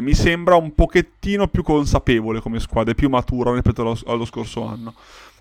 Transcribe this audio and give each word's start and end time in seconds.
mi 0.00 0.14
sembra 0.14 0.56
un 0.56 0.74
pochettino 0.74 1.48
più 1.48 1.62
consapevole 1.62 2.40
come 2.40 2.60
squadra, 2.60 2.94
più 2.94 3.08
matura 3.08 3.52
rispetto 3.52 3.82
allo, 3.82 3.98
allo 4.06 4.24
scorso 4.24 4.66
anno. 4.66 4.94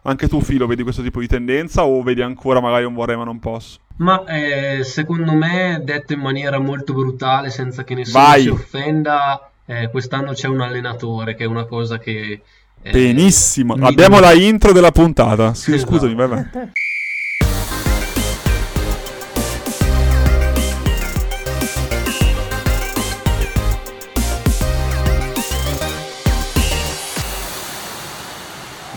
Anche 0.04 0.28
tu, 0.30 0.40
Filo, 0.42 0.66
vedi 0.66 0.84
questo 0.84 1.02
tipo 1.02 1.20
di 1.20 1.28
tendenza 1.28 1.84
o 1.84 2.02
vedi 2.04 2.22
ancora 2.22 2.62
magari 2.62 2.86
un 2.86 2.94
vorrei 2.94 3.18
ma 3.18 3.26
non 3.26 3.40
posso? 3.40 3.80
Ma 3.98 4.24
eh, 4.26 4.84
secondo 4.86 5.34
me, 5.34 5.82
detto 5.84 6.14
in 6.14 6.22
maniera 6.22 6.58
molto 6.60 6.94
brutale, 6.94 7.50
senza 7.50 7.84
che 7.84 7.96
nessuno 7.96 8.24
Vai. 8.24 8.44
si 8.44 8.48
offenda, 8.50 9.52
eh, 9.66 9.90
quest'anno 9.92 10.32
c'è 10.32 10.48
un 10.48 10.62
allenatore 10.62 11.36
che 11.36 11.44
è 11.44 11.48
una 11.48 11.66
cosa 11.66 12.00
che... 12.00 12.42
eh, 12.82 12.92
Benissimo, 12.92 13.76
mi- 13.76 13.86
abbiamo 13.86 14.22
la 14.22 14.32
intro 14.34 14.72
della 14.72 14.92
puntata. 14.92 15.54
Sì, 15.54 15.74
Esatto. 15.74 15.92
scusami, 15.92 16.16
vai 16.16 16.28
vai. 16.30 16.46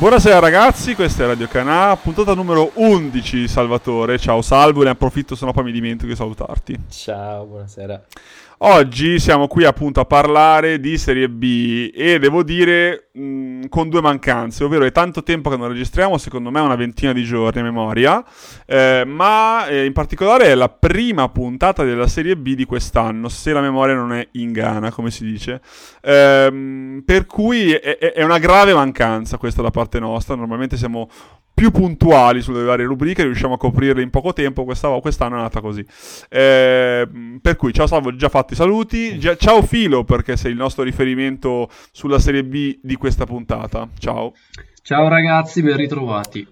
Buonasera 0.02 0.40
ragazzi, 0.40 0.96
questa 0.96 1.22
è 1.22 1.26
Radio 1.28 1.46
Canà, 1.46 1.96
puntata 1.96 2.34
numero 2.34 2.72
11 2.74 3.46
Salvatore. 3.46 4.18
Ciao 4.18 4.42
Salvo, 4.42 4.82
ne 4.82 4.90
approfitto 4.90 5.36
se 5.36 5.44
no 5.44 5.52
poi 5.52 5.62
mi 5.62 5.70
dimentico 5.70 6.10
di 6.10 6.16
salutarti. 6.16 6.76
Ciao, 6.90 7.44
buonasera. 7.44 8.02
Oggi 8.64 9.18
siamo 9.18 9.48
qui 9.48 9.64
appunto 9.64 9.98
a 9.98 10.04
parlare 10.04 10.78
di 10.78 10.96
Serie 10.96 11.28
B 11.28 11.90
e 11.92 12.20
devo 12.20 12.44
dire 12.44 13.08
mh, 13.12 13.66
con 13.66 13.88
due 13.88 14.00
mancanze, 14.00 14.62
ovvero 14.62 14.84
è 14.84 14.92
tanto 14.92 15.24
tempo 15.24 15.50
che 15.50 15.56
non 15.56 15.66
registriamo, 15.66 16.16
secondo 16.16 16.52
me 16.52 16.60
una 16.60 16.76
ventina 16.76 17.12
di 17.12 17.24
giorni 17.24 17.58
a 17.58 17.64
memoria, 17.64 18.24
eh, 18.64 19.02
ma 19.04 19.66
eh, 19.66 19.84
in 19.84 19.92
particolare 19.92 20.44
è 20.44 20.54
la 20.54 20.68
prima 20.68 21.28
puntata 21.28 21.82
della 21.82 22.06
Serie 22.06 22.36
B 22.36 22.54
di 22.54 22.64
quest'anno, 22.64 23.28
se 23.28 23.52
la 23.52 23.60
memoria 23.60 23.96
non 23.96 24.12
è 24.12 24.28
ingana, 24.32 24.92
come 24.92 25.10
si 25.10 25.24
dice. 25.24 25.60
Ehm, 26.00 27.02
per 27.04 27.26
cui 27.26 27.72
è, 27.72 27.98
è- 27.98 28.22
una 28.22 28.38
grave 28.38 28.74
mancanza 28.74 29.38
questa 29.38 29.60
da 29.60 29.70
parte 29.70 29.98
nostra, 29.98 30.36
normalmente 30.36 30.76
siamo 30.76 31.08
più 31.54 31.70
puntuali 31.70 32.40
sulle 32.40 32.64
varie 32.64 32.86
rubriche, 32.86 33.22
riusciamo 33.22 33.54
a 33.54 33.58
coprirle 33.58 34.02
in 34.02 34.10
poco 34.10 34.32
tempo, 34.32 34.64
questa, 34.64 34.88
quest'anno 35.00 35.34
è 35.34 35.38
andata 35.38 35.60
così. 35.60 35.84
Eh, 36.28 37.08
per 37.40 37.56
cui 37.56 37.72
ciao 37.72 37.86
Salvo, 37.86 38.16
già 38.16 38.28
fatti 38.28 38.51
i 38.52 38.54
saluti. 38.54 39.18
Ciao 39.38 39.62
Filo, 39.62 40.04
perché 40.04 40.36
sei 40.36 40.52
il 40.52 40.56
nostro 40.56 40.82
riferimento 40.82 41.70
sulla 41.90 42.18
Serie 42.18 42.44
B 42.44 42.78
di 42.82 42.96
questa 42.96 43.24
puntata. 43.24 43.88
Ciao. 43.98 44.34
Ciao 44.82 45.08
ragazzi, 45.08 45.62
ben 45.62 45.76
ritrovati. 45.76 46.46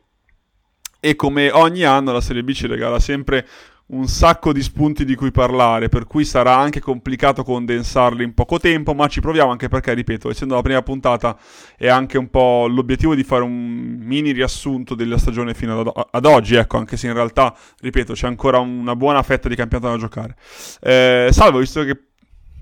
E 0.99 1.15
come 1.15 1.51
ogni 1.51 1.85
anno 1.85 2.13
la 2.13 2.21
Serie 2.21 2.43
B 2.43 2.53
ci 2.53 2.67
regala 2.67 2.99
sempre 2.99 3.47
un 3.91 4.07
sacco 4.07 4.53
di 4.53 4.63
spunti 4.63 5.05
di 5.05 5.15
cui 5.15 5.31
parlare, 5.31 5.89
per 5.89 6.07
cui 6.07 6.25
sarà 6.25 6.57
anche 6.57 6.81
complicato 6.81 7.43
condensarli 7.43 8.23
in 8.23 8.35
poco 8.35 8.59
tempo, 8.59 8.95
ma 8.95 9.07
ci 9.09 9.21
proviamo 9.21 9.51
anche 9.51 9.69
perché, 9.69 9.95
ripeto, 9.95 10.31
essendo 10.31 10.55
la 10.55 10.63
prima 10.63 10.83
puntata 10.83 11.37
è 11.77 11.89
anche 11.89 12.19
un 12.19 12.29
po' 12.29 12.67
l'obiettivo 12.69 13.15
di 13.15 13.25
fare 13.25 13.43
un 13.43 13.97
mini 14.01 14.31
riassunto 14.33 14.95
della 14.95 15.19
stagione 15.19 15.55
fino 15.55 15.81
ad, 15.81 16.07
ad 16.11 16.25
oggi, 16.25 16.55
ecco, 16.55 16.77
anche 16.77 16.97
se 16.97 17.09
in 17.09 17.15
realtà, 17.15 17.55
ripeto, 17.81 18.13
c'è 18.13 18.27
ancora 18.27 18.59
una 18.59 18.95
buona 18.95 19.23
fetta 19.23 19.49
di 19.49 19.57
campionato 19.57 19.91
da 19.91 19.99
giocare. 19.99 20.37
Eh, 20.81 21.29
salvo, 21.33 21.59
visto 21.59 21.83
che 21.83 22.10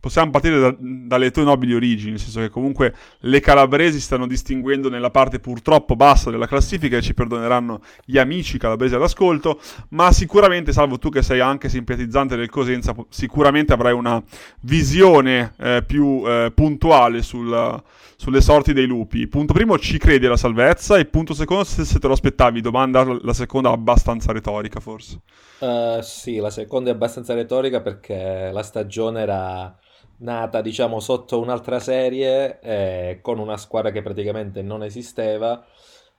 possiamo 0.09 0.31
partire 0.31 0.59
da- 0.59 0.77
dalle 0.79 1.31
tue 1.31 1.45
nobili 1.45 1.75
origini, 1.75 2.11
nel 2.13 2.19
senso 2.19 2.41
che 2.41 2.49
comunque 2.49 2.95
le 3.21 3.41
calabresi 3.41 4.01
stanno 4.01 4.27
distinguendo 4.27 4.89
nella 4.89 5.11
parte 5.11 5.39
purtroppo 5.39 5.95
bassa 5.97 6.31
della 6.31 6.47
classifica 6.47 6.97
e 6.97 7.03
ci 7.03 7.15
perdoneranno 7.15 7.81
gli 8.05 8.19
amici 8.19 8.59
calabresi 8.59 8.95
all'ascolto, 8.95 9.61
ma 9.91 10.11
sicuramente, 10.13 10.73
salvo 10.73 10.99
tu 10.99 11.11
che 11.11 11.23
sei 11.23 11.41
anche 11.41 11.69
simpatizzante 11.69 12.37
del 12.37 12.51
Cosenza, 12.51 12.95
sicuramente 13.09 13.73
avrai 13.73 13.93
una 13.93 14.23
visione 14.63 15.53
eh, 15.59 15.85
più 15.87 16.23
eh, 16.27 16.51
puntuale 16.55 17.23
sul- 17.23 17.83
sulle 18.17 18.41
sorti 18.41 18.73
dei 18.73 18.87
lupi. 18.87 19.29
Punto 19.29 19.53
primo, 19.53 19.79
ci 19.79 19.99
credi 19.99 20.27
alla 20.27 20.37
salvezza? 20.37 20.97
E 20.99 21.05
punto 21.05 21.35
secondo, 21.35 21.65
se, 21.65 21.85
se 21.85 21.99
te 21.99 22.07
lo 22.07 22.15
aspettavi, 22.15 22.61
domanda 22.61 23.05
la 23.05 23.33
seconda 23.33 23.71
abbastanza 23.71 24.33
retorica 24.33 24.81
forse. 24.81 25.21
Eh, 25.61 25.99
sì, 26.03 26.37
la 26.37 26.51
seconda 26.51 26.91
è 26.91 26.93
abbastanza 26.93 27.35
retorica 27.35 27.81
perché 27.81 28.51
la 28.53 28.63
stagione 28.63 29.21
era 29.23 29.77
nata, 30.19 30.61
diciamo, 30.61 31.01
sotto 31.01 31.41
un'altra 31.41 31.79
serie 31.81 32.61
eh, 32.61 33.19
con 33.23 33.39
una 33.39 33.57
squadra 33.57 33.91
che 33.91 34.03
praticamente 34.03 34.63
non 34.63 34.83
esisteva. 34.83 35.65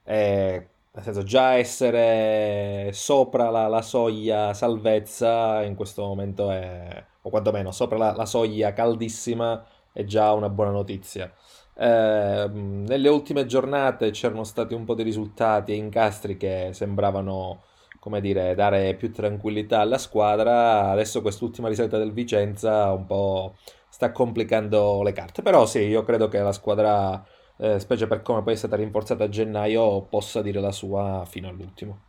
eh, 0.04 0.68
nel 0.92 1.04
senso, 1.04 1.24
già 1.24 1.54
essere 1.54 2.90
sopra 2.94 3.50
la, 3.50 3.68
la 3.68 3.82
soglia 3.82 4.54
salvezza 4.54 5.62
in 5.64 5.76
questo 5.76 6.04
momento 6.04 6.50
è, 6.52 7.06
o 7.22 7.30
quantomeno 7.30 7.72
sopra 7.72 7.98
la, 7.98 8.14
la 8.14 8.26
soglia 8.26 8.74
caldissima, 8.74 9.64
è 9.94 10.04
già 10.04 10.32
una 10.34 10.50
buona 10.50 10.72
notizia. 10.72 11.32
Eh, 11.76 12.50
nelle 12.52 13.10
ultime 13.10 13.46
giornate 13.46 14.12
c'erano 14.12 14.44
stati 14.44 14.74
un 14.74 14.84
po' 14.84 14.96
di 14.96 15.04
risultati 15.04 15.72
e 15.72 15.76
incastri 15.76 16.38
che 16.38 16.70
sembravano, 16.74 17.64
come 18.00 18.20
dire, 18.22 18.56
dare 18.56 18.96
più 18.96 19.12
tranquillità 19.12 19.80
alla 19.82 19.98
squadra. 19.98 20.90
Adesso 20.90 21.22
quest'ultima 21.22 21.68
risalita 21.70 21.98
del 21.98 22.12
Vicenza 22.14 22.92
un 22.92 23.06
po' 23.06 23.56
sta 24.00 24.12
complicando 24.14 25.04
le 25.04 25.12
carte. 25.12 25.42
Però 25.42 25.66
sì, 25.66 25.80
io 25.80 26.04
credo 26.04 26.30
che 26.30 26.40
la 26.40 26.54
squadra, 26.54 27.22
eh, 27.58 27.80
specie 27.80 28.08
per 28.08 28.22
come 28.22 28.44
poi 28.44 28.54
è 28.54 28.56
stata 28.56 28.78
rinforzata 28.78 29.26
a 29.26 29.30
gennaio, 29.30 30.04
possa 30.04 30.42
dire 30.42 30.62
la 30.62 30.72
sua 30.72 31.26
fino 31.28 31.50
all'ultimo. 31.50 32.00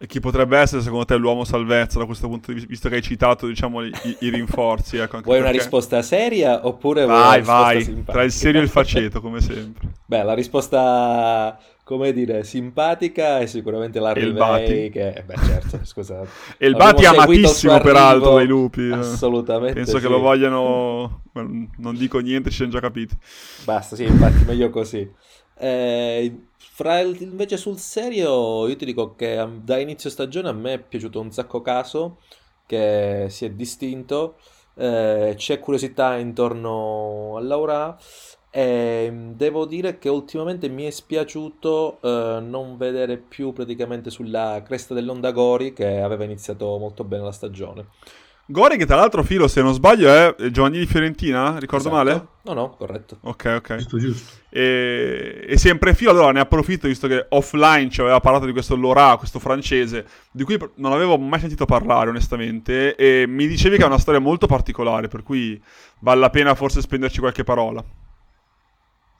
E 0.00 0.06
chi 0.06 0.20
potrebbe 0.20 0.58
essere 0.58 0.82
secondo 0.82 1.06
te 1.06 1.16
l'uomo 1.16 1.44
salvezza 1.44 1.98
da 1.98 2.04
questo 2.04 2.28
punto 2.28 2.48
di 2.48 2.54
vista, 2.54 2.68
visto 2.68 2.88
che 2.88 2.96
hai 2.96 3.02
citato 3.02 3.46
diciamo, 3.46 3.82
i, 3.82 3.92
i 4.20 4.28
rinforzi? 4.28 4.98
Ecco, 4.98 5.20
Vuoi 5.22 5.38
una 5.38 5.46
perché- 5.46 5.58
risposta 5.58 6.02
seria 6.02 6.66
oppure 6.66 7.04
vuoi 7.06 7.24
una 7.24 7.26
Vai, 7.28 7.42
vai, 7.42 7.82
simpatica? 7.82 8.12
tra 8.12 8.22
il 8.22 8.30
serio 8.30 8.60
e 8.60 8.64
il 8.64 8.70
faceto, 8.70 9.20
come 9.20 9.40
sempre. 9.40 9.88
Beh, 10.04 10.22
la 10.22 10.34
risposta, 10.34 11.58
come 11.88 12.12
dire, 12.12 12.44
simpatica 12.44 13.38
è 13.38 13.46
sicuramente 13.46 13.98
la 13.98 14.12
E 14.12 14.20
il 14.20 14.26
Rivei, 14.26 14.90
che, 14.90 15.22
beh, 15.24 15.36
certo, 15.36 15.80
scusate. 15.88 16.28
E 16.58 16.66
il 16.66 16.76
Bati 16.76 17.04
è 17.04 17.06
amatissimo 17.06 17.80
peraltro 17.80 18.34
dai 18.34 18.46
lupi. 18.46 18.88
eh. 18.88 18.92
Assolutamente 18.92 19.72
Penso 19.72 19.94
che 19.94 20.04
sì. 20.04 20.08
lo 20.08 20.18
vogliano... 20.18 21.22
Non 21.32 21.94
dico 21.96 22.18
niente, 22.18 22.50
ci 22.50 22.56
siamo 22.56 22.72
già 22.72 22.80
capiti. 22.80 23.16
Basta, 23.64 23.96
sì, 23.96 24.04
infatti, 24.04 24.44
meglio 24.44 24.68
così. 24.68 25.10
Eh, 25.56 26.42
fra 26.58 27.00
il- 27.00 27.22
invece 27.22 27.56
sul 27.56 27.78
serio, 27.78 28.68
io 28.68 28.76
ti 28.76 28.84
dico 28.84 29.14
che 29.14 29.42
da 29.62 29.78
inizio 29.78 30.10
stagione 30.10 30.50
a 30.50 30.52
me 30.52 30.74
è 30.74 30.78
piaciuto 30.78 31.20
un 31.20 31.30
sacco 31.32 31.62
caso, 31.62 32.18
che 32.66 33.28
si 33.30 33.46
è 33.46 33.50
distinto, 33.50 34.36
eh, 34.74 35.32
c'è 35.38 35.58
curiosità 35.58 36.16
intorno 36.18 37.36
a 37.38 37.40
Laura 37.40 37.96
e 38.58 39.12
devo 39.36 39.66
dire 39.66 40.00
che 40.00 40.08
ultimamente 40.08 40.68
mi 40.68 40.82
è 40.82 40.90
spiaciuto 40.90 41.98
eh, 42.02 42.40
non 42.42 42.76
vedere 42.76 43.16
più 43.16 43.52
praticamente 43.52 44.10
sulla 44.10 44.60
cresta 44.66 44.94
dell'onda 44.94 45.30
Gori, 45.30 45.72
che 45.72 46.00
aveva 46.00 46.24
iniziato 46.24 46.76
molto 46.76 47.04
bene 47.04 47.22
la 47.22 47.30
stagione. 47.30 47.86
Gori 48.46 48.76
che 48.76 48.84
tra 48.84 48.96
l'altro, 48.96 49.22
Filo, 49.22 49.46
se 49.46 49.62
non 49.62 49.74
sbaglio, 49.74 50.08
è 50.08 50.50
Giovanni 50.50 50.78
di 50.80 50.86
Fiorentina, 50.86 51.56
ricordo 51.60 51.88
Esatto. 51.88 52.04
male? 52.04 52.26
No, 52.42 52.52
no, 52.54 52.70
corretto. 52.70 53.18
Ok, 53.20 53.54
ok. 53.58 53.76
Giusto, 53.76 53.98
giusto. 53.98 54.36
E, 54.48 55.44
e 55.46 55.56
sempre 55.56 55.94
Filo, 55.94 56.10
allora 56.10 56.32
ne 56.32 56.40
approfitto 56.40 56.88
visto 56.88 57.06
che 57.06 57.26
offline 57.28 57.90
ci 57.90 58.00
aveva 58.00 58.18
parlato 58.18 58.44
di 58.44 58.50
questo 58.50 58.74
Lora, 58.74 59.16
questo 59.18 59.38
francese, 59.38 60.04
di 60.32 60.42
cui 60.42 60.58
non 60.76 60.90
avevo 60.90 61.16
mai 61.16 61.38
sentito 61.38 61.64
parlare 61.64 62.10
onestamente, 62.10 62.96
e 62.96 63.24
mi 63.28 63.46
dicevi 63.46 63.76
che 63.76 63.84
ha 63.84 63.86
una 63.86 63.98
storia 63.98 64.18
molto 64.18 64.48
particolare, 64.48 65.06
per 65.06 65.22
cui 65.22 65.62
vale 66.00 66.18
la 66.18 66.30
pena 66.30 66.56
forse 66.56 66.80
spenderci 66.80 67.20
qualche 67.20 67.44
parola. 67.44 67.84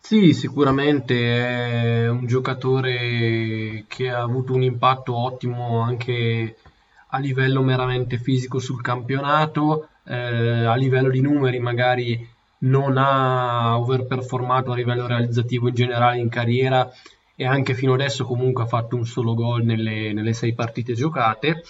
Sì, 0.00 0.32
sicuramente 0.32 2.04
è 2.04 2.09
un 2.09 2.26
giocatore 2.26 3.84
che 3.88 4.09
ha 4.10 4.22
avuto 4.22 4.54
un 4.54 4.62
impatto 4.62 5.14
ottimo 5.14 5.81
anche 5.81 6.56
a 7.10 7.19
livello 7.19 7.62
meramente 7.62 8.16
fisico 8.19 8.58
sul 8.58 8.81
campionato, 8.81 9.88
eh, 10.04 10.64
a 10.64 10.75
livello 10.76 11.10
di 11.10 11.20
numeri 11.20 11.58
magari 11.58 12.26
non 12.60 12.97
ha 12.97 13.78
overperformato 13.78 14.72
a 14.72 14.76
livello 14.76 15.06
realizzativo 15.06 15.69
in 15.69 15.75
generale 15.75 16.19
in 16.19 16.28
carriera 16.31 16.90
e 17.37 17.46
anche 17.46 17.75
fino 17.75 17.93
adesso 17.93 18.25
comunque 18.25 18.64
ha 18.64 18.67
fatto 18.67 18.96
un 18.96 19.05
solo 19.05 19.34
gol 19.34 19.62
nelle, 19.62 20.12
nelle 20.14 20.32
sei 20.32 20.55
partite 20.55 20.94
giocate, 20.94 21.62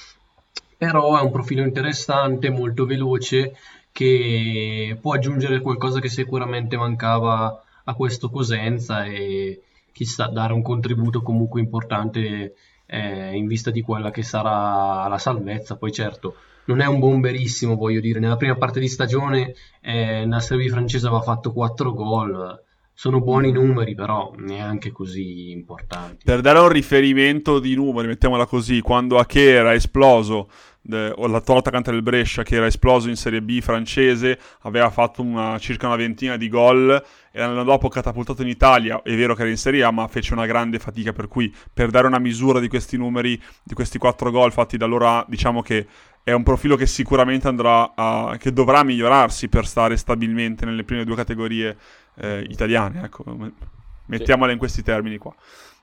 però 0.77 1.19
è 1.19 1.23
un 1.23 1.31
profilo 1.33 1.63
interessante, 1.65 2.51
molto 2.51 2.87
veloce, 2.87 3.55
che 3.93 4.97
può 5.01 5.13
aggiungere 5.15 5.61
qualcosa 5.61 5.99
che 6.01 6.09
sicuramente 6.09 6.77
mancava 6.77 7.63
a 7.89 7.95
questo 7.95 8.29
Cosenza 8.29 9.05
e 9.05 9.63
chissà 9.93 10.27
dare 10.29 10.53
un 10.53 10.63
contributo 10.63 11.23
comunque 11.23 11.61
importante 11.61 12.55
eh, 12.87 13.35
in 13.35 13.47
vista 13.47 13.71
di 13.71 13.81
quella 13.81 14.11
che 14.11 14.23
sarà 14.23 15.09
la 15.09 15.19
salvezza. 15.19 15.77
Poi 15.77 15.91
certo, 15.91 16.35
non 16.67 16.81
è 16.81 16.87
un 16.87 16.99
bomberissimo, 16.99 17.77
voglio 17.77 18.01
dire, 18.01 18.21
nella 18.21 18.37
prima 18.37 18.57
parte 18.57 18.79
di 18.79 18.89
stagione 18.89 19.55
eh, 19.81 20.25
nella 20.25 20.41
Serie 20.41 20.69
francese 20.69 21.07
aveva 21.07 21.23
fatto 21.23 21.53
4 21.53 21.93
gol, 21.95 22.63
sono 22.93 23.21
buoni 23.21 23.53
numeri, 23.53 23.95
però 23.95 24.35
neanche 24.37 24.91
così 24.91 25.51
importanti. 25.51 26.25
Per 26.25 26.41
dare 26.43 26.59
un 26.59 26.69
riferimento 26.69 27.59
di 27.59 27.75
numeri, 27.75 28.09
mettiamola 28.09 28.45
così, 28.45 28.81
quando 28.83 29.19
Ake 29.19 29.51
era 29.51 29.73
esploso 29.73 30.51
l'attuale 30.89 31.61
attaccante 31.61 31.91
del 31.91 32.03
Brescia 32.03 32.43
che 32.43 32.57
era 32.57 32.67
esploso 32.67 33.09
in 33.09 33.17
Serie 33.17 33.43
B 33.43 33.61
francese, 33.61 34.39
aveva 34.63 34.91
fatto 34.91 35.23
una, 35.23 35.59
circa 35.59 35.87
una 35.87 35.97
ventina 35.97 36.37
di 36.37 36.49
gol 36.49 36.91
e 37.31 37.39
l'anno 37.39 37.65
dopo 37.65 37.89
catapultato 37.89 38.43
in 38.43 38.49
Italia, 38.49 39.03
è 39.03 39.15
vero 39.15 39.35
che 39.35 39.43
era 39.43 39.51
in 39.51 39.59
Serie 39.59 39.83
A 39.85 39.91
ma 39.91 40.09
fece 40.09 40.33
una 40.33 40.47
grande 40.47 40.79
fatica 40.79 41.13
per 41.13 41.29
cui 41.29 41.55
per 41.73 41.91
dare 41.91 42.07
una 42.07 42.19
misura 42.19 42.61
di 42.61 42.69
questi 42.69 42.97
numeri, 42.97 43.41
di 43.63 43.75
questi 43.75 43.99
quattro 43.99 44.31
gol 44.31 44.53
fatti 44.53 44.77
da 44.77 44.87
allora 44.87 45.25
diciamo 45.29 45.63
che 45.63 45.87
è 46.23 46.33
un 46.33 46.43
profilo 46.43 46.77
che 46.77 46.87
sicuramente 46.87 47.49
andrà 47.49 47.93
a, 47.95 48.37
che 48.39 48.53
dovrà 48.53 48.83
migliorarsi 48.83 49.49
per 49.49 49.67
stare 49.67 49.97
stabilmente 49.97 50.67
nelle 50.67 50.85
prime 50.85 51.05
due 51.05 51.17
categorie 51.17 51.77
eh, 52.17 52.45
italiane, 52.51 53.05
ecco, 53.05 53.25
mettiamola 54.07 54.53
in 54.53 54.59
questi 54.59 54.83
termini 54.83 55.17
qua. 55.17 55.35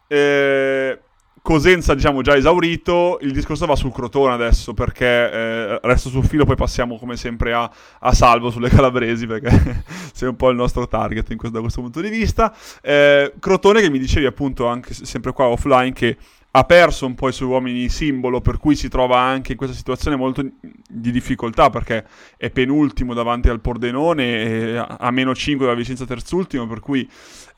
Eh, 0.07 0.99
Cosenza, 1.45 1.93
diciamo, 1.93 2.23
già 2.23 2.35
esaurito. 2.35 3.19
Il 3.21 3.31
discorso 3.31 3.67
va 3.67 3.75
sul 3.75 3.93
Crotone 3.93 4.33
adesso, 4.33 4.73
perché 4.73 5.05
eh, 5.05 5.79
resto 5.83 6.09
sul 6.09 6.25
filo, 6.25 6.43
poi 6.43 6.55
passiamo 6.55 6.97
come 6.97 7.17
sempre 7.17 7.53
a, 7.53 7.69
a 7.99 8.13
Salvo 8.15 8.49
sulle 8.49 8.67
calabresi, 8.67 9.27
perché 9.27 9.83
sei 10.11 10.29
un 10.29 10.35
po' 10.35 10.49
il 10.49 10.55
nostro 10.55 10.87
target 10.87 11.27
questo, 11.35 11.55
da 11.55 11.61
questo 11.61 11.81
punto 11.81 12.01
di 12.01 12.09
vista. 12.09 12.51
Eh, 12.81 13.31
Crotone 13.39 13.81
che 13.81 13.91
mi 13.91 13.99
dicevi 13.99 14.25
appunto 14.25 14.65
anche 14.65 14.95
sempre 14.95 15.33
qua 15.33 15.45
offline 15.45 15.93
che 15.93 16.17
ha 16.57 16.63
perso 16.63 17.05
un 17.05 17.15
po' 17.15 17.27
i 17.27 17.33
suoi 17.33 17.49
uomini 17.49 17.89
simbolo, 17.89 18.39
per 18.39 18.59
cui 18.59 18.77
si 18.77 18.87
trova 18.87 19.19
anche 19.19 19.51
in 19.51 19.57
questa 19.57 19.75
situazione 19.75 20.15
molto 20.15 20.41
di 20.41 21.11
difficoltà, 21.11 21.69
perché 21.69 22.05
è 22.37 22.49
penultimo 22.49 23.13
davanti 23.13 23.49
al 23.49 23.59
Pordenone, 23.59 24.77
a 24.77 25.11
meno 25.11 25.35
5 25.35 25.65
dalla 25.65 25.77
Vicenza 25.77 26.05
terzultimo, 26.05 26.65
per 26.65 26.79
cui 26.79 27.07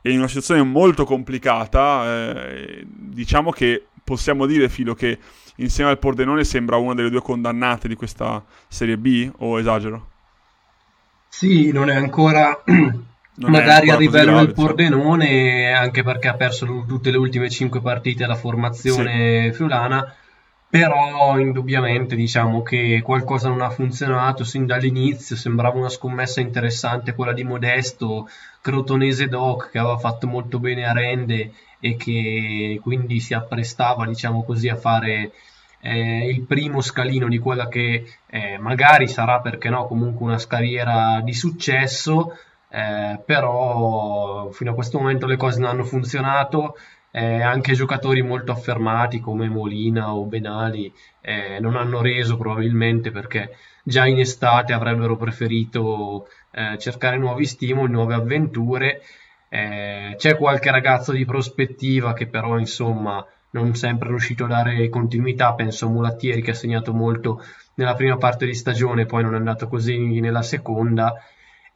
è 0.02 0.10
in 0.10 0.18
una 0.18 0.28
situazione 0.28 0.64
molto 0.64 1.06
complicata. 1.06 2.06
Eh, 2.06 2.88
diciamo 2.88 3.52
che 3.52 3.86
possiamo 4.04 4.48
dire, 4.48 4.68
Filo, 4.68 4.96
che 4.96 5.20
insieme 5.58 5.92
al 5.92 6.00
Pordenone 6.00 6.44
sembra 6.44 6.78
una 6.78 6.96
delle 6.96 7.12
due 7.12 7.22
condannate 7.22 7.88
di 7.88 7.94
questa 7.94 8.44
Serie 8.68 8.98
B, 8.98 9.32
o 9.38 9.60
esagero? 9.60 10.10
Sì, 11.30 11.72
non 11.72 11.92
è 11.92 11.96
ancora 11.96 12.64
non 13.38 13.52
magari 13.52 13.90
è 13.90 13.92
a 13.94 13.98
livello 13.98 14.32
grave, 14.32 14.46
del 14.46 14.56
cioè. 14.56 14.66
Pordenone, 14.66 15.72
anche 15.74 16.04
perché 16.04 16.28
ha 16.28 16.36
perso 16.36 16.86
tutte 16.88 17.12
le 17.12 17.18
ultime 17.18 17.50
cinque 17.50 17.82
partite 17.82 18.24
alla 18.24 18.36
formazione 18.36 19.50
sì. 19.50 19.54
friulana 19.54 20.14
però 20.70 21.40
indubbiamente 21.40 22.16
diciamo 22.16 22.62
che 22.62 23.02
qualcosa 23.02 23.48
non 23.48 23.62
ha 23.62 23.70
funzionato 23.70 24.44
sin 24.44 24.66
dall'inizio, 24.66 25.38
sembrava 25.38 25.78
una 25.78 25.88
scommessa 25.88 26.42
interessante 26.42 27.16
quella 27.16 27.32
di 27.32 27.46
Modesto, 27.46 28.28
Crotonese 28.62 29.28
Doc 29.28 29.72
che 29.72 29.78
aveva 29.78 29.98
fatto 29.98 30.28
molto 30.28 30.60
bene 30.60 30.86
a 30.86 30.92
Rende 30.92 31.54
e 31.80 31.96
che 31.96 32.80
quindi 32.82 33.22
si 33.22 33.34
apprestava 33.34 34.06
diciamo 34.06 34.44
così 34.44 34.68
a 34.68 34.76
fare 34.76 35.32
eh, 35.80 36.28
il 36.28 36.42
primo 36.42 36.82
scalino 36.82 37.30
di 37.30 37.38
quella 37.38 37.70
che 37.70 38.06
eh, 38.28 38.58
magari 38.58 39.08
sarà 39.08 39.40
perché 39.40 39.70
no 39.70 39.88
comunque 39.88 40.26
una 40.26 40.42
carriera 40.46 41.22
di 41.24 41.34
successo 41.34 42.38
eh, 42.70 43.20
però 43.26 44.50
fino 44.52 44.72
a 44.72 44.74
questo 44.74 45.00
momento 45.00 45.26
le 45.26 45.38
cose 45.38 45.60
non 45.60 45.70
hanno 45.70 45.84
funzionato 45.84 46.76
eh, 47.12 47.42
anche 47.42 47.74
giocatori 47.74 48.22
molto 48.22 48.52
affermati 48.52 49.20
come 49.20 49.50
Molina 49.50 50.14
o 50.14 50.26
Benali 50.26 50.94
eh, 51.22 51.60
non 51.60 51.76
hanno 51.76 52.02
reso 52.02 52.38
probabilmente 52.38 53.12
perché 53.12 53.56
già 53.84 54.06
in 54.06 54.20
estate 54.20 54.74
avrebbero 54.74 55.16
preferito 55.16 56.28
eh, 56.52 56.78
cercare 56.78 57.18
nuovi 57.18 57.46
stimoli, 57.46 57.92
nuove 57.92 58.14
avventure. 58.14 59.02
Eh, 59.50 60.16
c'è 60.18 60.36
qualche 60.36 60.70
ragazzo 60.70 61.14
di 61.14 61.24
prospettiva 61.26 62.14
che 62.14 62.28
però 62.28 62.60
insomma 62.60 63.26
non 63.52 63.74
sempre 63.76 64.08
è 64.08 64.12
riuscito 64.12 64.44
a 64.44 64.50
dare 64.50 64.90
continuità, 64.90 65.54
penso 65.54 65.86
a 65.86 65.90
Mulattieri 65.90 66.42
che 66.42 66.52
ha 66.52 66.54
segnato 66.54 66.94
molto 66.94 67.42
nella 67.76 67.96
prima 67.96 68.18
parte 68.18 68.46
di 68.46 68.54
stagione, 68.54 69.06
poi 69.06 69.24
non 69.24 69.36
è 69.36 69.38
andato 69.38 69.68
così 69.68 70.20
nella 70.20 70.42
seconda 70.42 71.14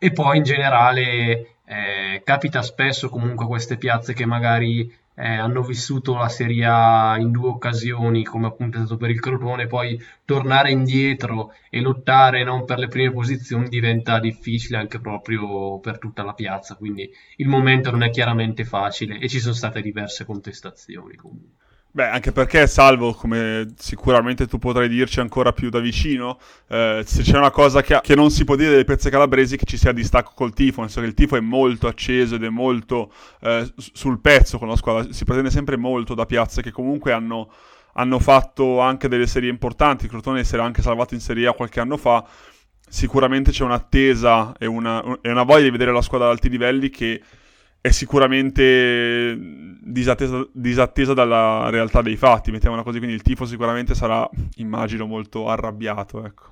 e 0.03 0.12
poi 0.12 0.38
in 0.38 0.44
generale 0.44 1.57
eh, 1.63 2.21
capita 2.24 2.63
spesso 2.63 3.07
comunque 3.07 3.45
queste 3.45 3.77
piazze 3.77 4.13
che 4.13 4.25
magari 4.25 4.92
eh, 5.13 5.27
hanno 5.36 5.62
vissuto 5.62 6.15
la 6.15 6.27
Serie 6.27 6.65
A 6.65 7.18
in 7.19 7.30
due 7.30 7.50
occasioni, 7.50 8.24
come 8.24 8.48
appunto 8.48 8.77
è 8.77 8.80
stato 8.80 8.98
per 8.98 9.12
il 9.12 9.19
Crotone, 9.19 9.68
poi 9.68 10.01
tornare 10.25 10.71
indietro 10.71 11.53
e 11.69 11.81
lottare 11.81 12.44
non 12.44 12.65
per 12.65 12.80
le 12.80 12.88
prime 12.88 13.12
posizioni 13.12 13.69
diventa 13.69 14.19
difficile 14.19 14.77
anche 14.77 15.00
proprio 15.00 15.77
per 15.80 16.00
tutta 16.00 16.24
la 16.24 16.33
piazza, 16.33 16.74
quindi 16.74 17.07
il 17.36 17.47
momento 17.47 17.92
non 17.92 18.01
è 18.01 18.09
chiaramente 18.09 18.65
facile 18.65 19.19
e 19.19 19.30
ci 19.30 19.39
sono 19.39 19.54
state 19.54 19.81
diverse 19.83 20.25
contestazioni 20.25 21.15
comunque. 21.15 21.60
Beh, 21.93 22.07
anche 22.07 22.31
perché, 22.31 22.67
salvo, 22.67 23.13
come 23.13 23.73
sicuramente 23.77 24.47
tu 24.47 24.57
potrai 24.57 24.88
dirci 24.88 25.19
ancora 25.19 25.51
più 25.51 25.69
da 25.69 25.79
vicino, 25.79 26.39
eh, 26.69 27.03
se 27.05 27.21
c'è 27.21 27.38
una 27.38 27.51
cosa 27.51 27.81
che, 27.81 27.99
che, 28.01 28.15
non 28.15 28.31
si 28.31 28.45
può 28.45 28.55
dire 28.55 28.69
delle 28.69 28.85
pezze 28.85 29.09
calabresi, 29.09 29.57
che 29.57 29.65
ci 29.65 29.75
sia 29.75 29.91
distacco 29.91 30.31
col 30.33 30.53
tifo, 30.53 30.79
nel 30.79 30.89
senso 30.89 31.01
che 31.01 31.07
il 31.07 31.13
tifo 31.13 31.35
è 31.35 31.41
molto 31.41 31.88
acceso 31.88 32.35
ed 32.35 32.45
è 32.45 32.49
molto 32.49 33.11
eh, 33.41 33.69
sul 33.75 34.21
pezzo 34.21 34.57
con 34.57 34.69
la 34.69 34.77
squadra, 34.77 35.11
si 35.11 35.25
pretende 35.25 35.51
sempre 35.51 35.75
molto 35.75 36.13
da 36.13 36.25
piazze 36.25 36.61
che 36.61 36.71
comunque 36.71 37.11
hanno, 37.11 37.51
hanno 37.95 38.19
fatto 38.19 38.79
anche 38.79 39.09
delle 39.09 39.27
serie 39.27 39.49
importanti, 39.49 40.07
Crotone 40.07 40.45
si 40.45 40.53
era 40.53 40.63
anche 40.63 40.81
salvato 40.81 41.13
in 41.13 41.19
Serie 41.19 41.47
A 41.47 41.53
qualche 41.53 41.81
anno 41.81 41.97
fa, 41.97 42.25
sicuramente 42.87 43.51
c'è 43.51 43.65
un'attesa 43.65 44.53
e 44.57 44.65
una, 44.65 45.19
e 45.21 45.29
una 45.29 45.44
voglia 45.44 45.63
di 45.63 45.71
vedere 45.71 45.91
la 45.91 46.01
squadra 46.01 46.27
ad 46.27 46.33
alti 46.35 46.47
livelli 46.47 46.89
che 46.89 47.21
è 47.81 47.89
sicuramente 47.89 49.36
disattesa, 49.81 50.48
disattesa, 50.54 51.13
dalla 51.16 51.69
realtà 51.72 52.04
dei 52.04 52.16
fatti, 52.16 52.51
mettiamola 52.51 52.83
così, 52.83 53.00
quindi 53.00 53.16
il 53.16 53.24
tifo 53.24 53.45
sicuramente 53.45 53.95
sarà, 53.95 54.30
immagino, 54.57 55.07
molto 55.07 55.48
arrabbiato, 55.48 56.24
ecco. 56.24 56.50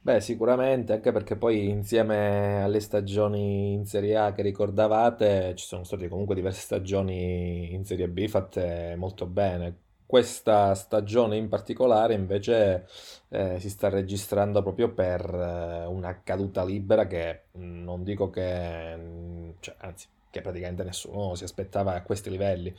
Beh, 0.00 0.20
sicuramente, 0.20 0.92
anche 0.92 1.10
perché 1.10 1.34
poi 1.34 1.68
insieme 1.68 2.62
alle 2.62 2.78
stagioni 2.78 3.72
in 3.72 3.86
Serie 3.86 4.16
A 4.16 4.32
che 4.32 4.42
ricordavate, 4.42 5.52
ci 5.56 5.66
sono 5.66 5.82
state 5.82 6.06
comunque 6.08 6.36
diverse 6.36 6.60
stagioni 6.60 7.72
in 7.74 7.84
Serie 7.84 8.08
B 8.08 8.28
fatte 8.28 8.94
molto 8.96 9.26
bene. 9.26 9.78
Questa 10.06 10.72
stagione 10.76 11.36
in 11.36 11.48
particolare 11.48 12.14
invece 12.14 12.86
eh, 13.30 13.58
si 13.58 13.68
sta 13.68 13.88
registrando 13.88 14.62
proprio 14.62 14.92
per 14.92 15.22
eh, 15.28 15.86
una 15.86 16.20
caduta 16.22 16.64
libera 16.64 17.08
che 17.08 17.46
non 17.54 18.04
dico 18.04 18.30
che, 18.30 19.54
cioè, 19.58 19.74
anzi, 19.78 20.06
che 20.36 20.42
praticamente 20.42 20.84
nessuno 20.84 21.34
si 21.34 21.44
aspettava 21.44 21.94
a 21.94 22.02
questi 22.02 22.30
livelli. 22.30 22.74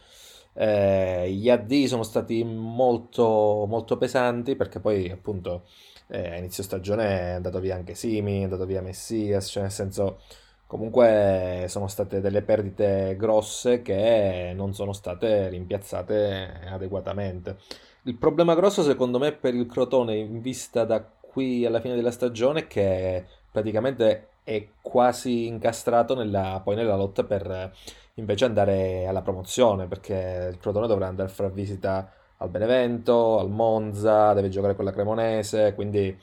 Eh, 0.54 1.31
gli 1.31 1.50
AD 1.50 1.86
sono 1.86 2.04
stati 2.04 2.44
molto, 2.44 3.65
molto 3.68 3.98
pesanti 3.98 4.56
perché 4.56 4.80
poi 4.80 5.09
appunto 5.12 5.65
eh, 6.07 6.31
a 6.31 6.38
inizio 6.38 6.63
stagione 6.63 7.06
è 7.06 7.30
andato 7.33 7.59
via 7.59 7.75
anche 7.75 7.95
Simi, 7.95 8.42
è 8.42 8.44
andato 8.44 8.65
via 8.65 8.81
Messias, 8.81 9.48
cioè 9.48 9.63
nel 9.63 9.71
senso 9.71 10.19
comunque 10.65 11.65
sono 11.68 11.88
state 11.88 12.21
delle 12.21 12.42
perdite 12.42 13.15
grosse 13.18 13.81
che 13.81 14.52
non 14.56 14.73
sono 14.73 14.94
state 14.94 15.49
rimpiazzate 15.49 16.61
adeguatamente. 16.69 17.57
Il 18.04 18.16
problema 18.18 18.56
grosso 18.56 18.83
secondo 18.83 19.19
me 19.19 19.33
per 19.33 19.54
il 19.54 19.66
Crotone 19.66 20.16
in 20.16 20.42
vista 20.42 20.85
da 20.85 21.02
qui 21.02 21.66
alla 21.66 21.81
fine 21.81 21.95
della 21.95 22.11
stagione 22.11 22.61
è 22.61 22.68
che 22.68 23.26
praticamente 23.52 24.28
è 24.47 24.66
quasi 24.80 25.45
incastrato 25.45 26.16
nella, 26.16 26.61
poi 26.63 26.77
nella 26.77 26.95
lotta 26.95 27.25
per 27.25 27.73
invece 28.13 28.45
andare 28.45 29.06
alla 29.06 29.21
promozione, 29.21 29.87
perché 29.87 30.47
il 30.54 30.57
Crotone 30.57 30.87
dovrà 30.87 31.07
andare 31.07 31.27
a 31.27 31.31
fare 31.33 31.49
visita 31.49 32.09
al 32.37 32.47
Benevento, 32.49 33.39
al 33.39 33.49
Monza, 33.49 34.31
deve 34.31 34.47
giocare 34.47 34.73
con 34.73 34.85
la 34.85 34.94
Cremonese, 34.94 35.73
quindi 35.75 36.18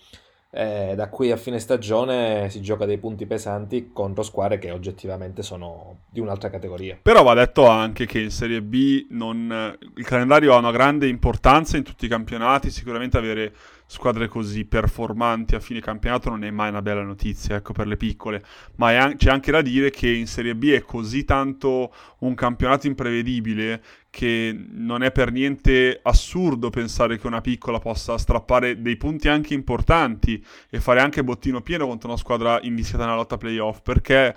eh, 0.56 0.94
da 0.96 1.08
qui 1.10 1.32
a 1.32 1.36
fine 1.36 1.58
stagione 1.58 2.48
si 2.48 2.62
gioca 2.62 2.86
dei 2.86 2.96
punti 2.96 3.26
pesanti 3.26 3.90
contro 3.92 4.22
squadre 4.22 4.58
che 4.58 4.70
oggettivamente 4.70 5.42
sono 5.42 5.98
di 6.08 6.20
un'altra 6.20 6.48
categoria. 6.48 6.98
Però 7.02 7.22
va 7.22 7.34
detto 7.34 7.66
anche 7.66 8.06
che 8.06 8.20
in 8.20 8.30
Serie 8.30 8.62
B 8.62 9.06
non... 9.10 9.76
il 9.96 10.04
calendario 10.06 10.54
ha 10.54 10.58
una 10.58 10.70
grande 10.70 11.08
importanza 11.08 11.76
in 11.76 11.82
tutti 11.82 12.06
i 12.06 12.08
campionati, 12.08 12.70
sicuramente 12.70 13.18
avere 13.18 13.52
squadre 13.86 14.28
così 14.28 14.64
performanti 14.64 15.54
a 15.54 15.60
fine 15.60 15.80
campionato 15.80 16.30
non 16.30 16.44
è 16.44 16.50
mai 16.50 16.70
una 16.70 16.82
bella 16.82 17.02
notizia, 17.02 17.56
ecco, 17.56 17.72
per 17.72 17.86
le 17.86 17.96
piccole. 17.96 18.42
Ma 18.76 18.88
an- 18.98 19.16
c'è 19.16 19.30
anche 19.30 19.50
da 19.50 19.62
dire 19.62 19.90
che 19.90 20.08
in 20.08 20.26
Serie 20.26 20.54
B 20.54 20.70
è 20.70 20.82
così 20.82 21.24
tanto 21.24 21.92
un 22.20 22.34
campionato 22.34 22.86
imprevedibile 22.86 23.82
che 24.10 24.56
non 24.70 25.02
è 25.02 25.10
per 25.10 25.32
niente 25.32 25.98
assurdo 26.02 26.70
pensare 26.70 27.18
che 27.18 27.26
una 27.26 27.40
piccola 27.40 27.78
possa 27.78 28.16
strappare 28.16 28.80
dei 28.80 28.96
punti 28.96 29.28
anche 29.28 29.54
importanti 29.54 30.44
e 30.70 30.80
fare 30.80 31.00
anche 31.00 31.24
bottino 31.24 31.60
pieno 31.60 31.86
contro 31.86 32.08
una 32.08 32.18
squadra 32.18 32.60
invischiata 32.62 33.04
nella 33.04 33.16
lotta 33.16 33.36
playoff, 33.36 33.80
perché 33.82 34.34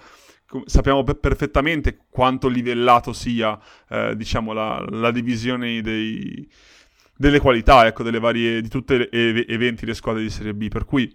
sappiamo 0.65 1.03
pe- 1.03 1.15
perfettamente 1.15 2.05
quanto 2.09 2.47
livellato 2.47 3.13
sia, 3.13 3.59
eh, 3.89 4.15
diciamo, 4.15 4.53
la, 4.53 4.83
la 4.89 5.11
divisione 5.11 5.81
dei 5.81 6.47
delle 7.17 7.39
qualità, 7.39 7.85
ecco, 7.85 8.03
delle 8.03 8.19
varie, 8.19 8.61
di 8.61 8.69
tutti 8.69 8.97
gli 8.97 9.07
ev- 9.11 9.45
eventi 9.49 9.85
delle 9.85 9.95
squadre 9.95 10.21
di 10.21 10.29
Serie 10.29 10.53
B, 10.53 10.67
per 10.67 10.85
cui 10.85 11.13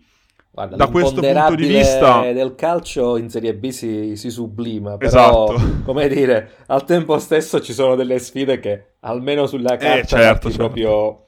Guarda, 0.55 0.77
da 0.77 0.89
questo 0.89 1.23
punto 1.23 1.55
di 1.55 1.67
vista 1.67 2.31
del 2.31 2.55
calcio 2.55 3.17
in 3.17 3.31
Serie 3.31 3.55
B 3.55 3.71
si, 3.71 4.17
si 4.17 4.29
sublima, 4.29 4.99
però 4.99 5.47
esatto. 5.47 5.81
come 5.83 6.09
dire, 6.09 6.57
al 6.67 6.85
tempo 6.85 7.19
stesso 7.19 7.59
ci 7.63 7.73
sono 7.73 7.95
delle 7.95 8.19
sfide 8.19 8.61
che 8.61 8.97
almeno 9.01 9.47
sulla 9.47 9.75
eh, 9.75 9.79
carta 9.79 9.99
eh, 9.99 10.07
certo, 10.07 10.49
certo. 10.51 10.57
proprio 10.59 11.25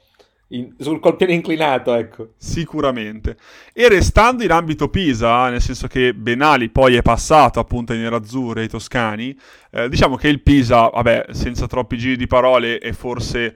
in, 0.49 0.75
sul 0.77 0.99
colpiere 0.99 1.33
inclinato, 1.33 1.95
ecco. 1.95 2.33
Sicuramente. 2.37 3.35
E 3.73 3.89
restando 3.89 4.43
in 4.43 4.51
ambito 4.51 4.89
Pisa, 4.89 5.49
nel 5.49 5.61
senso 5.61 5.87
che 5.87 6.13
Benali 6.13 6.69
poi 6.69 6.95
è 6.95 7.01
passato 7.01 7.59
appunto 7.59 7.93
ai 7.93 7.99
nerazzurri, 7.99 8.61
ai 8.61 8.69
toscani, 8.69 9.35
eh, 9.71 9.89
diciamo 9.89 10.17
che 10.17 10.27
il 10.27 10.43
Pisa, 10.43 10.89
vabbè, 10.89 11.27
senza 11.31 11.65
troppi 11.65 11.97
giri 11.97 12.15
di 12.15 12.27
parole, 12.27 12.77
è 12.77 12.91
forse 12.91 13.55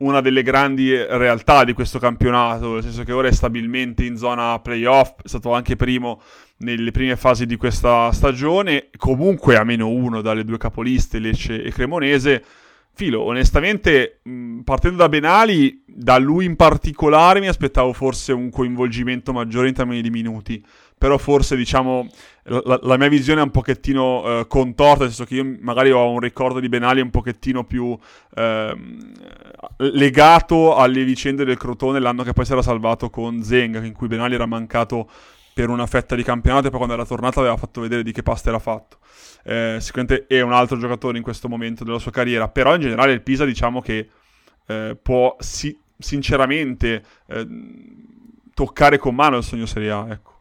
una 0.00 0.20
delle 0.20 0.42
grandi 0.42 0.94
realtà 0.94 1.64
di 1.64 1.72
questo 1.72 1.98
campionato, 1.98 2.74
nel 2.74 2.82
senso 2.82 3.04
che 3.04 3.12
ora 3.12 3.28
è 3.28 3.32
stabilmente 3.32 4.04
in 4.04 4.16
zona 4.16 4.58
playoff, 4.60 5.22
è 5.22 5.28
stato 5.28 5.52
anche 5.52 5.76
primo 5.76 6.20
nelle 6.58 6.90
prime 6.90 7.16
fasi 7.16 7.46
di 7.46 7.56
questa 7.56 8.10
stagione, 8.12 8.88
comunque 8.96 9.56
a 9.56 9.64
meno 9.64 9.88
uno 9.88 10.20
dalle 10.20 10.44
due 10.44 10.58
capoliste, 10.58 11.18
Lecce 11.18 11.62
e 11.62 11.70
Cremonese, 11.70 12.44
Filo, 12.92 13.22
onestamente, 13.22 14.20
partendo 14.64 14.98
da 14.98 15.08
Benali, 15.08 15.84
da 15.86 16.18
lui 16.18 16.44
in 16.44 16.56
particolare 16.56 17.40
mi 17.40 17.46
aspettavo 17.46 17.92
forse 17.92 18.32
un 18.32 18.50
coinvolgimento 18.50 19.32
maggiore 19.32 19.68
in 19.68 19.74
termini 19.74 20.02
di 20.02 20.10
minuti. 20.10 20.62
Però 21.00 21.16
forse, 21.16 21.56
diciamo, 21.56 22.06
la, 22.42 22.78
la 22.82 22.96
mia 22.98 23.08
visione 23.08 23.40
è 23.40 23.44
un 23.44 23.50
pochettino 23.50 24.40
eh, 24.40 24.46
contorta, 24.46 25.04
nel 25.04 25.12
senso 25.12 25.24
che 25.24 25.36
io 25.36 25.56
magari 25.60 25.90
ho 25.90 26.10
un 26.10 26.20
ricordo 26.20 26.60
di 26.60 26.68
Benali 26.68 27.00
un 27.00 27.08
pochettino 27.08 27.64
più 27.64 27.96
eh, 28.34 28.76
legato 29.78 30.76
alle 30.76 31.04
vicende 31.04 31.46
del 31.46 31.56
Crotone 31.56 32.00
l'anno 32.00 32.22
che 32.22 32.34
poi 32.34 32.44
si 32.44 32.52
era 32.52 32.60
salvato 32.60 33.08
con 33.08 33.42
Zenga, 33.42 33.82
in 33.82 33.94
cui 33.94 34.08
Benali 34.08 34.34
era 34.34 34.44
mancato 34.44 35.08
per 35.54 35.70
una 35.70 35.86
fetta 35.86 36.14
di 36.14 36.22
campionato 36.22 36.66
e 36.66 36.70
poi 36.70 36.78
quando 36.78 36.94
era 36.94 37.06
tornato 37.06 37.40
aveva 37.40 37.56
fatto 37.56 37.80
vedere 37.80 38.02
di 38.02 38.12
che 38.12 38.22
pasta 38.22 38.50
era 38.50 38.58
fatto 38.58 38.98
eh, 39.42 39.78
sicuramente 39.80 40.26
è 40.26 40.40
un 40.40 40.52
altro 40.52 40.78
giocatore 40.78 41.16
in 41.16 41.22
questo 41.22 41.48
momento 41.48 41.84
della 41.84 41.98
sua 41.98 42.10
carriera, 42.10 42.48
però 42.48 42.74
in 42.74 42.80
generale 42.80 43.12
il 43.12 43.22
Pisa 43.22 43.44
diciamo 43.44 43.80
che 43.80 44.08
eh, 44.66 44.96
può 45.00 45.36
si- 45.38 45.78
sinceramente 45.98 47.02
eh, 47.26 47.46
toccare 48.54 48.98
con 48.98 49.14
mano 49.14 49.38
il 49.38 49.42
sogno 49.44 49.66
Serie 49.66 49.90
A, 49.90 50.06
ecco. 50.10 50.39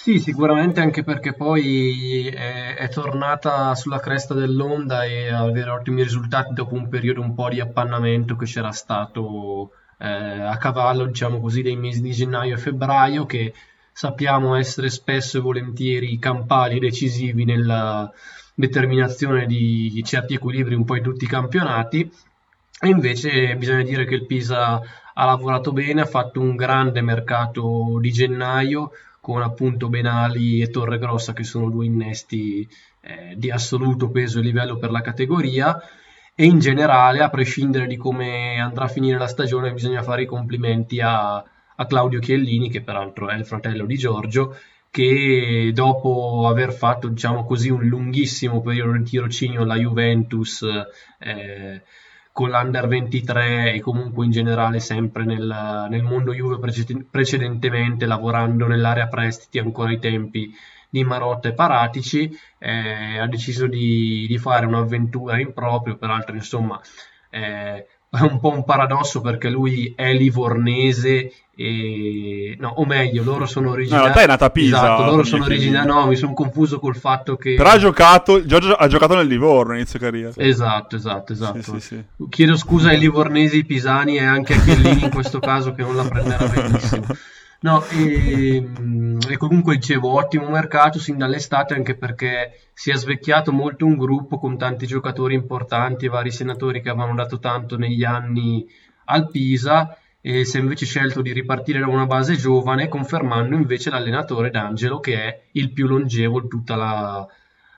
Sì, 0.00 0.20
sicuramente 0.20 0.80
anche 0.80 1.02
perché 1.02 1.34
poi 1.34 2.28
è, 2.28 2.76
è, 2.76 2.88
tornata 2.88 3.74
sulla 3.74 3.98
cresta 3.98 4.32
dell'onda 4.32 5.04
e 5.04 5.28
avere 5.28 5.70
ottimi 5.70 6.02
risultati 6.04 6.54
dopo 6.54 6.74
un 6.74 6.88
periodo 6.88 7.20
un 7.20 7.34
po' 7.34 7.48
di 7.48 7.58
appannamento 7.60 8.36
che 8.36 8.46
c'era 8.46 8.70
stato 8.70 9.72
eh, 9.98 10.06
a 10.06 10.56
cavallo, 10.56 11.04
diciamo 11.04 11.40
così, 11.40 11.62
dei 11.62 11.76
mesi 11.76 12.00
di 12.00 12.12
gennaio 12.12 12.54
e 12.54 12.58
febbraio, 12.58 13.26
che 13.26 13.52
sappiamo 13.92 14.54
essere 14.54 14.88
spesso 14.88 15.38
e 15.38 15.40
volentieri 15.40 16.18
campali 16.20 16.78
decisivi 16.78 17.44
nella 17.44 18.10
determinazione 18.54 19.46
di 19.46 20.00
certi 20.06 20.34
equilibri 20.34 20.74
un 20.74 20.84
po' 20.84 20.94
in 20.94 21.02
tutti 21.02 21.24
i 21.24 21.28
campionati. 21.28 22.10
E 22.80 22.88
invece 22.88 23.56
bisogna 23.56 23.82
dire 23.82 24.06
che 24.06 24.14
il 24.14 24.26
Pisa 24.26 24.80
ha 25.12 25.24
lavorato 25.24 25.72
bene, 25.72 26.02
ha 26.02 26.06
fatto 26.06 26.40
un 26.40 26.54
grande 26.54 27.02
mercato 27.02 27.98
di 28.00 28.12
gennaio 28.12 28.92
con 29.28 29.42
appunto 29.42 29.90
Benali 29.90 30.62
e 30.62 30.70
Torregrossa 30.70 31.34
che 31.34 31.44
sono 31.44 31.68
due 31.68 31.84
innesti 31.84 32.66
eh, 33.02 33.34
di 33.36 33.50
assoluto 33.50 34.08
peso 34.08 34.38
e 34.38 34.42
livello 34.42 34.78
per 34.78 34.90
la 34.90 35.02
categoria. 35.02 35.78
E 36.34 36.46
in 36.46 36.58
generale 36.60 37.20
a 37.20 37.28
prescindere 37.28 37.86
di 37.86 37.98
come 37.98 38.58
andrà 38.58 38.84
a 38.84 38.88
finire 38.88 39.18
la 39.18 39.26
stagione 39.26 39.74
bisogna 39.74 40.02
fare 40.02 40.22
i 40.22 40.26
complimenti 40.26 41.02
a, 41.02 41.34
a 41.36 41.86
Claudio 41.86 42.20
Chiellini, 42.20 42.70
che 42.70 42.80
peraltro 42.80 43.28
è 43.28 43.34
il 43.34 43.44
fratello 43.44 43.84
di 43.84 43.98
Giorgio, 43.98 44.56
che 44.90 45.72
dopo 45.74 46.46
aver 46.48 46.72
fatto 46.72 47.08
diciamo 47.08 47.44
così 47.44 47.68
un 47.68 47.84
lunghissimo 47.84 48.62
periodo 48.62 48.92
di 48.92 49.02
tirocinio 49.02 49.60
alla 49.60 49.76
Juventus 49.76 50.62
eh, 51.18 51.82
con 52.38 52.50
l'Under 52.50 52.86
23 52.86 53.72
e 53.72 53.80
comunque 53.80 54.24
in 54.24 54.30
generale 54.30 54.78
sempre 54.78 55.24
nel, 55.24 55.86
nel 55.90 56.02
mondo 56.04 56.32
Juve 56.32 56.60
precedentemente 57.10 58.06
lavorando 58.06 58.68
nell'area 58.68 59.08
prestiti 59.08 59.58
ancora 59.58 59.88
ai 59.88 59.98
tempi 59.98 60.54
di 60.88 61.02
Marotta 61.02 61.48
e 61.48 61.52
Paratici 61.52 62.30
eh, 62.60 63.18
ha 63.18 63.26
deciso 63.26 63.66
di, 63.66 64.24
di, 64.28 64.38
fare 64.38 64.66
un'avventura 64.66 65.40
in 65.40 65.52
proprio 65.52 65.96
peraltro 65.96 66.36
insomma 66.36 66.80
eh, 67.28 67.88
è 68.10 68.20
un 68.20 68.40
po' 68.40 68.50
un 68.50 68.64
paradosso 68.64 69.20
perché 69.20 69.50
lui 69.50 69.92
è 69.94 70.12
livornese 70.12 71.32
e... 71.54 72.56
no, 72.58 72.68
o 72.76 72.86
meglio, 72.86 73.24
loro 73.24 73.44
sono 73.44 73.70
originari. 73.70 74.02
No, 74.02 74.08
in 74.08 74.14
realtà 74.14 74.22
è 74.22 74.32
nata 74.32 74.44
a 74.46 74.50
Pisa. 74.50 74.76
Esatto, 74.76 75.04
loro 75.04 75.24
sono 75.24 75.44
originari. 75.44 75.86
No, 75.86 76.06
mi 76.06 76.16
sono 76.16 76.32
confuso 76.32 76.78
col 76.78 76.96
fatto 76.96 77.36
che. 77.36 77.54
Però 77.54 77.68
ha 77.68 77.78
giocato, 77.78 78.46
Giorgio 78.46 78.74
ha 78.74 78.86
giocato 78.86 79.16
nel 79.16 79.26
Livorno 79.26 79.74
inizio 79.74 79.98
carriera. 79.98 80.32
Esatto, 80.36 80.96
esatto, 80.96 81.32
esatto. 81.32 81.60
Sì, 81.60 81.70
sì, 81.72 81.80
sì. 81.80 82.04
Chiedo 82.28 82.56
scusa 82.56 82.90
ai 82.90 82.98
livornesi, 82.98 83.64
pisani 83.64 84.16
e 84.16 84.24
anche 84.24 84.54
a 84.54 84.60
Chiellini 84.60 85.04
in 85.04 85.10
questo 85.10 85.40
caso 85.40 85.74
che 85.74 85.82
non 85.82 85.96
la 85.96 86.04
prenderà 86.04 86.46
benissimo. 86.46 87.06
No, 87.60 87.84
e, 87.86 88.68
e, 89.28 89.36
comunque 89.36 89.74
dicevo, 89.74 90.12
ottimo 90.14 90.48
mercato 90.48 91.00
sin 91.00 91.16
dall'estate 91.18 91.74
anche 91.74 91.96
perché 91.96 92.68
si 92.72 92.92
è 92.92 92.94
svecchiato 92.94 93.50
molto 93.50 93.84
un 93.84 93.96
gruppo 93.96 94.38
con 94.38 94.56
tanti 94.56 94.86
giocatori 94.86 95.34
importanti 95.34 96.06
e 96.06 96.08
vari 96.08 96.30
senatori 96.30 96.80
che 96.80 96.90
avevano 96.90 97.16
dato 97.16 97.40
tanto 97.40 97.76
negli 97.76 98.04
anni 98.04 98.64
al 99.06 99.28
Pisa 99.28 99.98
e 100.20 100.44
si 100.44 100.56
è 100.56 100.60
invece 100.60 100.86
scelto 100.86 101.20
di 101.20 101.32
ripartire 101.32 101.80
da 101.80 101.88
una 101.88 102.06
base 102.06 102.36
giovane 102.36 102.86
confermando 102.86 103.56
invece 103.56 103.90
l'allenatore 103.90 104.50
D'Angelo 104.50 105.00
che 105.00 105.14
è 105.16 105.42
il 105.52 105.72
più 105.72 105.88
longevo 105.88 106.40
di 106.42 106.48
tutta 106.48 106.76
la, 106.76 107.26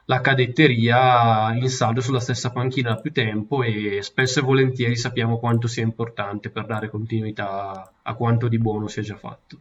la 0.04 0.20
cadetteria 0.20 1.54
in 1.54 1.70
saldo 1.70 2.02
sulla 2.02 2.20
stessa 2.20 2.50
panchina 2.50 2.90
da 2.90 3.00
più 3.00 3.12
tempo 3.12 3.62
e 3.62 4.02
spesso 4.02 4.40
e 4.40 4.42
volentieri 4.42 4.96
sappiamo 4.96 5.38
quanto 5.38 5.66
sia 5.68 5.84
importante 5.84 6.50
per 6.50 6.66
dare 6.66 6.90
continuità 6.90 7.92
a 8.02 8.14
quanto 8.14 8.46
di 8.46 8.58
buono 8.58 8.86
si 8.86 9.00
è 9.00 9.02
già 9.02 9.16
fatto. 9.16 9.60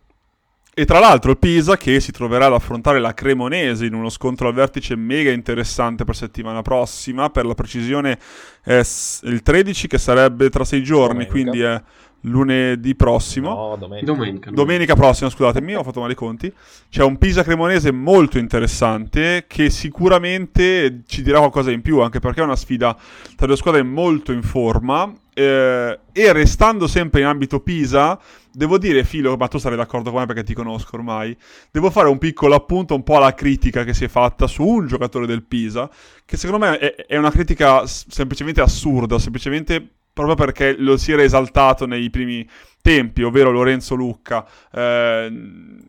E 0.74 0.86
tra 0.86 1.00
l'altro 1.00 1.32
il 1.32 1.38
Pisa 1.38 1.76
che 1.76 2.00
si 2.00 2.12
troverà 2.12 2.46
ad 2.46 2.54
affrontare 2.54 3.00
la 3.00 3.14
Cremonese 3.14 3.86
in 3.86 3.94
uno 3.94 4.10
scontro 4.10 4.48
al 4.48 4.54
vertice 4.54 4.96
mega 4.96 5.32
interessante 5.32 6.06
per 6.06 6.16
settimana 6.16 6.62
prossima, 6.62 7.30
per 7.30 7.46
la 7.46 7.56
precisione 7.56 8.18
è 8.64 8.82
il 9.24 9.42
13 9.44 9.88
che 9.88 9.98
sarebbe 9.98 10.50
tra 10.50 10.64
sei 10.64 10.82
giorni, 10.84 11.26
Domenica. 11.26 11.32
quindi 11.32 11.60
è 11.62 11.82
lunedì 12.22 12.96
prossimo. 12.96 13.50
No, 13.50 13.76
domenica. 13.78 14.12
Domenica, 14.12 14.52
domenica 14.52 14.96
prossima, 14.96 15.30
scusatemi, 15.30 15.76
ho 15.76 15.84
fatto 15.84 16.02
male 16.02 16.14
i 16.14 16.16
conti. 16.16 16.52
C'è 16.90 17.04
un 17.04 17.18
Pisa 17.18 17.44
Cremonese 17.44 17.92
molto 17.92 18.38
interessante 18.38 19.46
che 19.48 19.70
sicuramente 19.70 21.02
ci 21.08 21.22
dirà 21.22 21.40
qualcosa 21.40 21.72
in 21.72 21.82
più, 21.82 22.02
anche 22.02 22.20
perché 22.20 22.42
è 22.42 22.44
una 22.44 22.56
sfida 22.56 22.98
tra 23.36 23.46
due 23.46 23.58
squadre 23.58 23.84
molto 23.84 24.32
in 24.32 24.42
forma. 24.42 25.14
Eh, 25.34 26.00
e 26.12 26.34
restando 26.34 26.86
sempre 26.86 27.22
in 27.22 27.26
ambito 27.26 27.62
Pisa, 27.62 28.20
devo 28.52 28.78
dire, 28.78 29.06
Filo, 29.06 29.38
ma 29.38 29.48
tu 29.48 29.58
sarai 29.58 29.78
d'accordo 29.78 30.12
con 30.12 30.20
me 30.20 30.26
perché 30.26 30.44
ti 30.44 30.54
conosco 30.54 30.98
ormai, 30.98 31.38
devo 31.72 31.90
fare 31.90 32.10
un 32.10 32.18
piccolo 32.18 32.56
appunto 32.56 32.94
un 32.94 33.04
po' 33.04 33.16
alla 33.16 33.34
critica 33.34 33.86
che 33.86 33.94
si 33.94 34.04
è 34.04 34.08
fatta 34.10 34.48
su 34.48 34.66
un 34.66 34.88
giocatore 34.88 35.26
del 35.26 35.44
Pisa, 35.44 35.90
che 36.26 36.36
secondo 36.36 36.66
me 36.66 36.78
è, 36.78 37.06
è 37.06 37.16
una 37.16 37.32
critica 37.32 37.88
semplicemente 37.88 38.60
assurda, 38.60 39.18
semplicemente 39.18 39.99
proprio 40.26 40.36
perché 40.36 40.76
lo 40.78 40.98
si 40.98 41.14
era 41.14 41.24
esaltato 41.24 41.86
nei 41.86 42.10
primi 42.10 42.48
tempi, 42.82 43.24
ovvero 43.24 43.52
Lorenzo 43.52 43.96
Lucca. 43.96 44.46
Eh, 44.72 45.32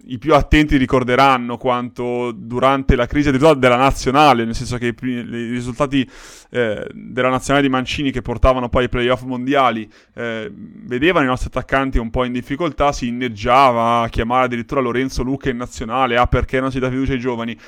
I 0.07 0.19
più 0.19 0.35
attenti 0.35 0.77
ricorderanno 0.77 1.57
quanto 1.57 2.33
durante 2.33 2.95
la 2.95 3.07
crisi 3.07 3.31
della 3.31 3.77
nazionale, 3.77 4.45
nel 4.45 4.55
senso 4.55 4.77
che 4.77 4.89
i, 4.89 4.95
primi, 4.95 5.21
i 5.21 5.51
risultati 5.51 6.09
eh, 6.51 6.87
della 6.93 7.29
nazionale 7.29 7.67
di 7.67 7.73
Mancini 7.73 8.11
che 8.11 8.23
portavano 8.23 8.69
poi 8.69 8.85
ai 8.85 8.89
playoff 8.89 9.23
mondiali 9.23 9.91
eh, 10.15 10.51
vedevano 10.55 11.25
i 11.25 11.29
nostri 11.29 11.49
attaccanti 11.49 11.99
un 11.99 12.11
po' 12.11 12.25
in 12.25 12.33
difficoltà, 12.33 12.93
si 12.93 13.09
inneggiava 13.09 14.03
a 14.03 14.09
chiamare 14.09 14.47
addirittura 14.47 14.81
Lorenzo 14.81 15.23
Lucca 15.23 15.51
in 15.51 15.57
nazionale, 15.57 16.17
ah 16.17 16.27
perché 16.27 16.61
non 16.61 16.71
si 16.71 16.79
dà 16.79 16.89
fiducia 16.89 17.13
ai 17.13 17.19
giovani. 17.19 17.59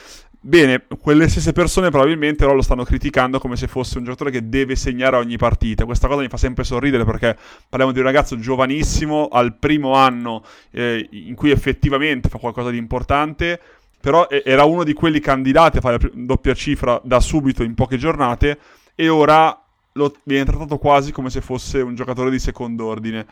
Bene, 0.44 0.82
quelle 1.00 1.28
stesse 1.28 1.52
persone 1.52 1.90
probabilmente 1.90 2.44
ora 2.44 2.54
lo 2.54 2.62
stanno 2.62 2.82
criticando 2.82 3.38
come 3.38 3.54
se 3.54 3.68
fosse 3.68 3.98
un 3.98 4.04
giocatore 4.04 4.32
che 4.32 4.48
deve 4.48 4.74
segnare 4.74 5.14
ogni 5.14 5.36
partita. 5.36 5.84
Questa 5.84 6.08
cosa 6.08 6.20
mi 6.20 6.26
fa 6.26 6.36
sempre 6.36 6.64
sorridere 6.64 7.04
perché 7.04 7.38
parliamo 7.68 7.92
di 7.92 8.00
un 8.00 8.06
ragazzo 8.06 8.36
giovanissimo 8.36 9.28
al 9.28 9.54
primo 9.54 9.94
anno 9.94 10.42
eh, 10.72 11.06
in 11.12 11.36
cui 11.36 11.52
effettivamente 11.52 12.28
fa 12.28 12.38
qualcosa 12.38 12.70
di 12.70 12.76
importante, 12.76 13.60
però 14.00 14.28
era 14.28 14.64
uno 14.64 14.82
di 14.82 14.94
quelli 14.94 15.20
candidati 15.20 15.76
a 15.76 15.80
fare 15.80 16.10
doppia 16.12 16.54
cifra 16.54 17.00
da 17.04 17.20
subito 17.20 17.62
in 17.62 17.74
poche 17.74 17.96
giornate 17.96 18.58
e 18.96 19.08
ora 19.08 19.56
lo 19.92 20.12
viene 20.24 20.44
trattato 20.44 20.76
quasi 20.78 21.12
come 21.12 21.30
se 21.30 21.40
fosse 21.40 21.80
un 21.80 21.94
giocatore 21.94 22.30
di 22.30 22.40
secondo 22.40 22.86
ordine. 22.86 23.24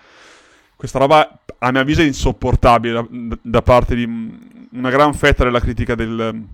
Questa 0.76 1.00
roba, 1.00 1.40
a 1.58 1.72
mio 1.72 1.80
avviso, 1.80 2.02
è 2.02 2.04
insopportabile 2.04 2.92
da, 2.92 3.38
da 3.42 3.62
parte 3.62 3.96
di 3.96 4.08
una 4.74 4.90
gran 4.90 5.12
fetta 5.12 5.42
della 5.42 5.58
critica 5.58 5.96
del 5.96 6.46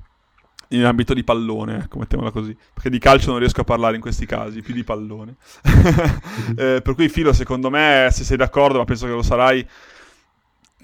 in 0.68 0.85
ambito 0.85 1.14
di 1.14 1.25
pallone, 1.25 1.85
ecco, 1.85 1.99
mettiamola 1.99 2.30
così. 2.30 2.56
Perché 2.75 2.90
di 2.90 2.99
calcio 2.99 3.30
non 3.30 3.38
riesco 3.38 3.61
a 3.61 3.64
parlare 3.64 3.96
in 3.96 4.00
questi 4.00 4.26
casi, 4.26 4.62
più 4.62 4.75
di 4.75 4.85
pallone. 4.85 5.37
eh, 6.56 6.80
per 6.82 6.94
cui 6.94 7.08
Filo, 7.08 7.32
secondo 7.32 7.70
me, 7.70 8.08
se 8.11 8.25
sei 8.25 8.37
d'accordo, 8.37 8.78
ma 8.78 8.85
penso 8.85 9.06
che 9.06 9.12
lo 9.12 9.23
sarai, 9.23 9.66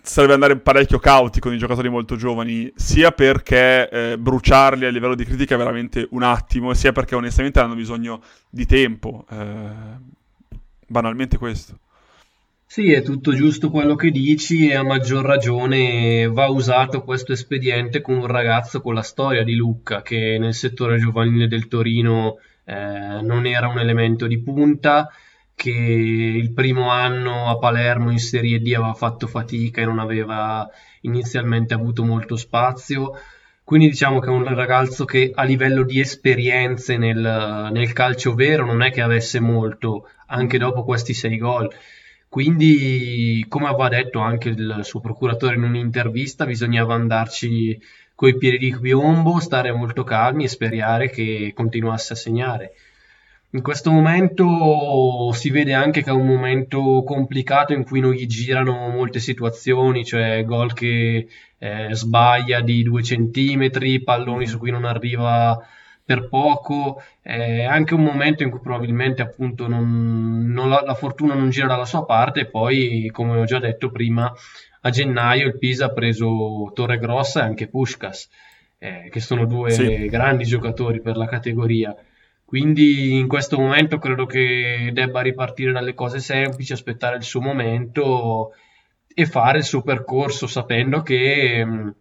sarebbe 0.02 0.34
andare 0.34 0.58
parecchio 0.58 0.98
cauti 0.98 1.40
con 1.40 1.52
i 1.52 1.58
giocatori 1.58 1.88
molto 1.88 2.16
giovani, 2.16 2.72
sia 2.74 3.12
perché 3.12 3.88
eh, 3.88 4.18
bruciarli 4.18 4.84
a 4.84 4.90
livello 4.90 5.14
di 5.14 5.24
critica 5.24 5.54
è 5.54 5.58
veramente 5.58 6.06
un 6.10 6.22
attimo, 6.22 6.74
sia 6.74 6.92
perché 6.92 7.14
onestamente 7.14 7.60
hanno 7.60 7.74
bisogno 7.74 8.22
di 8.50 8.66
tempo. 8.66 9.26
Eh, 9.30 10.20
banalmente 10.86 11.38
questo. 11.38 11.78
Sì, 12.72 12.90
è 12.90 13.02
tutto 13.02 13.34
giusto 13.34 13.68
quello 13.68 13.96
che 13.96 14.10
dici 14.10 14.70
e 14.70 14.76
a 14.76 14.82
maggior 14.82 15.26
ragione 15.26 16.26
va 16.28 16.48
usato 16.48 17.02
questo 17.02 17.32
espediente 17.32 18.00
con 18.00 18.16
un 18.16 18.26
ragazzo 18.26 18.80
con 18.80 18.94
la 18.94 19.02
storia 19.02 19.44
di 19.44 19.54
Lucca 19.54 20.00
che 20.00 20.38
nel 20.40 20.54
settore 20.54 20.96
giovanile 20.96 21.48
del 21.48 21.68
Torino 21.68 22.38
eh, 22.64 23.20
non 23.20 23.44
era 23.44 23.68
un 23.68 23.78
elemento 23.78 24.26
di 24.26 24.40
punta, 24.40 25.10
che 25.54 25.68
il 25.68 26.54
primo 26.54 26.88
anno 26.88 27.50
a 27.50 27.58
Palermo 27.58 28.10
in 28.10 28.18
Serie 28.18 28.58
D 28.58 28.72
aveva 28.74 28.94
fatto 28.94 29.26
fatica 29.26 29.82
e 29.82 29.84
non 29.84 29.98
aveva 29.98 30.66
inizialmente 31.02 31.74
avuto 31.74 32.04
molto 32.04 32.36
spazio. 32.36 33.12
Quindi 33.64 33.90
diciamo 33.90 34.18
che 34.18 34.28
è 34.28 34.30
un 34.30 34.44
ragazzo 34.44 35.04
che 35.04 35.30
a 35.34 35.42
livello 35.42 35.82
di 35.82 36.00
esperienze 36.00 36.96
nel, 36.96 37.68
nel 37.70 37.92
calcio 37.92 38.34
vero 38.34 38.64
non 38.64 38.80
è 38.80 38.90
che 38.90 39.02
avesse 39.02 39.40
molto, 39.40 40.08
anche 40.28 40.56
dopo 40.56 40.84
questi 40.84 41.12
sei 41.12 41.36
gol 41.36 41.70
quindi, 42.32 43.44
come 43.46 43.66
aveva 43.66 43.90
detto 43.90 44.20
anche 44.20 44.48
il 44.48 44.78
suo 44.84 45.00
procuratore 45.00 45.56
in 45.56 45.64
un'intervista, 45.64 46.46
bisognava 46.46 46.94
andarci 46.94 47.78
coi 48.14 48.38
piedi 48.38 48.56
di 48.56 48.80
piombo, 48.80 49.38
stare 49.38 49.70
molto 49.70 50.02
calmi 50.02 50.44
e 50.44 50.48
sperare 50.48 51.10
che 51.10 51.52
continuasse 51.54 52.14
a 52.14 52.16
segnare. 52.16 52.72
In 53.50 53.60
questo 53.60 53.90
momento 53.90 55.30
si 55.34 55.50
vede 55.50 55.74
anche 55.74 56.02
che 56.02 56.08
è 56.08 56.14
un 56.14 56.24
momento 56.24 57.02
complicato 57.04 57.74
in 57.74 57.84
cui 57.84 58.00
non 58.00 58.12
gli 58.12 58.24
girano 58.24 58.88
molte 58.88 59.18
situazioni, 59.18 60.02
cioè 60.02 60.42
gol 60.46 60.72
che 60.72 61.28
eh, 61.58 61.88
sbaglia 61.90 62.62
di 62.62 62.82
due 62.82 63.02
centimetri, 63.02 64.02
palloni 64.02 64.46
su 64.46 64.56
cui 64.56 64.70
non 64.70 64.86
arriva 64.86 65.62
per 66.04 66.28
poco, 66.28 67.00
è 67.20 67.62
anche 67.62 67.94
un 67.94 68.02
momento 68.02 68.42
in 68.42 68.50
cui 68.50 68.60
probabilmente 68.60 69.22
appunto 69.22 69.68
non, 69.68 70.46
non 70.48 70.68
la, 70.68 70.82
la, 70.84 70.94
fortuna 70.94 71.34
non 71.34 71.50
gira 71.50 71.68
dalla 71.68 71.84
sua 71.84 72.04
parte 72.04 72.40
e 72.40 72.46
poi 72.46 73.08
come 73.12 73.38
ho 73.38 73.44
già 73.44 73.60
detto 73.60 73.90
prima 73.90 74.32
a 74.80 74.90
gennaio 74.90 75.46
il 75.46 75.58
Pisa 75.58 75.86
ha 75.86 75.92
preso 75.92 76.70
Torre 76.74 76.98
Grossa 76.98 77.40
e 77.40 77.44
anche 77.44 77.68
Puskas 77.68 78.28
eh, 78.78 79.08
che 79.10 79.20
sono 79.20 79.46
due 79.46 79.70
sì. 79.70 80.06
grandi 80.06 80.44
giocatori 80.44 81.00
per 81.00 81.16
la 81.16 81.26
categoria 81.26 81.94
quindi 82.44 83.16
in 83.16 83.28
questo 83.28 83.58
momento 83.58 83.98
credo 83.98 84.26
che 84.26 84.90
debba 84.92 85.20
ripartire 85.20 85.70
dalle 85.70 85.94
cose 85.94 86.18
semplici 86.18 86.72
aspettare 86.72 87.16
il 87.16 87.22
suo 87.22 87.40
momento 87.40 88.50
e 89.14 89.24
fare 89.24 89.58
il 89.58 89.64
suo 89.64 89.82
percorso 89.82 90.46
sapendo 90.48 91.00
che 91.02 91.64
mh, 91.64 91.94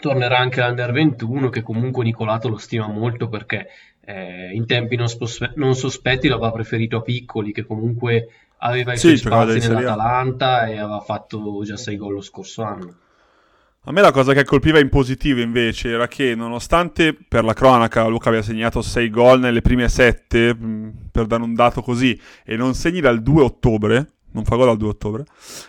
tornerà 0.00 0.38
anche 0.38 0.60
l'Under 0.60 0.92
21 0.92 1.48
che 1.48 1.62
comunque 1.62 2.04
Nicolato 2.04 2.48
lo 2.48 2.58
stima 2.58 2.88
molto 2.88 3.28
perché 3.28 3.68
eh, 4.04 4.50
in 4.52 4.66
tempi 4.66 4.96
non, 4.96 5.08
spospe- 5.08 5.52
non, 5.56 5.74
sospetti 5.74 6.28
l'aveva 6.28 6.52
preferito 6.52 6.98
a 6.98 7.02
Piccoli 7.02 7.52
che 7.52 7.64
comunque 7.64 8.28
aveva 8.58 8.92
i 8.92 8.96
sì, 8.96 9.16
suoi 9.16 9.18
spazi 9.18 9.68
nell'Atalanta 9.68 10.66
e 10.66 10.78
aveva 10.78 11.00
fatto 11.00 11.62
già 11.64 11.76
6 11.76 11.96
gol 11.96 12.14
lo 12.14 12.20
scorso 12.20 12.62
anno. 12.62 12.94
A 13.86 13.92
me 13.92 14.00
la 14.00 14.12
cosa 14.12 14.32
che 14.32 14.44
colpiva 14.44 14.78
in 14.78 14.88
positivo 14.88 15.40
invece 15.40 15.90
era 15.90 16.08
che 16.08 16.34
nonostante 16.34 17.12
per 17.12 17.44
la 17.44 17.52
cronaca 17.52 18.06
Luca 18.06 18.30
abbia 18.30 18.40
segnato 18.40 18.80
6 18.80 19.10
gol 19.10 19.40
nelle 19.40 19.60
prime 19.60 19.90
7, 19.90 20.54
mm, 20.54 20.88
per 21.12 21.26
dare 21.26 21.42
un 21.42 21.52
dato 21.52 21.82
così, 21.82 22.18
e 22.44 22.56
non 22.56 22.72
segni 22.72 23.00
dal 23.00 23.22
2 23.22 23.42
ottobre, 23.42 24.12
non 24.34 24.44
fa 24.44 24.56
gol 24.56 24.68
al 24.68 24.76
2 24.76 24.88
ottobre. 24.88 25.24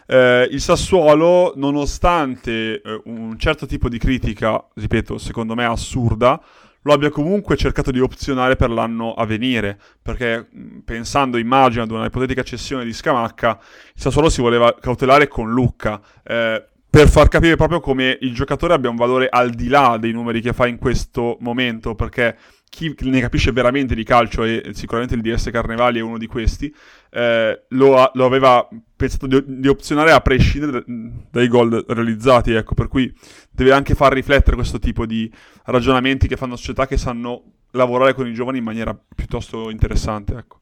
Eh, 0.05 0.47
il 0.51 0.59
Sassuolo, 0.59 1.53
nonostante 1.55 2.81
eh, 2.81 3.01
un 3.05 3.37
certo 3.37 3.65
tipo 3.65 3.89
di 3.89 3.97
critica, 3.97 4.63
ripeto, 4.73 5.17
secondo 5.17 5.55
me 5.55 5.65
assurda, 5.65 6.41
lo 6.81 6.93
abbia 6.93 7.09
comunque 7.09 7.55
cercato 7.55 7.89
di 7.89 7.99
opzionare 7.99 8.55
per 8.55 8.69
l'anno 8.69 9.13
a 9.13 9.25
venire, 9.25 9.79
perché 10.01 10.47
pensando, 10.83 11.37
immagino, 11.37 11.83
ad 11.83 11.91
una 11.91 12.05
ipotetica 12.05 12.43
cessione 12.43 12.85
di 12.85 12.93
Scamacca, 12.93 13.59
il 13.95 14.01
Sassuolo 14.01 14.29
si 14.29 14.41
voleva 14.41 14.75
cautelare 14.79 15.27
con 15.27 15.51
Lucca. 15.51 15.99
Eh, 16.23 16.63
per 16.87 17.09
far 17.09 17.27
capire 17.27 17.57
proprio 17.57 17.81
come 17.81 18.17
il 18.21 18.33
giocatore 18.33 18.73
abbia 18.73 18.89
un 18.89 18.95
valore 18.95 19.27
al 19.29 19.49
di 19.49 19.67
là 19.67 19.97
dei 19.99 20.13
numeri 20.13 20.39
che 20.41 20.53
fa 20.53 20.65
in 20.65 20.77
questo 20.77 21.37
momento, 21.41 21.93
perché 21.93 22.37
chi 22.75 22.93
ne 23.09 23.21
capisce 23.21 23.53
veramente 23.53 23.95
di 23.95 24.03
calcio, 24.03 24.43
e 24.43 24.71
sicuramente 24.73 25.15
il 25.15 25.21
DS 25.21 25.49
Carnevali 25.49 25.99
è 25.99 26.01
uno 26.01 26.17
di 26.17 26.27
questi, 26.27 26.73
eh, 27.09 27.63
lo, 27.69 28.11
lo, 28.13 28.25
aveva 28.25 28.67
pensato 28.97 29.27
di, 29.27 29.41
di, 29.45 29.67
opzionare 29.69 30.11
a 30.11 30.19
prescindere 30.19 30.83
dai 30.85 31.47
gol 31.47 31.85
realizzati, 31.87 32.51
ecco, 32.51 32.73
per 32.73 32.89
cui 32.89 33.13
deve 33.49 33.71
anche 33.71 33.95
far 33.95 34.11
riflettere 34.11 34.57
questo 34.57 34.77
tipo 34.77 35.05
di 35.05 35.31
ragionamenti 35.63 36.27
che 36.27 36.35
fanno 36.35 36.57
società 36.57 36.85
che 36.85 36.97
sanno 36.97 37.43
lavorare 37.71 38.13
con 38.13 38.27
i 38.27 38.33
giovani 38.33 38.57
in 38.57 38.65
maniera 38.65 38.93
piuttosto 39.15 39.69
interessante, 39.69 40.35
ecco. 40.35 40.59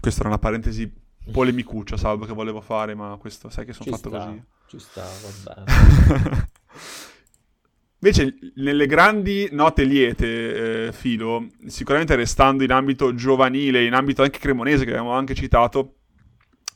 Questa 0.00 0.20
era 0.20 0.30
una 0.30 0.38
parentesi 0.38 0.90
polemicuccia, 1.30 1.98
salvo 1.98 2.24
che 2.24 2.32
volevo 2.32 2.62
fare, 2.62 2.94
ma 2.94 3.14
questo 3.20 3.50
sai 3.50 3.66
che 3.66 3.74
sono 3.74 3.84
ci 3.84 3.90
fatto 3.90 4.08
sta, 4.08 4.24
così. 4.24 4.42
Ci 4.68 4.78
sta, 4.78 5.02
va 5.02 5.54
bene. 5.54 6.48
Invece, 8.04 8.34
nelle 8.56 8.86
grandi 8.86 9.48
note 9.52 9.84
liete, 9.84 10.86
eh, 10.86 10.92
Filo, 10.92 11.46
sicuramente 11.66 12.16
restando 12.16 12.64
in 12.64 12.72
ambito 12.72 13.14
giovanile, 13.14 13.84
in 13.84 13.94
ambito 13.94 14.24
anche 14.24 14.40
cremonese, 14.40 14.84
che 14.84 14.90
abbiamo 14.90 15.12
anche 15.12 15.34
citato, 15.34 15.98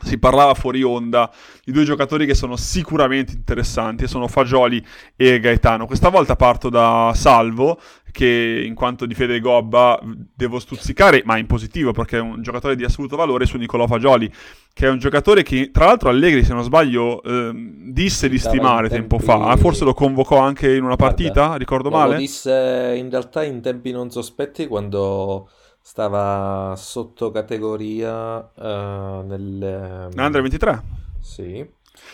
si 0.05 0.19
parlava 0.19 0.55
fuori 0.55 0.85
onda 0.85 1.29
di 1.65 1.73
due 1.73 1.83
giocatori 1.83 2.27
che 2.27 2.35
sono 2.35 2.55
sicuramente 2.55 3.33
interessanti, 3.33 4.07
sono 4.07 4.29
Fagioli 4.29 4.85
e 5.17 5.41
Gaetano. 5.41 5.87
Questa 5.87 6.11
volta 6.11 6.37
parto 6.37 6.69
da 6.69 7.11
Salvo, 7.13 7.81
che 8.13 8.63
in 8.65 8.75
quanto 8.75 9.05
di 9.05 9.15
fede 9.15 9.41
gobba 9.41 10.01
devo 10.33 10.61
stuzzicare, 10.61 11.23
ma 11.25 11.39
in 11.39 11.47
positivo 11.47 11.91
perché 11.91 12.19
è 12.19 12.21
un 12.21 12.41
giocatore 12.41 12.77
di 12.77 12.85
assoluto 12.85 13.17
valore 13.17 13.47
su 13.47 13.57
Nicolò 13.57 13.89
Fagioli, 13.89 14.33
che 14.77 14.87
è 14.87 14.91
un 14.91 14.99
giocatore 14.99 15.43
che 15.43 15.71
tra 15.71 15.87
l'altro 15.87 16.11
Allegri, 16.11 16.45
se 16.45 16.53
non 16.53 16.63
sbaglio, 16.63 17.23
eh, 17.23 17.51
disse 17.55 18.29
di 18.29 18.39
stimare 18.39 18.91
tempo 18.91 19.19
fa, 19.19 19.57
forse 19.57 19.85
lo 19.85 19.95
convocò 19.95 20.37
anche 20.37 20.75
in 20.75 20.85
una 20.85 20.97
partita, 20.97 21.33
Guarda, 21.33 21.57
ricordo 21.57 21.89
male? 21.89 22.13
Lo 22.13 22.19
disse 22.19 22.93
in 22.95 23.09
realtà 23.09 23.43
in 23.43 23.63
tempi 23.63 23.91
non 23.91 24.11
sospetti 24.11 24.67
quando 24.67 25.49
stava 25.81 26.75
sotto 26.77 27.31
categoria 27.31 28.37
uh, 28.37 29.27
nel... 29.27 30.11
Under 30.15 30.43
23? 30.43 30.83
Sì 31.23 31.67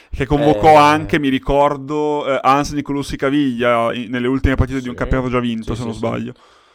che 0.09 0.25
convocò 0.25 0.71
eh... 0.71 0.77
anche, 0.77 1.19
mi 1.19 1.31
ricordo, 1.31 2.25
eh, 2.29 2.39
Hans 2.41 2.71
Nicolussi 2.75 3.17
Caviglia 3.17 3.93
in, 3.93 4.09
nelle 4.09 4.29
ultime 4.29 4.55
partite 4.55 4.79
sì, 4.79 4.85
di 4.85 4.89
un 4.89 4.95
campionato 4.95 5.29
già 5.31 5.41
vinto, 5.41 5.75
sì, 5.75 5.81
se 5.81 5.85
non 5.85 5.95
sbaglio. 5.95 6.33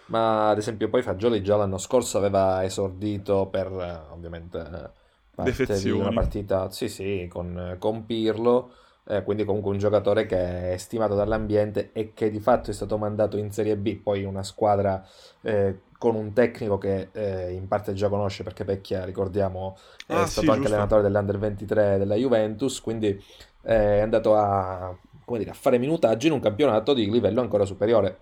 Ma 0.08 0.50
ad 0.50 0.58
esempio 0.58 0.89
poi 0.89 1.02
Fagioli 1.02 1.41
già 1.41 1.56
l'anno 1.56 1.78
scorso 1.78 2.17
aveva 2.17 2.65
esordito 2.65 3.47
per 3.50 3.67
eh, 3.67 4.12
ovviamente 4.12 5.06
parte 5.43 5.80
di 5.80 5.89
una 5.91 6.12
partita, 6.12 6.69
sì 6.71 6.89
sì, 6.89 7.28
con, 7.30 7.76
con 7.80 8.06
Pirlo, 8.06 8.71
eh, 9.06 9.23
quindi 9.23 9.45
comunque 9.45 9.71
un 9.71 9.78
giocatore 9.78 10.26
che 10.26 10.73
è 10.73 10.78
stimato 10.78 11.15
dall'ambiente 11.15 11.91
e 11.93 12.13
che 12.13 12.30
di 12.30 12.39
fatto 12.39 12.71
è 12.71 12.73
stato 12.73 12.97
mandato 12.97 13.38
in 13.38 13.52
Serie 13.52 13.78
B, 13.78 13.97
poi 13.97 14.23
una 14.23 14.43
squadra 14.43 15.06
eh, 15.41 15.80
con 15.97 16.15
un 16.15 16.34
tecnico 16.34 16.78
che 16.78 17.10
eh, 17.12 17.52
in 17.52 17.67
parte 17.67 17.93
già 17.93 18.10
conosce 18.10 18.43
perché 18.43 18.63
Pecchia, 18.65 19.06
ricordiamo, 19.06 19.78
ah, 20.08 20.23
è 20.23 20.26
stato 20.26 20.41
sì, 20.41 20.47
anche 20.47 20.62
giusto. 20.62 20.73
allenatore 20.73 21.02
dell'Under 21.02 21.38
23 21.38 21.97
della 21.97 22.15
Juventus, 22.15 22.82
quindi 22.82 23.08
eh, 23.08 23.97
è 23.97 24.00
andato 24.00 24.36
a, 24.36 24.95
dire, 25.26 25.50
a, 25.50 25.54
fare 25.54 25.78
minutaggi 25.78 26.28
in 26.28 26.34
un 26.34 26.39
campionato 26.39 26.93
di 26.93 27.10
livello 27.10 27.41
ancora 27.41 27.65
superiore. 27.65 28.17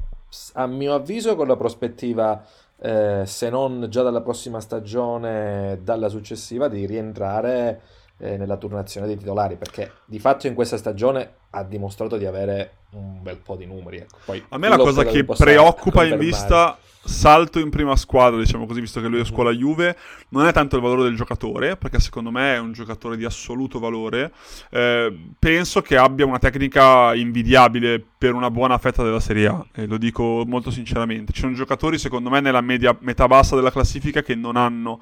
A 0.54 0.68
mio 0.68 0.94
avviso 0.94 1.36
con 1.36 1.48
la 1.48 1.56
prospettiva, 1.56 2.44
eh, 2.78 3.24
se 3.26 3.50
non 3.50 3.88
già 3.90 4.02
dalla 4.04 4.22
prossima 4.22 4.60
stagione, 4.60 5.80
dalla 5.82 6.10
successiva, 6.10 6.68
di 6.68 6.86
rientrare 6.86 7.82
eh, 8.18 8.38
nella 8.38 8.58
turnazione 8.58 9.08
dei 9.08 9.18
titolari, 9.18 9.56
perché 9.56 9.92
di 10.06 10.20
fatto 10.20 10.48
in 10.48 10.54
questa 10.54 10.78
stagione 10.78 11.34
ha 11.52 11.64
dimostrato 11.64 12.18
di 12.18 12.26
avere 12.26 12.78
un 12.92 13.22
bel 13.22 13.38
po' 13.38 13.56
di 13.56 13.66
numeri. 13.66 13.98
Ecco. 13.98 14.18
Poi, 14.26 14.44
a 14.50 14.58
me 14.58 14.70
la 14.70 14.78
cosa 14.78 15.04
che 15.04 15.24
preoccupa 15.24 16.04
in 16.06 16.18
vista 16.18 16.78
salto 17.08 17.60
in 17.60 17.70
prima 17.70 17.96
squadra, 17.96 18.40
diciamo 18.40 18.66
così, 18.66 18.82
visto 18.82 19.00
che 19.00 19.08
lui 19.08 19.20
è 19.20 19.26
scuola 19.26 19.52
Juve, 19.52 19.96
non 20.30 20.48
è 20.48 20.52
tanto 20.52 20.76
il 20.76 20.82
valore 20.82 21.04
del 21.04 21.16
giocatore, 21.16 21.78
perché 21.78 22.00
secondo 22.00 22.32
me 22.32 22.56
è 22.56 22.58
un 22.58 22.72
giocatore 22.72 23.16
di 23.16 23.26
assoluto 23.26 23.78
valore. 23.78 24.32
Eh, 24.72 25.16
penso 25.38 25.82
che 25.82 25.98
abbia 25.98 26.26
una 26.26 26.40
tecnica 26.40 27.14
invidiabile 27.14 28.04
per 28.18 28.34
una 28.34 28.50
buona 28.50 28.78
fetta 28.80 29.04
della 29.04 29.20
Serie 29.20 29.48
A, 29.48 29.66
e 29.74 29.86
lo 29.86 29.98
dico 29.98 30.44
molto 30.48 30.72
sinceramente. 30.72 31.32
Ci 31.32 31.42
sono 31.42 31.54
giocatori, 31.54 32.00
secondo 32.00 32.32
me, 32.32 32.40
nella 32.40 32.62
media, 32.62 32.98
metà 33.02 33.28
bassa 33.28 33.56
della 33.56 33.72
classifica 33.72 34.24
che 34.24 34.34
non 34.34 34.56
hanno 34.56 35.00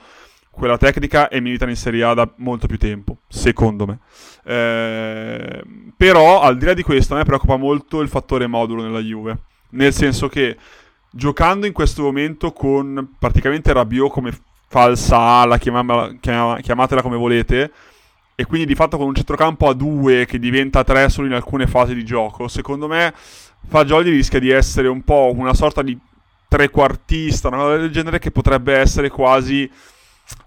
quella 0.55 0.77
tecnica 0.77 1.29
e 1.29 1.41
militano 1.41 1.71
in 1.71 1.77
Serie 1.77 2.03
A 2.03 2.13
da 2.13 2.31
molto 2.37 2.67
più 2.67 2.77
tempo, 2.77 3.21
secondo 3.27 3.87
me. 3.87 3.97
Eh, 4.43 5.63
però, 5.97 6.41
al 6.41 6.57
di 6.57 6.65
là 6.65 6.75
di 6.75 6.83
questo, 6.83 7.15
a 7.15 7.17
me 7.17 7.23
preoccupa 7.23 7.57
molto 7.57 8.01
il 8.01 8.07
fattore 8.07 8.45
modulo 8.45 8.83
nella 8.83 8.99
Juve, 8.99 9.39
nel 9.69 9.91
senso 9.91 10.27
che 10.29 10.55
giocando 11.09 11.65
in 11.65 11.73
questo 11.73 12.03
momento 12.03 12.51
con 12.51 13.15
praticamente 13.17 13.73
Rabiot 13.73 14.11
come 14.11 14.31
falsa 14.67 15.17
ala, 15.17 15.57
chiamatela 15.57 17.01
come 17.01 17.17
volete, 17.17 17.71
e 18.35 18.45
quindi 18.45 18.67
di 18.67 18.75
fatto 18.75 18.97
con 18.97 19.07
un 19.07 19.15
centrocampo 19.15 19.67
a 19.67 19.73
due 19.73 20.25
che 20.25 20.37
diventa 20.37 20.83
tre 20.83 21.09
solo 21.09 21.25
in 21.25 21.33
alcune 21.33 21.65
fasi 21.65 21.95
di 21.95 22.05
gioco, 22.05 22.47
secondo 22.47 22.87
me 22.87 23.11
Fagioli 23.67 24.11
rischia 24.11 24.39
di 24.39 24.51
essere 24.51 24.87
un 24.87 25.01
po' 25.01 25.31
una 25.35 25.55
sorta 25.55 25.81
di 25.81 25.97
trequartista, 26.47 27.47
una 27.47 27.57
cosa 27.57 27.77
del 27.77 27.91
genere 27.91 28.19
che 28.19 28.29
potrebbe 28.29 28.75
essere 28.77 29.09
quasi... 29.09 29.67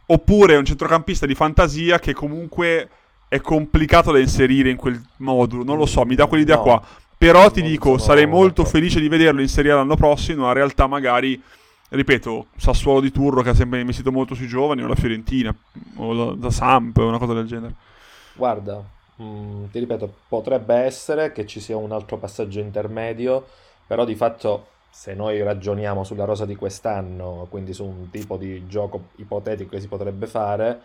oppure 0.07 0.57
un 0.57 0.65
centrocampista 0.65 1.27
di 1.27 1.35
fantasia 1.35 1.99
che 1.99 2.13
comunque 2.15 2.89
è 3.29 3.41
complicato 3.41 4.13
da 4.13 4.19
inserire 4.19 4.71
in 4.71 4.77
quel 4.77 5.01
modulo, 5.19 5.65
non 5.65 5.79
lo 5.79 5.87
so, 5.87 6.05
mi 6.05 6.15
dà 6.15 6.27
quell'idea 6.27 6.59
No, 6.59 6.59
qua. 6.59 6.83
Però 7.19 7.51
ti 7.51 7.63
non 7.63 7.63
dico, 7.63 7.99
sarei 7.99 8.27
molto 8.27 8.65
d'accordo. 8.65 8.65
felice 8.65 9.01
di 9.01 9.09
vederlo 9.09 9.41
in 9.41 9.49
Serie 9.49 9.73
A 9.73 9.77
l'anno 9.77 9.97
prossimo, 9.97 10.45
una 10.45 10.53
realtà 10.53 10.87
magari, 10.87 11.43
ripeto, 11.89 12.49
Sassuolo 12.57 13.01
di 13.01 13.11
Turro 13.11 13.43
che 13.43 13.51
ha 13.51 13.55
sempre 13.55 13.81
investito 13.81 14.13
molto 14.13 14.35
sui 14.35 14.47
giovani, 14.47 14.83
o 14.83 14.87
la 14.87 14.95
Fiorentina, 14.95 15.55
o 15.97 16.15
da, 16.15 16.35
da 16.37 16.51
Samp, 16.51 16.97
una 16.99 17.19
cosa 17.19 17.33
del 17.33 17.47
genere. 17.47 17.75
Guarda, 18.33 18.87
mm, 19.23 19.67
ti 19.71 19.79
ripeto, 19.79 20.25
potrebbe 20.29 20.75
essere 20.77 21.33
che 21.33 21.47
ci 21.47 21.59
sia 21.61 21.77
un 21.77 21.93
altro 21.93 22.19
passaggio 22.19 22.61
intermedio, 22.61 23.47
però 23.87 24.05
di 24.05 24.15
fatto 24.15 24.76
se 24.99 25.13
noi 25.13 25.43
ragioniamo 25.43 26.05
sulla 26.05 26.25
rosa 26.25 26.47
di 26.47 26.57
quest'anno, 26.57 27.47
quindi 27.51 27.75
su 27.75 27.85
un 27.85 28.09
tipo 28.11 28.39
di 28.39 28.67
gioco 28.67 29.09
ipotetico 29.17 29.69
che 29.71 29.81
si 29.81 29.89
potrebbe 29.89 30.27
fare, 30.27 30.81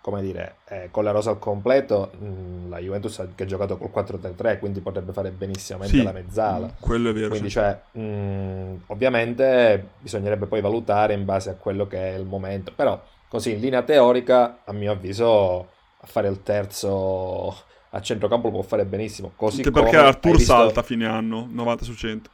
come 0.00 0.20
dire, 0.20 0.56
eh, 0.68 0.88
con 0.90 1.04
la 1.04 1.12
rosa 1.12 1.30
al 1.30 1.38
completo, 1.38 2.10
mm, 2.20 2.68
la 2.68 2.78
Juventus 2.80 3.20
ha 3.20 3.28
che 3.32 3.44
ha 3.44 3.46
giocato 3.46 3.78
col 3.78 3.90
4-3-3, 3.90 4.58
quindi 4.58 4.80
potrebbe 4.80 5.12
fare 5.12 5.30
benissimamente 5.30 5.96
Sì, 5.96 6.02
la 6.02 6.10
mezzala. 6.10 6.74
quello 6.80 7.10
è 7.10 7.12
vero. 7.12 7.28
Quindi, 7.28 7.46
sì. 7.48 7.54
cioè, 7.54 7.80
mh, 7.92 8.82
ovviamente 8.88 9.90
bisognerebbe 10.00 10.46
poi 10.46 10.60
valutare 10.60 11.14
in 11.14 11.24
base 11.24 11.50
a 11.50 11.54
quello 11.54 11.86
che 11.86 12.14
è 12.14 12.18
il 12.18 12.24
momento. 12.26 12.72
Però, 12.74 13.00
così 13.28 13.52
in 13.52 13.60
linea 13.60 13.82
teorica, 13.82 14.58
a 14.64 14.72
mio 14.72 14.90
avviso, 14.90 15.68
a 16.00 16.06
fare 16.06 16.26
il 16.28 16.42
terzo 16.42 17.54
a 17.90 18.00
centrocampo 18.00 18.48
lo 18.48 18.54
può 18.54 18.62
fare 18.62 18.84
benissimo. 18.84 19.30
Così 19.36 19.58
Anche 19.58 19.70
perché 19.70 19.96
Artur 19.96 20.36
visto- 20.36 20.52
salta 20.52 20.80
a 20.80 20.82
fine 20.82 21.06
anno, 21.06 21.46
90 21.48 21.84
su 21.84 21.94
100. 21.94 22.30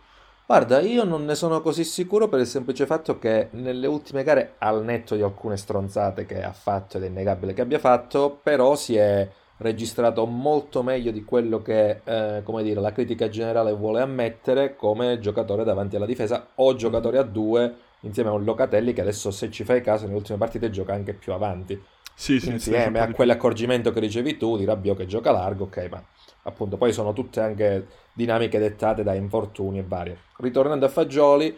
Guarda, 0.47 0.81
io 0.81 1.05
non 1.05 1.25
ne 1.25 1.35
sono 1.35 1.61
così 1.63 1.83
sicuro 1.85 2.29
per 2.29 2.41
il 2.41 2.47
semplice 2.47 2.85
fatto 2.85 3.19
che 3.19 3.49
nelle 3.53 3.87
ultime 3.87 4.23
gare, 4.23 4.55
al 4.59 4.85
netto 4.85 5.15
di 5.15 5.23
alcune 5.23 5.57
stronzate 5.57 6.27
che 6.27 6.43
ha 6.43 6.53
fatto 6.53 6.97
ed 6.99 7.05
è 7.05 7.07
innegabile 7.07 7.55
che 7.55 7.63
abbia 7.63 7.79
fatto, 7.79 8.39
però 8.43 8.75
si 8.75 8.97
è 8.97 9.27
registrato 9.59 10.27
molto 10.27 10.83
meglio 10.83 11.11
di 11.11 11.25
quello 11.25 11.63
che, 11.63 12.01
eh, 12.05 12.43
come 12.43 12.63
dire, 12.63 12.81
la 12.81 12.93
critica 12.93 13.29
generale 13.29 13.73
vuole 13.73 14.01
ammettere 14.03 14.77
come 14.77 15.21
giocatore 15.21 15.65
davanti 15.65 15.97
alla 15.97 16.07
difesa 16.07 16.49
o 16.57 16.75
giocatore 16.75 17.19
a 17.19 17.23
due 17.23 17.75
insieme 18.01 18.31
a 18.31 18.33
un 18.33 18.45
Locatelli 18.45 18.93
che 18.93 19.01
adesso, 19.01 19.31
se 19.31 19.51
ci 19.51 19.65
fai 19.65 19.81
caso, 19.81 20.05
nelle 20.05 20.17
ultime 20.17 20.39
partite 20.39 20.71
gioca 20.71 20.93
anche 20.93 21.15
più 21.15 21.33
avanti. 21.33 21.81
Sì, 22.15 22.39
sì, 22.39 22.47
sì, 22.47 22.53
Insieme 22.53 22.83
sempre 22.83 23.01
a 23.01 23.13
quell'accorgimento 23.13 23.93
che 23.93 24.01
dicevi 24.01 24.37
tu 24.37 24.57
di 24.57 24.65
Rabiot 24.65 24.99
che 24.99 25.07
gioca 25.07 25.31
largo, 25.31 25.65
ok, 25.65 25.89
ma 25.91 26.05
appunto 26.43 26.77
poi 26.77 26.93
sono 26.93 27.13
tutte 27.13 27.41
anche 27.41 27.87
dinamiche 28.13 28.59
dettate 28.59 29.03
da 29.03 29.15
infortuni 29.15 29.79
e 29.79 29.85
varie. 29.87 30.19
Ritornando 30.39 30.87
a 30.87 30.89
Fagioli, 30.89 31.57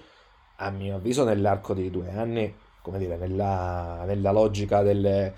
a 0.57 0.71
mio 0.71 0.97
avviso 0.97 1.25
nell'arco 1.25 1.75
di 1.75 1.91
due 1.91 2.11
anni, 2.11 2.55
come 2.83 2.99
dire, 2.99 3.17
nella, 3.17 4.05
nella 4.07 4.31
logica 4.31 4.83
delle, 4.83 5.35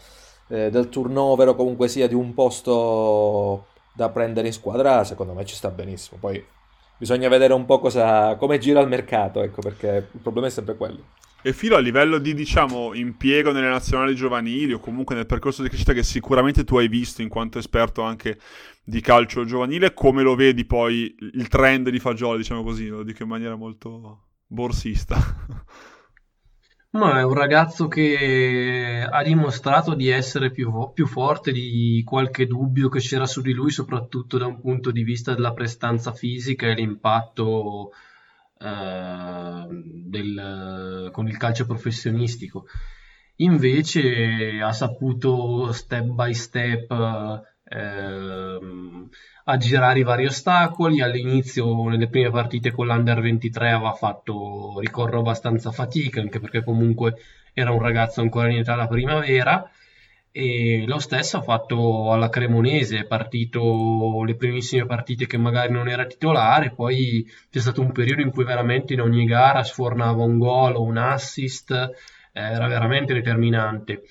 eh, 0.49 0.71
del 0.71 0.89
turnover 0.89 1.49
o 1.49 1.55
comunque 1.55 1.89
sia 1.89 2.09
di 2.09 2.15
un 2.15 2.35
posto 2.35 3.67
da 3.93 4.11
prendere 4.11 4.49
in 4.49 4.53
squadra, 4.53 5.05
secondo 5.05 5.33
me 5.33 5.45
ci 5.45 5.55
sta 5.55 5.71
benissimo. 5.71 6.19
Poi 6.21 6.45
bisogna 6.99 7.29
vedere 7.29 7.53
un 7.53 7.65
po' 7.65 7.79
cosa, 7.79 8.37
come 8.37 8.59
gira 8.59 8.81
il 8.81 8.89
mercato, 8.89 9.43
ecco, 9.43 9.61
perché 9.61 10.09
il 10.13 10.21
problema 10.21 10.49
è 10.49 10.51
sempre 10.51 10.77
quello. 10.77 11.03
E 11.47 11.53
filo 11.53 11.77
a 11.77 11.79
livello 11.79 12.19
di, 12.19 12.35
diciamo, 12.35 12.93
impiego 12.93 13.53
nelle 13.53 13.69
nazionali 13.69 14.17
giovanili 14.17 14.73
o 14.73 14.81
comunque 14.81 15.15
nel 15.15 15.27
percorso 15.27 15.63
di 15.63 15.69
crescita 15.69 15.93
che 15.93 16.03
sicuramente 16.03 16.65
tu 16.65 16.77
hai 16.77 16.89
visto 16.89 17.23
in 17.23 17.29
quanto 17.29 17.61
esperto 17.61 18.03
anche 18.03 18.41
di 18.83 19.01
calcio 19.01 19.45
giovanile, 19.45 19.95
come 19.95 20.25
lo 20.25 20.35
vedi 20.35 20.65
poi 20.65 21.15
il 21.35 21.47
trend 21.47 21.91
di 21.91 22.01
Fagioli, 22.01 22.39
diciamo 22.39 22.65
così, 22.65 22.89
lo 22.89 23.05
dico 23.05 23.23
in 23.23 23.29
maniera 23.29 23.55
molto 23.55 24.23
borsista. 24.45 25.17
Ma 26.91 27.21
è 27.21 27.23
un 27.23 27.35
ragazzo 27.35 27.87
che 27.87 29.07
ha 29.09 29.23
dimostrato 29.23 29.95
di 29.95 30.09
essere 30.09 30.51
più, 30.51 30.91
più 30.93 31.07
forte 31.07 31.53
di 31.53 32.03
qualche 32.05 32.49
dubbio 32.49 32.89
che 32.89 32.99
c'era 32.99 33.25
su 33.25 33.41
di 33.41 33.53
lui, 33.53 33.71
soprattutto 33.71 34.37
da 34.37 34.47
un 34.47 34.61
punto 34.61 34.91
di 34.91 35.05
vista 35.05 35.33
della 35.33 35.53
prestanza 35.53 36.11
fisica 36.11 36.67
e 36.67 36.75
l'impatto 36.75 37.93
eh, 38.59 39.67
del- 39.71 41.11
con 41.13 41.29
il 41.29 41.37
calcio 41.37 41.67
professionistico. 41.67 42.67
Invece 43.37 44.61
ha 44.63 44.73
saputo 44.73 45.71
step 45.73 46.05
by 46.07 46.33
step 46.35 46.91
ehm, 47.69 49.09
aggirare 49.45 49.99
i 49.99 50.03
vari 50.03 50.27
ostacoli. 50.27 51.01
All'inizio, 51.03 51.89
nelle 51.89 52.09
prime 52.09 52.31
partite 52.31 52.71
con 52.71 52.87
l'Under 52.87 53.21
23, 53.21 53.71
aveva 53.73 53.93
fatto 53.93 54.79
ricorro 54.81 55.19
abbastanza 55.21 55.71
fatica, 55.71 56.21
anche 56.21 56.41
perché 56.41 56.65
comunque 56.65 57.17
era 57.53 57.73
un 57.73 57.81
ragazzo 57.81 58.21
ancora 58.21 58.49
in 58.51 58.59
età 58.59 58.75
da 58.75 58.87
primavera. 58.87 59.69
E 60.39 60.85
lo 60.87 60.99
stesso 60.99 61.39
ha 61.39 61.41
fatto 61.43 62.13
alla 62.13 62.29
Cremonese, 62.29 62.99
è 62.99 63.07
partito 63.07 64.23
le 64.23 64.37
primissime 64.37 64.85
partite 64.85 65.27
che 65.27 65.39
magari 65.39 65.73
non 65.73 65.89
era 65.89 66.05
titolare, 66.05 66.75
poi 66.75 67.27
c'è 67.51 67.59
stato 67.59 67.81
un 67.81 67.91
periodo 67.91 68.21
in 68.21 68.31
cui 68.31 68.45
veramente 68.45 68.93
in 68.93 69.01
ogni 69.01 69.25
gara 69.25 69.63
sfornava 69.63 70.23
un 70.25 70.37
gol 70.37 70.75
o 70.75 70.83
un 70.83 70.99
assist, 70.99 71.71
era 72.33 72.67
veramente 72.67 73.15
determinante. 73.15 74.03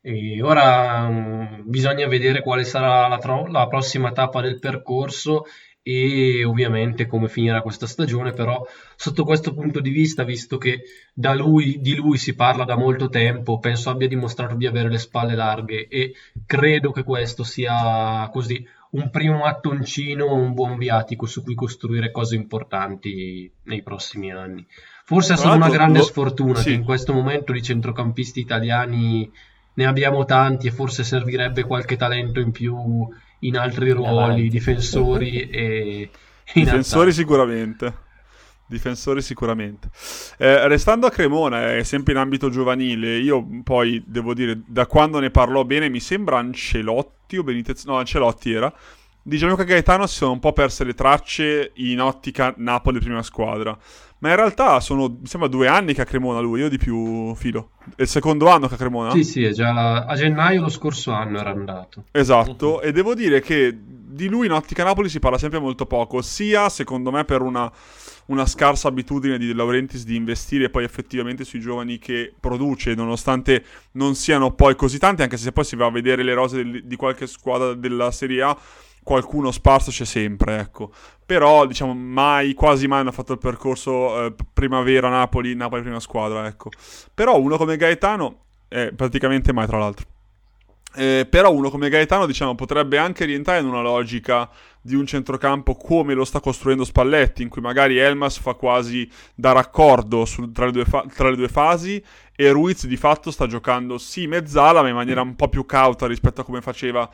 E 0.00 0.42
ora 0.42 1.06
mh, 1.10 1.64
bisogna 1.66 2.06
vedere 2.06 2.40
quale 2.40 2.64
sarà 2.64 3.06
la, 3.06 3.18
la 3.48 3.66
prossima 3.68 4.12
tappa 4.12 4.40
del 4.40 4.58
percorso 4.58 5.44
e 5.82 6.44
ovviamente 6.44 7.06
come 7.06 7.28
finirà 7.28 7.60
questa 7.60 7.86
stagione, 7.86 8.32
però 8.32 8.64
sotto 8.94 9.24
questo 9.24 9.52
punto 9.52 9.80
di 9.80 9.90
vista, 9.90 10.22
visto 10.22 10.56
che 10.56 10.82
da 11.12 11.34
lui, 11.34 11.80
di 11.80 11.96
lui 11.96 12.18
si 12.18 12.34
parla 12.34 12.64
da 12.64 12.76
molto 12.76 13.08
tempo, 13.08 13.58
penso 13.58 13.90
abbia 13.90 14.06
dimostrato 14.06 14.54
di 14.54 14.66
avere 14.66 14.88
le 14.88 14.98
spalle 14.98 15.34
larghe 15.34 15.88
e 15.88 16.14
credo 16.46 16.92
che 16.92 17.02
questo 17.02 17.42
sia 17.42 18.28
così 18.32 18.64
un 18.90 19.10
primo 19.10 19.38
mattoncino, 19.38 20.32
un 20.32 20.52
buon 20.52 20.78
viatico 20.78 21.26
su 21.26 21.42
cui 21.42 21.54
costruire 21.54 22.10
cose 22.10 22.36
importanti 22.36 23.50
nei 23.64 23.82
prossimi 23.82 24.30
anni. 24.30 24.64
Forse 25.04 25.34
è 25.34 25.36
solo 25.36 25.54
una 25.54 25.68
grande 25.68 25.98
lo- 25.98 26.04
sfortuna 26.04 26.58
sì. 26.58 26.64
che 26.64 26.74
in 26.74 26.84
questo 26.84 27.12
momento 27.12 27.52
di 27.52 27.62
centrocampisti 27.62 28.38
italiani 28.38 29.30
ne 29.74 29.86
abbiamo 29.86 30.24
tanti 30.24 30.68
e 30.68 30.70
forse 30.70 31.02
servirebbe 31.02 31.64
qualche 31.64 31.96
talento 31.96 32.38
in 32.38 32.52
più 32.52 33.08
in 33.42 33.56
altri 33.56 33.90
ruoli, 33.90 34.48
difensori 34.48 35.48
e 35.50 36.10
in 36.54 36.64
Difensori 36.64 37.10
attacco. 37.10 37.22
sicuramente. 37.22 37.94
Difensori 38.66 39.22
sicuramente. 39.22 39.90
Eh, 40.38 40.66
restando 40.66 41.06
a 41.06 41.10
Cremona, 41.10 41.76
è 41.76 41.82
sempre 41.82 42.12
in 42.12 42.18
ambito 42.18 42.48
giovanile, 42.48 43.18
io 43.18 43.46
poi 43.62 44.02
devo 44.06 44.32
dire, 44.32 44.62
da 44.66 44.86
quando 44.86 45.18
ne 45.18 45.30
parlò 45.30 45.64
bene, 45.64 45.90
mi 45.90 46.00
sembra 46.00 46.38
Ancelotti 46.38 47.36
o 47.36 47.42
Benitez, 47.42 47.84
no 47.84 47.98
Ancelotti 47.98 48.52
era, 48.52 48.72
di 49.24 49.36
Gianluca 49.36 49.62
Gaetano 49.62 50.06
si 50.06 50.16
sono 50.16 50.32
un 50.32 50.40
po' 50.40 50.52
perse 50.52 50.84
le 50.84 50.94
tracce 50.94 51.72
in 51.76 52.00
ottica 52.00 52.54
Napoli 52.56 52.98
prima 52.98 53.22
squadra. 53.22 53.76
Ma 54.22 54.30
in 54.30 54.36
realtà 54.36 54.78
sono, 54.78 55.08
mi 55.08 55.26
sembra, 55.26 55.48
due 55.48 55.66
anni 55.66 55.94
che 55.94 56.00
a 56.00 56.04
Cremona 56.04 56.38
lui, 56.38 56.60
io 56.60 56.68
di 56.68 56.78
più 56.78 57.34
filo. 57.34 57.70
È 57.96 58.02
il 58.02 58.08
secondo 58.08 58.48
anno 58.48 58.68
che 58.68 58.74
a 58.74 58.76
Cremona? 58.76 59.10
Sì, 59.10 59.24
sì, 59.24 59.42
è 59.42 59.50
già 59.50 59.72
la- 59.72 60.04
a 60.04 60.14
gennaio 60.14 60.60
lo 60.60 60.68
scorso 60.68 61.10
anno 61.10 61.40
era 61.40 61.50
andato. 61.50 62.04
Esatto, 62.12 62.78
Mhm. 62.80 62.88
e 62.88 62.92
devo 62.92 63.14
dire 63.14 63.40
che 63.40 63.76
di 64.12 64.28
lui 64.28 64.46
in 64.46 64.52
Ottica 64.52 64.84
Napoli 64.84 65.08
si 65.08 65.18
parla 65.18 65.38
sempre 65.38 65.58
molto 65.58 65.86
poco, 65.86 66.22
sia 66.22 66.68
secondo 66.68 67.10
me 67.10 67.24
per 67.24 67.40
una, 67.42 67.68
una 68.26 68.46
scarsa 68.46 68.86
abitudine 68.86 69.38
di 69.38 69.46
De 69.48 69.54
Laurentiis 69.54 70.04
di 70.04 70.14
investire 70.14 70.70
poi 70.70 70.84
effettivamente 70.84 71.42
sui 71.42 71.58
giovani 71.58 71.98
che 71.98 72.32
produce, 72.38 72.94
nonostante 72.94 73.64
non 73.92 74.14
siano 74.14 74.52
poi 74.52 74.76
così 74.76 74.98
tanti, 74.98 75.22
anche 75.22 75.36
se 75.36 75.50
poi 75.50 75.64
si 75.64 75.74
va 75.74 75.86
a 75.86 75.90
vedere 75.90 76.22
le 76.22 76.34
rose 76.34 76.56
del- 76.62 76.84
di 76.84 76.94
qualche 76.94 77.26
squadra 77.26 77.74
della 77.74 78.12
Serie 78.12 78.42
A, 78.42 78.56
qualcuno 79.02 79.50
sparso 79.50 79.90
c'è 79.90 80.04
sempre, 80.04 80.58
ecco. 80.58 80.92
Però, 81.24 81.66
diciamo, 81.66 81.94
mai, 81.94 82.54
quasi 82.54 82.86
mai 82.86 83.00
hanno 83.00 83.12
fatto 83.12 83.32
il 83.32 83.38
percorso 83.38 84.26
eh, 84.26 84.34
primavera-Napoli, 84.52 85.54
Napoli 85.54 85.82
prima 85.82 86.00
squadra, 86.00 86.46
ecco. 86.46 86.70
Però 87.14 87.38
uno 87.38 87.56
come 87.56 87.76
Gaetano, 87.76 88.44
eh, 88.68 88.92
praticamente 88.94 89.52
mai 89.52 89.66
tra 89.66 89.78
l'altro. 89.78 90.06
Eh, 90.94 91.26
però 91.28 91.50
uno 91.52 91.70
come 91.70 91.88
Gaetano, 91.88 92.26
diciamo, 92.26 92.54
potrebbe 92.54 92.98
anche 92.98 93.24
rientrare 93.24 93.60
in 93.60 93.66
una 93.66 93.80
logica 93.80 94.50
di 94.82 94.94
un 94.94 95.06
centrocampo 95.06 95.74
come 95.74 96.12
lo 96.12 96.24
sta 96.24 96.40
costruendo 96.40 96.84
Spalletti, 96.84 97.42
in 97.42 97.48
cui 97.48 97.62
magari 97.62 97.96
Elmas 97.96 98.38
fa 98.38 98.52
quasi 98.54 99.08
da 99.34 99.52
raccordo 99.52 100.26
su- 100.26 100.50
tra, 100.52 100.66
le 100.66 100.72
due 100.72 100.84
fa- 100.84 101.06
tra 101.14 101.30
le 101.30 101.36
due 101.36 101.48
fasi 101.48 102.02
e 102.34 102.50
Ruiz 102.50 102.86
di 102.86 102.96
fatto 102.96 103.30
sta 103.30 103.46
giocando 103.46 103.96
sì 103.96 104.26
mezzala, 104.26 104.82
ma 104.82 104.88
in 104.88 104.94
maniera 104.94 105.22
un 105.22 105.34
po' 105.34 105.48
più 105.48 105.64
cauta 105.64 106.06
rispetto 106.06 106.42
a 106.42 106.44
come 106.44 106.60
faceva 106.60 107.08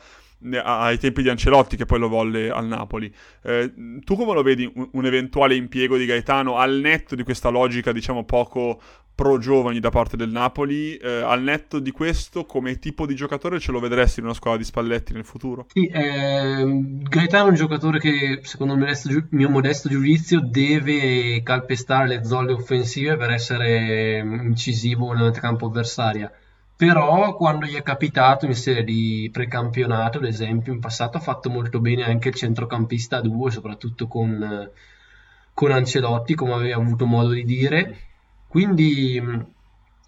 ai 0.63 0.97
tempi 0.97 1.21
di 1.21 1.29
Ancelotti, 1.29 1.75
che 1.75 1.85
poi 1.85 1.99
lo 1.99 2.07
volle 2.07 2.49
al 2.49 2.65
Napoli. 2.65 3.13
Eh, 3.43 3.73
tu 4.03 4.15
come 4.15 4.33
lo 4.33 4.41
vedi 4.41 4.69
un, 4.73 4.89
un 4.93 5.05
eventuale 5.05 5.55
impiego 5.55 5.97
di 5.97 6.05
Gaetano 6.05 6.57
al 6.57 6.79
netto 6.79 7.15
di 7.15 7.23
questa 7.23 7.49
logica, 7.49 7.91
diciamo, 7.91 8.23
poco 8.23 8.81
pro 9.19 9.37
giovani 9.37 9.81
da 9.81 9.89
parte 9.89 10.15
del 10.15 10.29
Napoli. 10.29 10.95
eh, 10.95 11.09
al 11.09 11.41
netto 11.41 11.79
di 11.79 11.91
questo, 11.91 12.45
come 12.45 12.79
tipo 12.79 13.05
di 13.05 13.15
giocatore 13.15 13.59
ce 13.59 13.73
lo 13.73 13.81
vedresti 13.81 14.21
in 14.21 14.25
una 14.25 14.33
squadra 14.33 14.59
di 14.59 14.65
Spalletti 14.65 15.11
nel 15.11 15.25
futuro? 15.25 15.65
Sì, 15.67 15.89
ehm, 15.91 17.03
Gaetano 17.03 17.47
è 17.47 17.49
un 17.49 17.55
giocatore 17.55 17.99
che, 17.99 18.39
secondo 18.43 18.75
il 18.75 18.79
mio 18.79 19.27
mio 19.31 19.49
modesto 19.49 19.89
giudizio, 19.89 20.39
deve 20.39 21.41
calpestare 21.43 22.07
le 22.07 22.23
zolle 22.23 22.53
offensive 22.53 23.17
per 23.17 23.31
essere 23.31 24.19
incisivo 24.19 25.11
nell'antecampo 25.11 25.65
avversaria. 25.65 26.31
Però 26.79 27.35
quando 27.35 27.65
gli 27.65 27.75
è 27.75 27.83
capitato 27.83 28.45
in 28.45 28.55
serie 28.55 28.85
di 28.85 29.29
precampionato, 29.33 30.17
ad 30.19 30.23
esempio, 30.23 30.71
in 30.71 30.79
passato 30.79 31.17
ha 31.17 31.19
fatto 31.19 31.49
molto 31.49 31.81
bene 31.81 32.05
anche 32.05 32.29
il 32.29 32.35
centrocampista 32.35 33.17
a 33.17 33.21
due, 33.21 33.51
soprattutto 33.51 34.07
con, 34.07 34.71
con 35.53 35.71
Ancelotti, 35.71 36.35
come 36.35 36.53
aveva 36.53 36.81
avuto 36.81 37.05
modo 37.05 37.31
di 37.31 37.43
dire. 37.43 37.97
Quindi 38.47 39.21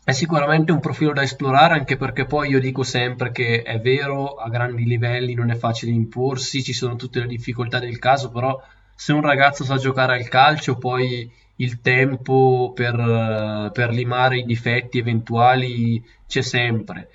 è 0.02 0.12
sicuramente 0.14 0.72
un 0.72 0.80
profilo 0.80 1.12
da 1.12 1.24
esplorare, 1.24 1.74
anche 1.74 1.98
perché 1.98 2.24
poi 2.24 2.52
io 2.52 2.62
dico 2.62 2.84
sempre 2.84 3.34
che 3.34 3.64
è 3.64 3.82
vero, 3.82 4.36
a 4.36 4.48
grandi 4.48 4.86
livelli 4.86 5.34
non 5.34 5.50
è 5.50 5.56
facile 5.56 5.92
imporsi, 5.92 6.64
ci 6.64 6.72
sono 6.72 6.96
tutte 6.96 7.20
le 7.20 7.28
difficoltà 7.28 7.80
del 7.80 8.00
caso, 8.00 8.32
però 8.32 8.58
se 8.96 9.12
un 9.12 9.22
ragazzo 9.22 9.66
sa 9.66 9.76
giocare 9.76 10.16
al 10.16 10.30
calcio, 10.30 10.78
poi 10.78 11.30
il 11.62 11.80
tempo 11.82 12.72
per, 12.74 13.70
per 13.72 13.92
limare 13.92 14.40
i 14.40 14.46
difetti 14.46 14.98
eventuali 14.98 16.04
c'è 16.28 16.42
sempre. 16.42 17.10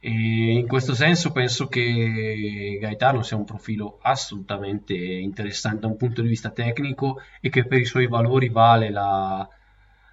E 0.00 0.10
in 0.10 0.66
questo 0.66 0.94
senso 0.94 1.32
penso 1.32 1.66
che 1.66 2.76
Gaetano 2.80 3.22
sia 3.22 3.38
un 3.38 3.44
profilo 3.44 3.98
assolutamente 4.02 4.94
interessante 4.94 5.80
da 5.80 5.86
un 5.86 5.96
punto 5.96 6.20
di 6.20 6.28
vista 6.28 6.50
tecnico 6.50 7.20
e 7.40 7.48
che 7.48 7.66
per 7.66 7.80
i 7.80 7.86
suoi 7.86 8.06
valori 8.06 8.50
vale 8.50 8.90
la, 8.90 9.48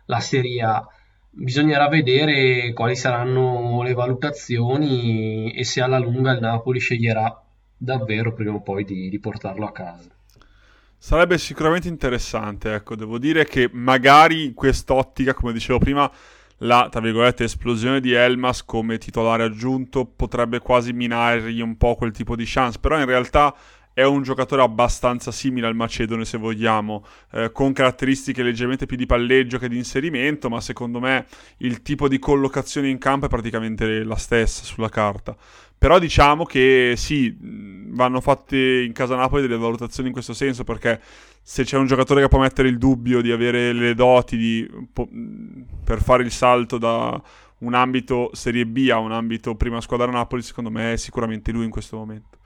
la 0.06 0.20
Serie 0.20 0.62
A. 0.62 0.88
Bisognerà 1.34 1.88
vedere 1.88 2.72
quali 2.74 2.96
saranno 2.96 3.82
le 3.82 3.94
valutazioni 3.94 5.52
e 5.54 5.64
se 5.66 5.82
alla 5.82 6.00
lunga 6.00 6.32
il 6.32 6.40
Napoli 6.40 6.80
sceglierà 6.80 7.44
davvero 7.76 8.34
prima 8.34 8.54
o 8.54 8.62
poi 8.62 8.86
di, 8.86 9.10
di 9.10 9.20
portarlo 9.20 9.66
a 9.66 9.72
casa. 9.72 10.21
Sarebbe 11.04 11.40
sicuramente 11.40 11.88
interessante, 11.88 12.76
ecco, 12.76 12.96
devo 12.96 13.18
dire 13.18 13.44
che 13.44 13.68
magari 13.74 14.46
in 14.46 14.54
quest'ottica, 14.54 15.34
come 15.34 15.52
dicevo 15.52 15.80
prima, 15.80 16.10
la, 16.58 16.90
tra 16.92 17.02
virgolette, 17.02 17.46
esplosione 17.46 18.00
di 18.00 18.14
Elmas 18.14 18.64
come 18.64 19.00
titolare 19.00 19.42
aggiunto 19.42 20.06
potrebbe 20.06 20.60
quasi 20.60 20.94
minargli 20.94 21.60
un 21.60 21.76
po' 21.76 21.96
quel 21.96 22.12
tipo 22.12 22.36
di 22.36 22.44
chance, 22.46 22.78
però 22.78 23.00
in 23.00 23.08
realtà 23.08 23.52
è 23.94 24.04
un 24.04 24.24
giocatore 24.24 24.62
abbastanza 24.62 25.32
simile 25.32 25.68
al 25.68 25.76
Macedone 25.76 26.26
se 26.26 26.38
vogliamo, 26.38 27.06
eh, 27.32 27.52
con 27.52 27.74
caratteristiche 27.74 28.44
leggermente 28.44 28.86
più 28.86 28.98
di 28.98 29.06
palleggio 29.06 29.58
che 29.58 29.68
di 29.68 29.78
inserimento, 29.78 30.50
ma 30.50 30.62
secondo 30.62 31.00
me 31.00 31.26
il 31.58 31.82
tipo 31.82 32.08
di 32.08 32.20
collocazione 32.20 32.90
in 32.90 32.98
campo 32.98 33.26
è 33.26 33.30
praticamente 33.30 34.04
la 34.04 34.16
stessa 34.16 34.64
sulla 34.64 34.90
carta. 34.90 35.36
Però 35.78 35.98
diciamo 35.98 36.46
che 36.46 36.94
sì, 36.96 37.36
vanno 37.40 38.22
fatte 38.22 38.84
in 38.84 38.94
casa 38.94 39.16
Napoli 39.16 39.42
delle 39.42 39.58
valutazioni 39.58 40.10
in 40.10 40.14
questo 40.14 40.34
senso, 40.34 40.64
perché 40.64 41.02
se 41.42 41.64
c'è 41.64 41.78
un 41.78 41.88
giocatore 41.88 42.22
che 42.22 42.28
può 42.28 42.40
mettere 42.40 42.68
il 42.68 42.78
dubbio 42.78 43.20
di 43.22 43.32
avere 43.32 43.74
le 43.74 43.96
doti 43.96 44.38
di, 44.38 44.70
po- 44.94 45.10
per 45.84 46.02
fare 46.02 46.22
il 46.22 46.32
salto 46.32 46.78
da 46.78 47.20
un 47.60 47.74
ambito 47.74 48.30
Serie 48.34 48.66
B 48.66 48.90
a 48.92 49.00
un 49.00 49.12
ambito 49.12 49.56
prima 49.56 49.82
squadra 49.82 50.12
Napoli, 50.12 50.44
secondo 50.44 50.70
me 50.70 50.94
è 50.94 50.98
sicuramente 50.98 51.52
lui 51.52 51.66
in 51.66 51.72
questo 51.72 51.98
momento. 51.98 52.38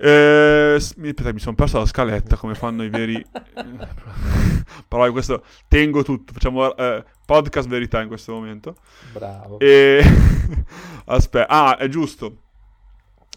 Eh, 0.00 0.80
mi, 0.96 1.12
sono 1.38 1.56
perso 1.56 1.78
la 1.78 1.86
scaletta 1.86 2.36
come 2.36 2.54
fanno 2.54 2.84
i 2.84 2.88
veri. 2.88 3.24
Però 4.86 5.06
in 5.06 5.12
questo 5.12 5.44
tengo 5.66 6.04
tutto. 6.04 6.32
Facciamo 6.32 6.74
eh, 6.76 7.04
podcast 7.26 7.68
verità 7.68 8.00
in 8.00 8.08
questo 8.08 8.32
momento. 8.32 8.76
Bravo. 9.12 9.58
E... 9.58 10.02
Aspetta, 11.06 11.48
ah, 11.48 11.76
è 11.76 11.88
giusto. 11.88 12.36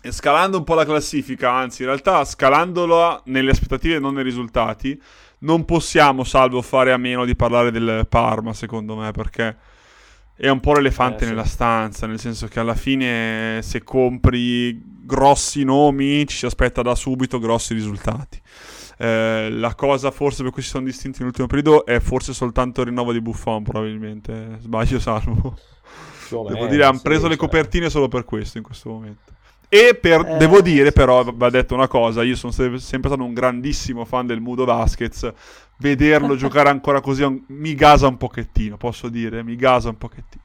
E 0.03 0.11
scalando 0.11 0.57
un 0.57 0.63
po' 0.63 0.73
la 0.73 0.85
classifica, 0.85 1.51
anzi, 1.51 1.81
in 1.83 1.87
realtà 1.87 2.23
scalandola 2.25 3.21
nelle 3.25 3.51
aspettative 3.51 3.95
e 3.95 3.99
non 3.99 4.15
nei 4.15 4.23
risultati, 4.23 4.99
non 5.39 5.63
possiamo, 5.63 6.23
salvo, 6.23 6.61
fare 6.61 6.91
a 6.91 6.97
meno 6.97 7.23
di 7.23 7.35
parlare 7.35 7.71
del 7.71 8.07
Parma, 8.09 8.53
secondo 8.53 8.95
me, 8.95 9.11
perché 9.11 9.55
è 10.41 10.49
un 10.49 10.59
po' 10.59 10.73
l'elefante 10.73 11.17
eh, 11.17 11.27
sì. 11.27 11.29
nella 11.29 11.45
stanza, 11.45 12.07
nel 12.07 12.19
senso 12.19 12.47
che 12.47 12.59
alla 12.59 12.73
fine 12.73 13.59
se 13.61 13.83
compri 13.83 14.81
grossi 15.05 15.63
nomi 15.63 16.25
ci 16.25 16.35
si 16.35 16.45
aspetta 16.47 16.81
da 16.81 16.95
subito 16.95 17.37
grossi 17.37 17.75
risultati. 17.75 18.41
Eh, 18.97 19.49
la 19.51 19.75
cosa 19.75 20.09
forse 20.09 20.41
per 20.41 20.51
cui 20.51 20.63
si 20.63 20.69
sono 20.69 20.85
distinti 20.85 21.19
nell'ultimo 21.19 21.45
periodo 21.45 21.85
è 21.85 21.99
forse 21.99 22.33
soltanto 22.33 22.81
il 22.81 22.87
rinnovo 22.87 23.13
di 23.13 23.21
Buffon, 23.21 23.61
probabilmente. 23.61 24.57
Sbaglio, 24.61 24.99
salvo. 24.99 25.55
Devo 26.27 26.65
dire, 26.65 26.85
hanno 26.85 27.01
preso 27.03 27.23
sì, 27.23 27.27
le 27.27 27.35
cioè. 27.35 27.45
copertine 27.45 27.89
solo 27.91 28.07
per 28.07 28.25
questo 28.25 28.57
in 28.57 28.63
questo 28.63 28.89
momento. 28.89 29.33
E 29.73 29.95
per, 29.95 30.25
eh, 30.25 30.35
devo 30.35 30.59
dire, 30.59 30.91
però, 30.91 31.23
va 31.33 31.49
detto 31.49 31.73
una 31.73 31.87
cosa: 31.87 32.23
io 32.23 32.35
sono 32.35 32.51
sempre 32.51 32.77
stato 32.79 33.23
un 33.23 33.33
grandissimo 33.33 34.03
fan 34.03 34.27
del 34.27 34.41
Mudo 34.41 34.65
Vasquez 34.65 35.31
vederlo 35.77 36.35
giocare 36.35 36.67
ancora 36.67 36.99
così 36.99 37.43
mi 37.47 37.73
gasa 37.73 38.07
un 38.07 38.17
pochettino, 38.17 38.75
posso 38.75 39.07
dire, 39.07 39.43
mi 39.43 39.55
gasa 39.55 39.87
un 39.87 39.97
pochettino. 39.97 40.43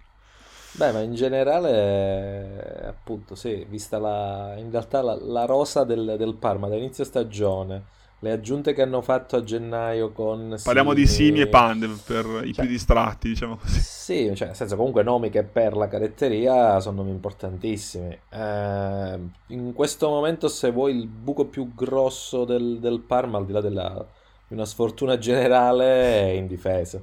Beh, 0.76 0.92
ma 0.92 1.00
in 1.00 1.14
generale, 1.14 2.84
appunto, 2.86 3.34
sì, 3.34 3.66
vista 3.68 3.98
la, 3.98 4.54
in 4.58 4.70
realtà 4.70 5.02
la, 5.02 5.18
la 5.20 5.44
rosa 5.44 5.84
del, 5.84 6.14
del, 6.16 6.34
Parma 6.34 6.68
da 6.68 6.76
inizio 6.76 7.02
stagione, 7.02 7.82
le 8.20 8.32
aggiunte 8.32 8.72
che 8.72 8.82
hanno 8.82 9.02
fatto 9.02 9.36
a 9.36 9.44
gennaio 9.44 10.10
con... 10.12 10.56
Parliamo 10.62 10.90
Simi, 10.90 11.02
di 11.02 11.06
Simi 11.08 11.40
e 11.40 11.48
Pande 11.48 11.88
per 12.04 12.24
cioè, 12.24 12.46
i 12.46 12.52
più 12.52 12.66
distratti, 12.66 13.28
diciamo 13.28 13.56
così. 13.56 13.80
Sì, 13.80 14.32
cioè, 14.34 14.48
nel 14.48 14.56
senso 14.56 14.76
comunque 14.76 15.02
nomi 15.02 15.30
che 15.30 15.42
per 15.42 15.76
la 15.76 15.86
caretteria 15.88 16.80
sono 16.80 16.98
nomi 16.98 17.10
importantissimi. 17.10 18.18
Eh, 18.30 19.18
in 19.48 19.72
questo 19.74 20.08
momento, 20.08 20.48
se 20.48 20.70
vuoi, 20.70 20.96
il 20.96 21.06
buco 21.06 21.44
più 21.46 21.74
grosso 21.74 22.44
del, 22.44 22.78
del 22.80 23.00
Parma, 23.00 23.38
al 23.38 23.46
di 23.46 23.52
là 23.52 23.60
della 23.60 24.06
una 24.48 24.64
sfortuna 24.64 25.18
generale 25.18 26.34
in 26.34 26.46
difesa. 26.46 27.00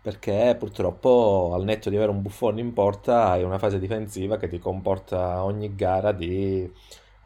Perché 0.00 0.54
purtroppo 0.58 1.50
al 1.54 1.64
netto 1.64 1.90
di 1.90 1.96
avere 1.96 2.12
un 2.12 2.22
buffone 2.22 2.60
in 2.60 2.72
porta 2.72 3.30
hai 3.30 3.42
una 3.42 3.58
fase 3.58 3.78
difensiva 3.78 4.36
che 4.36 4.48
ti 4.48 4.58
comporta 4.58 5.42
ogni 5.44 5.74
gara 5.74 6.12
di 6.12 6.70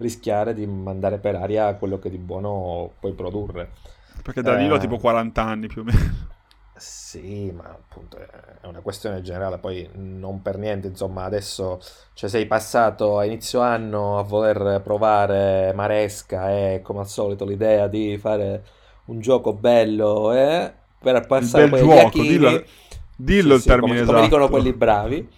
rischiare 0.03 0.53
di 0.53 0.67
mandare 0.67 1.19
per 1.19 1.37
aria 1.37 1.75
quello 1.75 1.99
che 1.99 2.11
di 2.11 2.19
buono 2.19 2.91
puoi 3.01 3.13
produrre. 3.13 3.71
Perché 4.23 4.43
Danilo 4.43 4.75
eh, 4.75 4.77
ha 4.77 4.81
tipo 4.81 4.99
40 4.99 5.43
anni 5.43 5.67
più 5.67 5.81
o 5.81 5.85
meno. 5.85 6.31
Sì, 6.77 7.53
ma 7.55 7.65
appunto 7.65 8.19
è 8.19 8.67
una 8.67 8.81
questione 8.81 9.23
generale, 9.23 9.59
poi 9.59 9.89
non 9.93 10.43
per 10.43 10.59
niente, 10.59 10.89
insomma, 10.89 11.23
adesso 11.23 11.81
cioè, 12.13 12.29
sei 12.29 12.47
passato 12.47 13.19
a 13.19 13.25
inizio 13.25 13.61
anno 13.61 14.19
a 14.19 14.23
voler 14.23 14.81
provare 14.83 15.73
Maresca 15.75 16.51
e 16.51 16.81
come 16.83 17.01
al 17.01 17.09
solito 17.09 17.45
l'idea 17.45 17.87
di 17.87 18.19
fare 18.19 18.65
un 19.05 19.21
gioco 19.21 19.53
bello 19.53 20.33
eh, 20.33 20.73
per 20.99 21.25
passare 21.27 21.69
poi 21.69 21.79
gioco, 21.81 21.93
Iachini, 21.95 22.29
dillo, 22.29 22.65
dillo 23.17 23.49
sì, 23.51 23.55
il 23.55 23.61
sì, 23.61 23.69
termine 23.69 23.89
come, 23.89 24.01
esatto. 24.01 24.13
come 24.13 24.23
dicono 24.29 24.49
quelli 24.49 24.73
bravi 24.73 25.29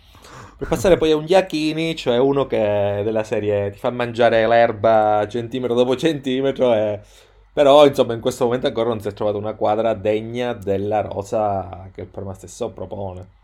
per 0.57 0.69
passare 0.69 0.97
poi 0.97 1.11
a 1.13 1.17
un 1.17 1.25
Iachini 1.27 1.97
cioè 1.97 2.19
uno 2.19 2.47
che 2.47 3.03
della 3.05 3.25
serie 3.25 3.71
ti 3.71 3.79
fa 3.79 3.91
mangiare 3.91 4.47
l'erba 4.47 5.27
centimetro 5.29 5.75
dopo 5.75 5.97
centimetro 5.97 6.73
e... 6.75 7.01
però 7.53 7.87
insomma 7.87 8.15
in 8.15 8.21
questo 8.21 8.45
momento 8.45 8.67
ancora 8.67 8.89
non 8.89 9.01
si 9.01 9.09
è 9.09 9.13
trovata 9.13 9.39
una 9.39 9.55
quadra 9.55 9.95
degna 9.95 10.53
della 10.53 11.01
rosa 11.01 11.91
che 11.93 12.03
il 12.03 12.07
Parma 12.09 12.35
stesso 12.35 12.71
propone 12.71 13.43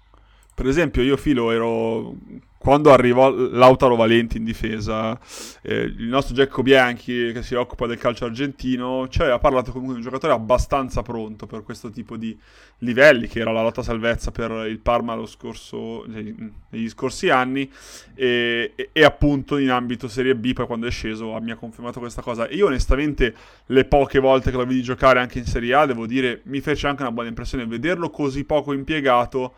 per 0.60 0.68
esempio 0.68 1.00
io 1.00 1.16
Filo 1.16 1.50
ero 1.52 2.14
quando 2.58 2.92
arrivò 2.92 3.30
Lautaro 3.30 3.96
Valenti 3.96 4.36
in 4.36 4.44
difesa, 4.44 5.18
eh, 5.62 5.74
il 5.74 6.04
nostro 6.04 6.34
Giacco 6.34 6.62
Bianchi 6.62 7.32
che 7.32 7.42
si 7.42 7.54
occupa 7.54 7.86
del 7.86 7.96
calcio 7.96 8.26
argentino, 8.26 9.08
ci 9.08 9.22
aveva 9.22 9.38
parlato 9.38 9.70
comunque 9.72 9.94
di 9.94 10.00
un 10.00 10.06
giocatore 10.06 10.34
abbastanza 10.34 11.00
pronto 11.00 11.46
per 11.46 11.62
questo 11.62 11.88
tipo 11.88 12.18
di 12.18 12.38
livelli, 12.80 13.26
che 13.28 13.40
era 13.40 13.50
la 13.50 13.62
lotta 13.62 13.82
salvezza 13.82 14.30
per 14.30 14.66
il 14.68 14.78
Parma 14.80 15.18
scorso, 15.24 16.04
negli 16.06 16.88
scorsi 16.90 17.30
anni, 17.30 17.70
e, 18.14 18.72
e, 18.74 18.90
e, 18.92 19.04
appunto 19.04 19.56
in 19.56 19.70
ambito 19.70 20.08
Serie 20.08 20.36
B, 20.36 20.52
poi 20.52 20.66
quando 20.66 20.86
è 20.86 20.90
sceso 20.90 21.34
mi 21.40 21.52
ha 21.52 21.56
confermato 21.56 21.98
questa 21.98 22.20
cosa. 22.20 22.46
E 22.46 22.56
io 22.56 22.66
onestamente 22.66 23.34
le 23.64 23.86
poche 23.86 24.18
volte 24.18 24.50
che 24.50 24.58
lo 24.58 24.66
vidi 24.66 24.82
giocare 24.82 25.18
anche 25.18 25.38
in 25.38 25.46
Serie 25.46 25.72
A, 25.72 25.86
devo 25.86 26.04
dire, 26.04 26.42
mi 26.44 26.60
fece 26.60 26.86
anche 26.86 27.00
una 27.00 27.12
buona 27.12 27.30
impressione 27.30 27.64
vederlo 27.64 28.10
così 28.10 28.44
poco 28.44 28.74
impiegato 28.74 29.54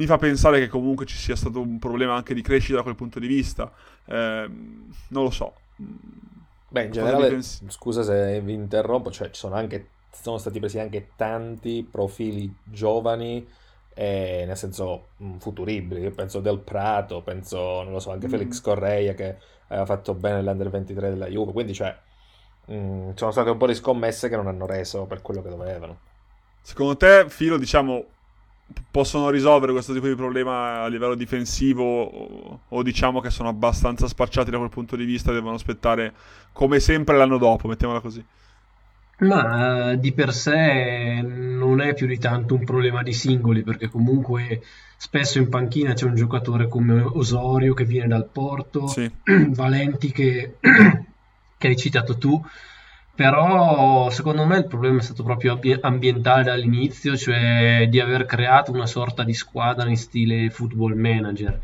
mi 0.00 0.06
fa 0.06 0.16
pensare 0.16 0.58
che 0.60 0.68
comunque 0.68 1.04
ci 1.04 1.16
sia 1.16 1.36
stato 1.36 1.60
un 1.60 1.78
problema 1.78 2.14
anche 2.14 2.32
di 2.32 2.40
crescita 2.40 2.76
da 2.76 2.82
quel 2.82 2.94
punto 2.94 3.18
di 3.18 3.26
vista. 3.26 3.70
Eh, 4.06 4.50
non 5.08 5.22
lo 5.24 5.30
so. 5.30 5.52
Beh, 6.68 6.84
in 6.84 6.90
generale, 6.90 7.28
pens- 7.28 7.62
scusa 7.68 8.02
se 8.02 8.40
vi 8.40 8.54
interrompo, 8.54 9.10
cioè 9.10 9.28
ci 9.28 9.38
sono 9.38 9.56
anche 9.56 9.88
sono 10.10 10.38
stati 10.38 10.58
presi 10.58 10.78
anche 10.78 11.10
tanti 11.16 11.86
profili 11.88 12.52
giovani, 12.64 13.46
eh, 13.92 14.44
nel 14.46 14.56
senso 14.56 15.08
mh, 15.18 15.36
futuribili. 15.36 16.00
Io 16.00 16.12
penso 16.12 16.40
Del 16.40 16.60
Prato, 16.60 17.20
penso, 17.20 17.82
non 17.82 17.92
lo 17.92 18.00
so, 18.00 18.10
anche 18.10 18.26
mm. 18.26 18.30
Felix 18.30 18.60
Correia 18.62 19.12
che 19.12 19.36
aveva 19.68 19.84
fatto 19.84 20.14
bene 20.14 20.42
l'Under 20.42 20.70
23 20.70 21.10
della 21.10 21.28
Juve. 21.28 21.52
Quindi, 21.52 21.74
cioè, 21.74 21.94
mh, 22.64 23.12
sono 23.16 23.30
state 23.32 23.50
un 23.50 23.58
po' 23.58 23.66
di 23.66 23.74
scommesse 23.74 24.30
che 24.30 24.36
non 24.36 24.46
hanno 24.46 24.64
reso 24.64 25.04
per 25.04 25.20
quello 25.20 25.42
che 25.42 25.50
dovevano. 25.50 25.98
Secondo 26.62 26.96
te, 26.96 27.26
Filo, 27.28 27.58
diciamo, 27.58 28.04
possono 28.90 29.30
risolvere 29.30 29.72
questo 29.72 29.92
tipo 29.92 30.06
di 30.06 30.14
problema 30.14 30.82
a 30.82 30.88
livello 30.88 31.14
difensivo 31.14 32.02
o, 32.02 32.60
o, 32.68 32.82
diciamo 32.82 33.20
che 33.20 33.30
sono 33.30 33.48
abbastanza 33.48 34.08
spacciati 34.08 34.50
da 34.50 34.58
quel 34.58 34.70
punto 34.70 34.96
di 34.96 35.04
vista 35.04 35.32
devono 35.32 35.54
aspettare 35.54 36.12
come 36.52 36.80
sempre 36.80 37.16
l'anno 37.16 37.38
dopo, 37.38 37.68
mettiamola 37.68 38.00
così. 38.00 38.24
Ma 39.20 39.94
di 39.96 40.12
per 40.12 40.32
sé 40.32 41.20
non 41.22 41.80
è 41.82 41.92
più 41.92 42.06
di 42.06 42.18
tanto 42.18 42.54
un 42.54 42.64
problema 42.64 43.02
di 43.02 43.12
singoli, 43.12 43.62
perché 43.62 43.88
comunque 43.88 44.62
spesso 44.96 45.38
in 45.38 45.48
panchina 45.48 45.92
c'è 45.92 46.06
un 46.06 46.14
giocatore 46.14 46.68
come 46.68 47.00
Osorio 47.02 47.74
che 47.74 47.84
viene 47.84 48.08
dal 48.08 48.26
Porto, 48.26 48.86
Sì. 48.86 49.10
Valenti 49.50 50.10
che, 50.10 50.56
che 50.60 51.66
hai 51.68 51.76
citato 51.76 52.16
tu, 52.16 52.42
però 53.14 54.08
secondo 54.10 54.44
me 54.46 54.58
il 54.58 54.66
problema 54.66 54.98
è 54.98 55.02
stato 55.02 55.22
proprio 55.22 55.52
ambi- 55.54 55.78
ambientale 55.80 56.42
dall'inizio, 56.44 57.16
cioè 57.16 57.86
di 57.88 58.00
aver 58.00 58.24
creato 58.24 58.72
una 58.72 58.86
sorta 58.86 59.24
di 59.24 59.34
squadra 59.34 59.88
in 59.88 59.96
stile 59.96 60.50
football 60.50 60.94
manager. 60.94 61.60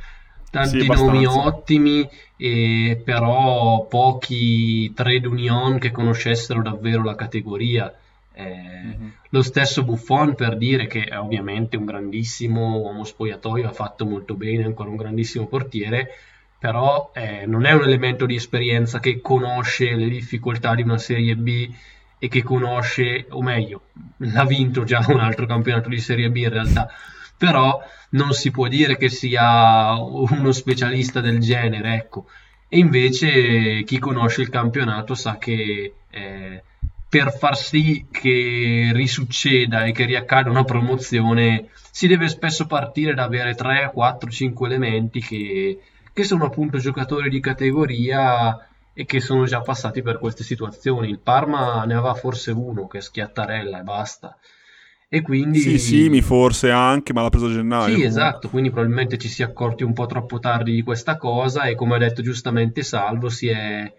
Sì, 0.50 0.50
Tanti 0.50 0.88
nomi 0.88 1.24
abbastanza. 1.24 1.48
ottimi, 1.48 2.08
e 2.36 3.00
però 3.04 3.86
pochi 3.86 4.92
trade 4.92 5.26
union 5.26 5.78
che 5.78 5.90
conoscessero 5.90 6.62
davvero 6.62 7.02
la 7.02 7.14
categoria. 7.14 7.92
Eh, 8.32 8.98
Mhm. 8.98 9.12
lo 9.30 9.42
stesso 9.42 9.82
Buffon 9.84 10.34
per 10.34 10.56
dire 10.56 10.86
che 10.86 11.04
è 11.04 11.18
ovviamente 11.18 11.76
un 11.76 11.84
grandissimo 11.86 12.78
uomo 12.78 13.04
spogliatoio, 13.04 13.68
ha 13.68 13.72
fatto 13.72 14.04
molto 14.06 14.34
bene, 14.34 14.62
è 14.62 14.66
ancora 14.66 14.90
un 14.90 14.96
grandissimo 14.96 15.46
portiere, 15.46 16.08
però 16.58 17.10
eh, 17.14 17.44
non 17.46 17.64
è 17.66 17.72
un 17.72 17.82
elemento 17.82 18.26
di 18.26 18.34
esperienza 18.34 18.98
che 18.98 19.20
conosce 19.20 19.94
le 19.94 20.08
difficoltà 20.08 20.74
di 20.74 20.82
una 20.82 20.98
Serie 20.98 21.36
B 21.36 21.70
e 22.18 22.28
che 22.28 22.42
conosce, 22.42 23.26
o 23.30 23.42
meglio, 23.42 23.82
l'ha 24.18 24.44
vinto 24.44 24.84
già 24.84 25.04
un 25.08 25.20
altro 25.20 25.46
campionato 25.46 25.88
di 25.88 26.00
Serie 26.00 26.30
B 26.30 26.36
in 26.36 26.50
realtà, 26.50 26.88
però 27.36 27.78
non 28.10 28.32
si 28.32 28.50
può 28.50 28.68
dire 28.68 28.96
che 28.96 29.08
sia 29.08 29.94
uno 30.00 30.52
specialista 30.52 31.20
del 31.20 31.40
genere, 31.40 31.94
ecco. 31.94 32.26
E 32.68 32.78
invece 32.78 33.84
chi 33.84 33.98
conosce 33.98 34.42
il 34.42 34.48
campionato 34.48 35.14
sa 35.14 35.38
che 35.38 35.94
eh, 36.10 36.62
per 37.08 37.32
far 37.32 37.56
sì 37.56 38.06
che 38.10 38.90
risucceda 38.92 39.84
e 39.84 39.92
che 39.92 40.04
riaccada 40.04 40.50
una 40.50 40.64
promozione 40.64 41.68
si 41.90 42.08
deve 42.08 42.28
spesso 42.28 42.66
partire 42.66 43.14
da 43.14 43.24
avere 43.24 43.54
3, 43.54 43.90
4, 43.92 44.30
5 44.30 44.66
elementi 44.66 45.20
che, 45.20 45.78
che 46.16 46.24
sono 46.24 46.46
appunto 46.46 46.78
giocatori 46.78 47.28
di 47.28 47.40
categoria 47.40 48.58
e 48.94 49.04
che 49.04 49.20
sono 49.20 49.44
già 49.44 49.60
passati 49.60 50.00
per 50.00 50.18
queste 50.18 50.44
situazioni. 50.44 51.10
Il 51.10 51.20
Parma 51.20 51.84
ne 51.84 51.92
aveva 51.92 52.14
forse 52.14 52.52
uno 52.52 52.86
che 52.86 52.98
è 52.98 53.00
Schiattarella 53.02 53.80
e 53.80 53.82
basta. 53.82 54.38
E 55.10 55.20
quindi 55.20 55.60
Sì, 55.60 55.78
Simi 55.78 56.22
forse 56.22 56.70
anche, 56.70 57.12
ma 57.12 57.20
l'ha 57.20 57.28
preso 57.28 57.46
a 57.46 57.50
gennaio. 57.50 57.94
sì, 57.94 58.02
esatto, 58.02 58.48
quindi 58.48 58.70
probabilmente 58.70 59.18
ci 59.18 59.28
si 59.28 59.42
è 59.42 59.44
accorti 59.44 59.84
un 59.84 59.92
po' 59.92 60.06
troppo 60.06 60.38
tardi 60.38 60.72
di 60.72 60.82
questa 60.82 61.16
cosa 61.16 61.64
e 61.64 61.74
come 61.74 61.94
ha 61.96 61.98
detto 61.98 62.22
giustamente 62.22 62.82
Salvo, 62.82 63.28
si 63.28 63.48
è 63.48 63.92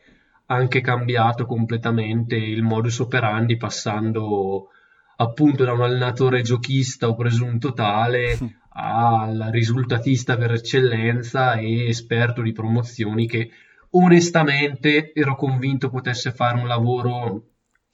anche 0.48 0.82
cambiato 0.82 1.46
completamente 1.46 2.36
il 2.36 2.64
modus 2.64 3.00
operandi 3.00 3.58
passando 3.58 4.70
appunto 5.18 5.64
da 5.64 5.74
un 5.74 5.82
allenatore 5.82 6.42
giochista 6.42 7.08
o 7.08 7.16
presunto 7.16 7.74
tale 7.74 8.38
al 8.80 9.50
risultatista 9.52 10.38
per 10.38 10.52
eccellenza 10.52 11.56
e 11.56 11.88
esperto 11.88 12.42
di 12.42 12.52
promozioni 12.52 13.28
che 13.28 13.50
onestamente 13.92 15.14
ero 15.14 15.36
convinto 15.36 15.90
potesse 15.90 16.32
fare 16.32 16.60
un 16.60 16.68
lavoro 16.68 17.44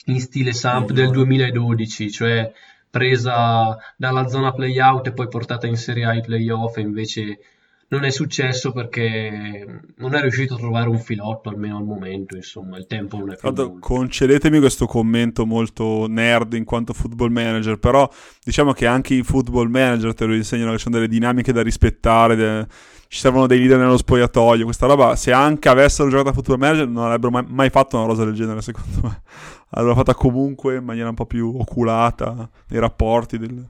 in 0.06 0.20
stile 0.20 0.52
Samp 0.52 0.92
del 0.92 1.10
Migliore. 1.10 1.52
2012, 1.52 2.12
cioè 2.12 2.52
presa 2.90 3.78
dalla 3.96 4.28
zona 4.28 4.52
playout 4.52 5.08
e 5.08 5.14
poi 5.14 5.28
portata 5.28 5.66
in 5.68 5.78
Serie 5.78 6.06
A 6.06 6.10
ai 6.10 6.22
playoff 6.22 6.78
e 6.78 6.82
invece 6.82 7.40
non 7.88 8.04
è 8.04 8.10
successo 8.10 8.72
perché 8.72 9.82
non 9.98 10.16
è 10.16 10.22
riuscito 10.22 10.56
a 10.56 10.58
trovare 10.58 10.90
un 10.90 11.00
filotto 11.00 11.50
almeno 11.50 11.78
al 11.78 11.84
momento, 11.84 12.36
insomma, 12.36 12.78
il 12.78 12.88
tempo 12.88 13.18
non 13.18 13.32
è 13.32 13.36
più 13.36 13.52
Guarda, 13.52 13.80
concedetemi 13.80 14.60
questo 14.60 14.86
commento 14.86 15.46
molto 15.46 16.08
nerd 16.08 16.54
in 16.54 16.64
quanto 16.64 16.94
football 16.94 17.32
manager, 17.32 17.78
però 17.78 18.10
diciamo 18.44 18.74
che 18.74 18.88
anche 18.88 19.14
i 19.14 19.24
football 19.24 19.70
manager 19.70 20.14
te 20.14 20.26
lo 20.26 20.34
insegnano 20.34 20.72
che 20.72 20.78
ci 20.78 20.84
sono 20.84 20.96
delle 20.96 21.08
dinamiche 21.08 21.52
da 21.52 21.62
rispettare, 21.62 22.36
de- 22.36 22.68
ci 23.08 23.20
servono 23.20 23.46
dei 23.46 23.60
leader 23.60 23.78
nello 23.78 23.98
spogliatoio, 23.98 24.64
questa 24.64 24.88
roba, 24.88 25.16
se 25.16 25.32
anche 25.32 25.70
avessero 25.70 26.10
giocato 26.10 26.30
a 26.30 26.34
football 26.34 26.58
manager 26.58 26.88
non 26.88 27.06
avrebbero 27.06 27.32
mai, 27.32 27.46
mai 27.48 27.70
fatto 27.70 27.96
una 27.96 28.08
rosa 28.08 28.26
del 28.26 28.34
genere, 28.34 28.62
secondo 28.62 29.02
me. 29.04 29.22
L'avrebbero 29.70 29.96
fatta 29.96 30.16
comunque 30.16 30.78
in 30.78 30.84
maniera 30.84 31.10
un 31.10 31.16
po' 31.16 31.26
più 31.26 31.56
oculata 31.58 32.50
nei 32.70 32.80
rapporti. 32.80 33.38
Del... 33.38 33.68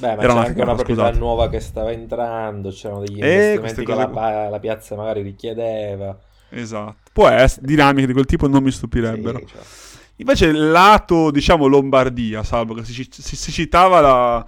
Beh, 0.00 0.16
ma 0.16 0.22
Era 0.22 0.32
una 0.32 0.44
anche 0.46 0.62
una 0.62 0.74
proprietà 0.74 1.02
scusate. 1.02 1.18
nuova 1.18 1.48
che 1.48 1.60
stava 1.60 1.92
entrando, 1.92 2.70
c'erano 2.70 3.00
degli 3.00 3.22
Eh, 3.22 3.52
investimenti 3.54 3.58
queste 3.60 3.84
che 3.84 3.94
la, 3.94 4.48
la 4.48 4.58
piazza 4.58 4.96
magari 4.96 5.22
richiedeva. 5.22 6.18
Esatto. 6.48 6.96
Può 7.12 7.28
essere, 7.28 7.66
dinamiche 7.66 8.06
di 8.06 8.12
quel 8.12 8.24
tipo 8.24 8.48
non 8.48 8.62
mi 8.62 8.70
stupirebbero. 8.70 9.38
Sì, 9.38 9.46
cioè. 9.46 9.60
Invece 10.16 10.46
il 10.46 10.70
lato, 10.70 11.30
diciamo, 11.30 11.66
Lombardia, 11.66 12.42
salvo 12.42 12.74
che 12.74 12.84
si, 12.84 13.06
si- 13.10 13.36
si 13.36 13.52
citava 13.52 14.00
la- 14.00 14.44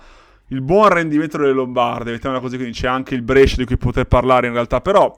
il 0.49 0.61
buon 0.63 0.89
rendimento 0.89 1.39
delle 1.39 1.53
Lombarde, 1.53 2.11
mettiamola 2.13 2.41
così, 2.41 2.57
quindi 2.57 2.75
c'è 2.77 2.87
anche 2.89 3.15
il 3.15 3.23
Brescia 3.23 3.57
di 3.57 3.65
cui 3.65 3.77
poter 3.79 4.07
parlare 4.07 4.47
in 4.49 4.53
realtà, 4.53 4.81
però 4.81 5.15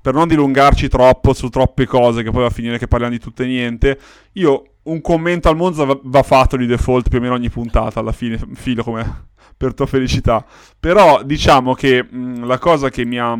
per 0.00 0.14
non 0.14 0.28
dilungarci 0.28 0.88
troppo 0.88 1.32
su 1.32 1.48
troppe 1.48 1.86
cose, 1.86 2.22
che 2.22 2.30
poi 2.30 2.42
va 2.42 2.46
a 2.46 2.50
finire 2.50 2.78
che 2.78 2.86
parliamo 2.86 3.12
di 3.14 3.20
tutto 3.20 3.42
e 3.42 3.46
niente, 3.46 3.98
io 4.34 4.62
un 4.84 5.00
commento 5.00 5.48
al 5.48 5.56
Monza 5.56 5.84
va, 5.84 5.98
va 6.04 6.22
fatto 6.22 6.56
di 6.56 6.66
default 6.66 7.08
più 7.08 7.18
o 7.18 7.20
meno 7.20 7.34
ogni 7.34 7.50
puntata, 7.50 7.98
alla 7.98 8.12
fine, 8.12 8.38
filo 8.54 8.84
come 8.84 9.24
per 9.56 9.74
tua 9.74 9.86
felicità. 9.86 10.44
Però 10.78 11.22
diciamo 11.22 11.74
che 11.74 12.02
mh, 12.02 12.46
la 12.46 12.58
cosa 12.58 12.90
che 12.90 13.04
mi 13.04 13.18
ha 13.18 13.38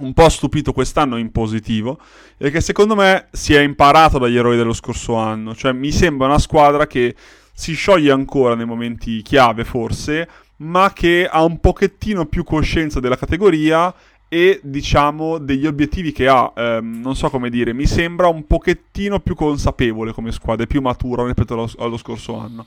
un 0.00 0.14
po' 0.14 0.28
stupito 0.28 0.72
quest'anno 0.72 1.16
in 1.16 1.30
positivo 1.30 1.98
è 2.36 2.50
che 2.50 2.60
secondo 2.60 2.94
me 2.94 3.28
si 3.32 3.54
è 3.54 3.60
imparato 3.60 4.18
dagli 4.18 4.36
eroi 4.36 4.56
dello 4.56 4.72
scorso 4.72 5.14
anno. 5.16 5.54
Cioè, 5.54 5.72
mi 5.72 5.92
sembra 5.92 6.26
una 6.26 6.38
squadra 6.38 6.86
che 6.86 7.14
si 7.52 7.74
scioglie 7.74 8.10
ancora 8.10 8.54
nei 8.54 8.64
momenti 8.64 9.20
chiave, 9.22 9.64
forse, 9.64 10.28
ma 10.58 10.92
che 10.92 11.28
ha 11.30 11.42
un 11.44 11.60
pochettino 11.60 12.26
più 12.26 12.44
coscienza 12.44 13.00
della 13.00 13.16
categoria 13.16 13.92
e 14.32 14.60
diciamo 14.62 15.38
degli 15.38 15.66
obiettivi 15.66 16.12
che 16.12 16.28
ha. 16.28 16.52
Ehm, 16.54 17.00
non 17.02 17.16
so 17.16 17.28
come 17.30 17.50
dire, 17.50 17.72
mi 17.72 17.84
sembra 17.86 18.28
un 18.28 18.46
pochettino 18.46 19.18
più 19.18 19.34
consapevole 19.34 20.12
come 20.12 20.30
squadra, 20.30 20.62
e 20.62 20.66
più 20.68 20.80
matura 20.80 21.24
rispetto 21.24 21.54
allo, 21.54 21.68
allo 21.78 21.96
scorso 21.96 22.38
anno. 22.38 22.64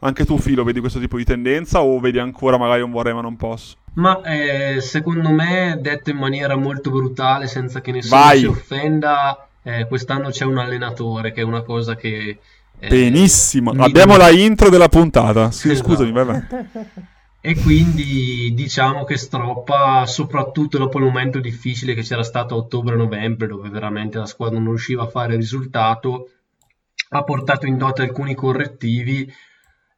Anche 0.00 0.24
tu, 0.24 0.36
Filo, 0.38 0.64
vedi 0.64 0.80
questo 0.80 0.98
tipo 0.98 1.16
di 1.16 1.24
tendenza 1.24 1.80
o 1.82 2.00
vedi 2.00 2.18
ancora 2.18 2.58
magari 2.58 2.82
un 2.82 2.90
vorrei 2.90 3.14
ma 3.14 3.20
non 3.20 3.36
posso? 3.36 3.76
Ma 3.94 4.20
eh, 4.22 4.80
secondo 4.80 5.30
me, 5.30 5.78
detto 5.80 6.10
in 6.10 6.16
maniera 6.16 6.56
molto 6.56 6.90
brutale, 6.90 7.46
senza 7.46 7.80
che 7.80 7.92
nessuno 7.92 8.20
Vai. 8.20 8.40
si 8.40 8.46
offenda, 8.46 9.48
eh, 9.62 9.86
quest'anno 9.86 10.30
c'è 10.30 10.44
un 10.44 10.58
allenatore, 10.58 11.32
che 11.32 11.42
è 11.42 11.44
una 11.44 11.62
cosa 11.62 11.94
che... 11.94 12.38
eh, 12.80 12.88
Benissimo, 12.88 13.72
mi- 13.72 13.84
abbiamo 13.84 14.16
la 14.16 14.30
intro 14.30 14.68
della 14.68 14.88
puntata. 14.88 15.52
Sì, 15.52 15.70
Esatto. 15.70 15.90
scusami, 15.90 16.10
vai, 16.10 16.24
vai. 16.24 16.42
E 17.46 17.56
quindi 17.56 18.54
diciamo 18.54 19.04
che 19.04 19.18
Stroppa, 19.18 20.06
soprattutto 20.06 20.78
dopo 20.78 20.96
il 20.96 21.04
momento 21.04 21.40
difficile 21.40 21.92
che 21.92 22.00
c'era 22.00 22.22
stato 22.22 22.54
a 22.54 22.56
ottobre-novembre, 22.56 23.46
dove 23.46 23.68
veramente 23.68 24.16
la 24.16 24.24
squadra 24.24 24.56
non 24.56 24.68
riusciva 24.68 25.02
a 25.02 25.08
fare 25.08 25.36
risultato, 25.36 26.30
ha 27.10 27.22
portato 27.22 27.66
in 27.66 27.76
dote 27.76 28.00
alcuni 28.00 28.34
correttivi, 28.34 29.30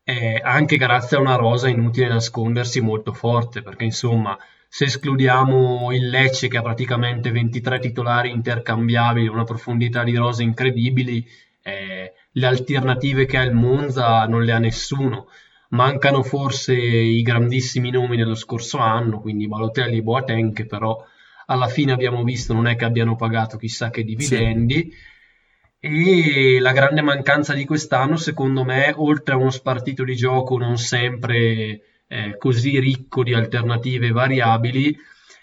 eh, 0.03 0.41
anche 0.43 0.77
grazie 0.77 1.19
a 1.19 1.21
una 1.21 1.37
rosa 1.37 1.69
inutile 1.69 2.09
nascondersi 2.09 2.81
molto 2.81 3.13
forte, 3.13 3.63
perché 3.63 3.85
insomma, 3.85 4.37
se 4.69 4.87
escludiamo 4.87 5.93
il 5.93 6.09
Lecce 6.09 6.49
che 6.49 6.57
ha 6.57 6.63
praticamente 6.63 7.31
23 7.31 7.79
titolari 7.79 8.33
intercambiabili, 8.33 9.29
una 9.29 9.45
profondità 9.45 10.03
di 10.03 10.17
rose 10.17 10.43
incredibili, 10.43 11.25
eh, 11.63 12.13
le 12.29 12.47
alternative 12.47 13.25
che 13.25 13.37
ha 13.37 13.45
il 13.45 13.55
Monza 13.55 14.27
non 14.27 14.43
le 14.43 14.51
ha 14.51 14.59
nessuno. 14.59 15.29
Mancano 15.71 16.23
forse 16.23 16.75
i 16.75 17.23
grandissimi 17.23 17.91
nomi 17.91 18.17
dello 18.17 18.35
scorso 18.35 18.79
anno, 18.79 19.21
quindi 19.21 19.49
Balotelli 19.49 19.99
e 19.99 20.03
Boateng, 20.03 20.53
che 20.55 20.67
però 20.67 21.03
alla 21.47 21.69
fine 21.69 21.93
abbiamo 21.93 22.23
visto 22.23 22.53
non 22.53 22.67
è 22.67 22.77
che 22.77 22.85
abbiano 22.85 23.17
pagato 23.17 23.57
chissà 23.57 23.91
che 23.91 24.05
dividendi. 24.05 24.93
E 25.79 26.59
la 26.61 26.73
grande 26.73 27.03
mancanza 27.03 27.53
di 27.55 27.65
quest'anno, 27.65 28.17
secondo 28.17 28.65
me, 28.65 28.93
oltre 28.97 29.35
a 29.35 29.39
uno 29.39 29.51
spartito 29.51 30.05
di 30.05 30.17
gioco 30.17 30.57
non 30.59 30.79
sempre 30.79 31.81
eh, 32.09 32.37
così 32.39 32.79
ricco 32.81 33.23
di 33.23 33.35
alternative 33.35 34.11
variabili, 34.11 34.97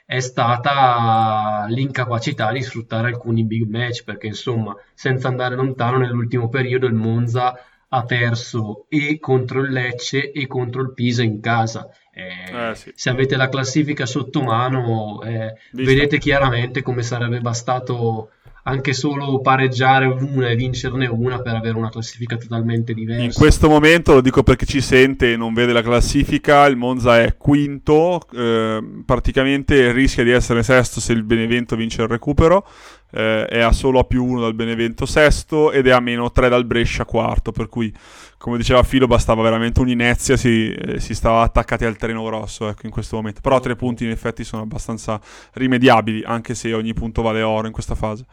è 0.06 0.20
stata 0.20 1.66
l'incapacità 1.70 2.52
di 2.52 2.62
sfruttare 2.62 3.08
alcuni 3.08 3.46
big 3.46 3.70
match, 3.70 4.04
perché 4.04 4.28
insomma, 4.28 4.76
senza 4.94 5.28
andare 5.28 5.56
lontano, 5.56 5.98
nell'ultimo 5.98 6.50
periodo 6.50 6.88
il 6.88 6.94
Monza 6.94 7.56
ha 7.96 8.04
perso 8.06 8.86
e 8.90 9.20
contro 9.20 9.62
il 9.62 9.72
Lecce 9.72 10.32
e 10.32 10.48
contro 10.48 10.82
il 10.82 10.94
Pisa 10.94 11.22
in 11.22 11.40
casa. 11.40 11.88
Eh, 12.12 12.70
Eh, 12.72 12.76
sì. 12.76 12.92
Se 12.96 13.10
avete 13.10 13.36
la 13.36 13.50
classifica 13.50 14.08
sotto 14.08 14.42
mano, 14.42 15.22
eh, 15.24 15.54
vedete 15.72 16.18
chiaramente 16.18 16.82
come 16.82 17.04
sarebbe 17.04 17.40
bastato 17.40 18.30
anche 18.66 18.94
solo 18.94 19.42
pareggiare 19.42 20.06
una 20.06 20.50
e 20.50 20.56
vincerne 20.56 21.06
una 21.06 21.42
per 21.42 21.56
avere 21.56 21.78
una 21.78 21.90
classifica 21.90 22.38
totalmente 22.38 22.94
diversa. 22.94 23.24
In 23.24 23.34
questo 23.34 23.68
momento, 23.68 24.14
lo 24.14 24.22
dico 24.22 24.42
per 24.42 24.56
chi 24.56 24.66
ci 24.66 24.82
sente 24.82 25.34
e 25.34 25.36
non 25.36 25.54
vede 25.54 25.74
la 25.74 25.82
classifica, 25.82 26.66
il 26.66 26.78
Monza 26.78 27.22
è 27.22 27.36
quinto, 27.36 28.22
eh, 28.34 28.82
praticamente 29.06 29.92
rischia 29.92 30.24
di 30.24 30.32
essere 30.32 30.64
sesto 30.64 31.00
se 31.02 31.12
il 31.14 31.24
Benevento 31.24 31.76
vince 31.76 32.04
il 32.04 32.08
recupero, 32.08 32.66
eh, 33.14 33.46
è 33.46 33.60
a 33.60 33.72
solo 33.72 34.00
a 34.00 34.04
più 34.04 34.26
1 34.26 34.42
dal 34.42 34.56
Benevento 34.56 35.06
sesto 35.06 35.72
ed 35.72 35.88
è 35.88 35.92
a 35.92 36.00
meno 36.00 36.32
3 36.32 36.50
dal 36.50 36.66
Brescia 36.66 37.06
quarto, 37.06 37.52
per 37.52 37.70
cui 37.70 37.94
come 38.38 38.58
diceva 38.58 38.84
Filo 38.84 39.08
bastava 39.08 39.42
veramente 39.42 39.80
un'inezia, 39.80 40.36
si, 40.36 40.74
eh, 40.74 41.00
si 41.00 41.14
stava 41.14 41.42
attaccati 41.44 41.86
al 41.86 41.96
treno 41.96 42.24
grosso 42.24 42.68
ecco, 42.68 42.86
in 42.86 42.92
questo 42.92 43.16
momento, 43.16 43.40
però 43.42 43.60
tre 43.60 43.76
punti 43.76 44.04
in 44.04 44.10
effetti 44.10 44.44
sono 44.44 44.64
abbastanza 44.64 45.20
rimediabili, 45.54 46.24
anche 46.24 46.56
se 46.56 46.74
ogni 46.74 46.94
punto 46.94 47.22
vale 47.22 47.42
oro 47.42 47.68
in 47.68 47.74
questa 47.74 47.96
fase. 47.96 48.26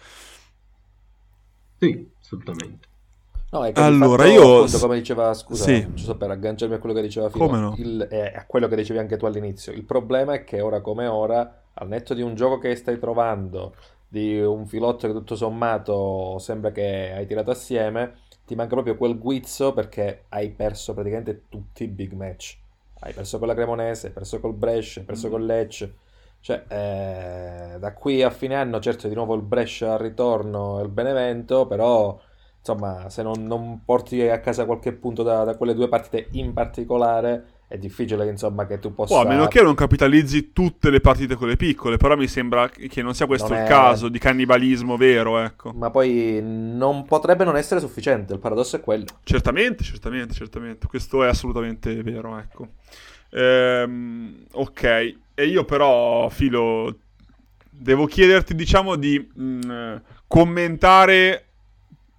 Sì, 1.78 2.08
assolutamente. 2.20 2.88
No, 3.52 3.64
è 3.64 3.72
che 3.72 3.80
allora, 3.80 4.22
fatto, 4.22 4.34
io... 4.34 4.56
Appunto, 4.58 4.78
come 4.78 4.96
diceva, 4.96 5.34
scusa, 5.34 5.64
sì. 5.64 5.86
giusto 5.92 6.16
per 6.16 6.30
agganciarmi 6.30 6.76
a 6.76 6.78
quello 6.78 6.94
che 6.94 7.02
diceva 7.02 7.28
Filo, 7.30 7.50
no? 7.56 7.74
il, 7.78 8.06
eh, 8.10 8.32
a 8.34 8.44
quello 8.46 8.68
che 8.68 8.76
dicevi 8.76 8.98
anche 9.00 9.16
tu 9.16 9.26
all'inizio, 9.26 9.72
il 9.72 9.82
problema 9.82 10.34
è 10.34 10.44
che 10.44 10.60
ora 10.60 10.80
come 10.80 11.06
ora, 11.06 11.62
al 11.74 11.88
netto 11.88 12.14
di 12.14 12.22
un 12.22 12.34
gioco 12.34 12.58
che 12.58 12.74
stai 12.76 12.98
trovando, 12.98 13.74
di 14.10 14.40
un 14.40 14.66
filotto 14.66 15.06
che 15.06 15.12
tutto 15.12 15.36
sommato 15.36 16.38
sembra 16.38 16.72
che 16.72 17.12
hai 17.14 17.26
tirato 17.26 17.50
assieme, 17.50 18.14
ti 18.44 18.54
manca 18.56 18.74
proprio 18.74 18.96
quel 18.96 19.18
guizzo 19.18 19.72
perché 19.72 20.24
hai 20.30 20.50
perso 20.52 20.94
praticamente 20.94 21.44
tutti 21.48 21.84
i 21.84 21.88
big 21.88 22.12
match. 22.12 22.58
Hai 23.02 23.14
perso 23.14 23.38
con 23.38 23.48
la 23.48 23.54
Cremonese, 23.54 24.08
hai 24.08 24.12
perso 24.12 24.40
col 24.40 24.54
Brescia, 24.54 25.00
hai 25.00 25.06
perso 25.06 25.28
Mm. 25.28 25.30
con 25.30 25.46
Lecce. 25.46 25.96
Cioè, 26.40 26.64
eh, 26.68 27.78
da 27.78 27.92
qui 27.94 28.22
a 28.22 28.30
fine 28.30 28.54
anno, 28.54 28.80
certo, 28.80 29.08
di 29.08 29.14
nuovo 29.14 29.34
il 29.34 29.42
Brescia 29.42 29.92
al 29.92 29.98
ritorno 29.98 30.80
e 30.80 30.82
il 30.82 30.88
Benevento, 30.88 31.66
però, 31.66 32.18
insomma, 32.58 33.08
se 33.10 33.22
non, 33.22 33.46
non 33.46 33.84
porti 33.84 34.22
a 34.28 34.40
casa 34.40 34.64
qualche 34.66 34.92
punto 34.94 35.22
da, 35.22 35.44
da 35.44 35.56
quelle 35.56 35.74
due 35.74 35.88
partite 35.88 36.28
in 36.32 36.52
particolare, 36.52 37.59
è 37.70 37.78
difficile 37.78 38.28
insomma, 38.28 38.66
che 38.66 38.80
tu 38.80 38.92
possa... 38.92 39.14
Oh, 39.14 39.20
a 39.20 39.24
meno 39.24 39.46
che 39.46 39.62
non 39.62 39.76
capitalizzi 39.76 40.52
tutte 40.52 40.90
le 40.90 40.98
partite 40.98 41.36
con 41.36 41.46
le 41.46 41.54
piccole, 41.54 41.98
però 41.98 42.16
mi 42.16 42.26
sembra 42.26 42.68
che 42.68 43.00
non 43.00 43.14
sia 43.14 43.26
questo 43.26 43.46
Non 43.46 43.58
il 43.58 43.64
è- 43.64 43.68
caso 43.68 44.08
di 44.08 44.18
cannibalismo 44.18 44.96
vero, 44.96 45.38
ecco. 45.38 45.72
Ma 45.72 45.88
poi 45.88 46.40
non 46.42 47.04
potrebbe 47.04 47.44
non 47.44 47.56
essere 47.56 47.78
sufficiente, 47.78 48.32
il 48.32 48.40
paradosso 48.40 48.74
è 48.74 48.80
quello. 48.80 49.04
Certamente, 49.22 49.84
certamente, 49.84 50.34
certamente. 50.34 50.88
Questo 50.88 51.22
è 51.22 51.28
assolutamente 51.28 52.02
vero, 52.02 52.36
ecco. 52.38 52.70
Ehm, 53.30 54.46
ok, 54.50 54.82
e 55.34 55.46
io 55.46 55.64
però, 55.64 56.28
Filo, 56.28 56.92
devo 57.70 58.06
chiederti, 58.06 58.56
diciamo, 58.56 58.96
di 58.96 59.16
mh, 59.32 60.00
commentare, 60.26 61.44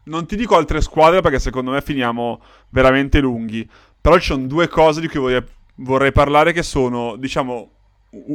non 0.04 0.26
ti 0.26 0.38
dico 0.38 0.56
altre 0.56 0.80
squadre 0.80 1.20
perché 1.20 1.39
secondo 1.39 1.72
me 1.72 1.82
finiamo 1.82 2.41
veramente 2.70 3.20
lunghi, 3.20 3.70
però 4.02 4.18
ci 4.18 4.32
sono 4.32 4.47
due 4.47 4.68
cose 4.68 4.99
di 4.99 5.08
cui 5.08 5.20
vorrei, 5.20 5.43
vorrei 5.76 6.12
parlare 6.12 6.52
che 6.52 6.64
sono, 6.64 7.16
diciamo, 7.16 7.70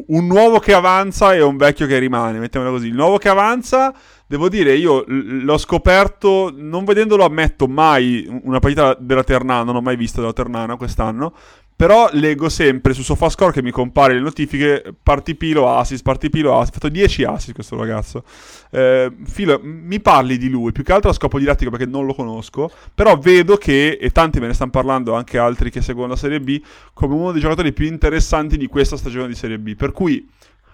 un 0.06 0.26
nuovo 0.26 0.58
che 0.58 0.72
avanza 0.72 1.34
e 1.34 1.42
un 1.42 1.56
vecchio 1.56 1.86
che 1.86 1.98
rimane, 1.98 2.38
mettiamola 2.38 2.72
così. 2.72 2.86
Il 2.86 2.94
nuovo 2.94 3.18
che 3.18 3.28
avanza, 3.28 3.92
devo 4.26 4.48
dire, 4.48 4.74
io 4.74 5.04
l'ho 5.06 5.58
scoperto, 5.58 6.52
non 6.54 6.84
vedendolo 6.84 7.24
ammetto 7.24 7.66
mai 7.66 8.26
una 8.44 8.58
partita 8.58 8.96
della 8.98 9.24
Ternana, 9.24 9.64
non 9.64 9.76
ho 9.76 9.82
mai 9.82 9.96
visto 9.96 10.20
della 10.20 10.32
Ternana 10.32 10.76
quest'anno, 10.76 11.34
però 11.76 12.08
leggo 12.12 12.48
sempre 12.48 12.94
su 12.94 13.02
SofaScore 13.02 13.52
che 13.52 13.62
mi 13.62 13.70
compare 13.70 14.14
le 14.14 14.20
notifiche 14.20 14.94
partipilo 15.02 15.68
assist, 15.68 16.02
partipilo 16.02 16.56
assist, 16.56 16.70
ha 16.70 16.72
fatto 16.72 16.88
10 16.88 17.24
assist 17.24 17.52
questo 17.52 17.76
ragazzo. 17.76 18.24
Eh, 18.70 19.12
Filo, 19.24 19.60
mi 19.62 20.00
parli 20.00 20.38
di 20.38 20.48
lui, 20.48 20.72
più 20.72 20.82
che 20.82 20.94
altro 20.94 21.10
a 21.10 21.12
scopo 21.12 21.38
didattico 21.38 21.70
perché 21.70 21.84
non 21.84 22.06
lo 22.06 22.14
conosco, 22.14 22.70
però 22.94 23.18
vedo 23.18 23.58
che, 23.58 23.98
e 24.00 24.10
tanti 24.10 24.40
me 24.40 24.46
ne 24.46 24.54
stanno 24.54 24.70
parlando, 24.70 25.14
anche 25.14 25.36
altri 25.36 25.70
che 25.70 25.82
seguono 25.82 26.12
la 26.12 26.16
Serie 26.16 26.40
B, 26.40 26.58
come 26.94 27.14
uno 27.14 27.30
dei 27.30 27.42
giocatori 27.42 27.74
più 27.74 27.84
interessanti 27.84 28.56
di 28.56 28.68
questa 28.68 28.96
stagione 28.96 29.28
di 29.28 29.34
Serie 29.34 29.58
B. 29.58 29.74
Per 29.76 29.92
cui 29.92 30.26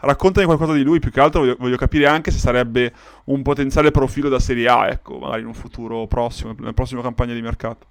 raccontami 0.03 0.47
qualcosa 0.47 0.73
di 0.75 0.85
lui, 0.85 1.01
più 1.01 1.11
che 1.11 1.19
altro 1.19 1.41
voglio, 1.41 1.57
voglio 1.59 1.77
capire 1.77 2.07
anche 2.07 2.31
se 2.31 2.39
sarebbe 2.39 2.93
un 3.25 3.43
potenziale 3.43 3.91
profilo 3.91 4.29
da 4.29 4.39
Serie 4.39 4.69
A, 4.69 4.87
ecco, 4.87 5.19
magari 5.19 5.41
in 5.41 5.49
un 5.49 5.55
futuro 5.55 6.07
prossimo, 6.07 6.55
nella 6.57 6.73
prossima 6.73 7.03
campagna 7.03 7.35
di 7.35 7.43
mercato. 7.43 7.87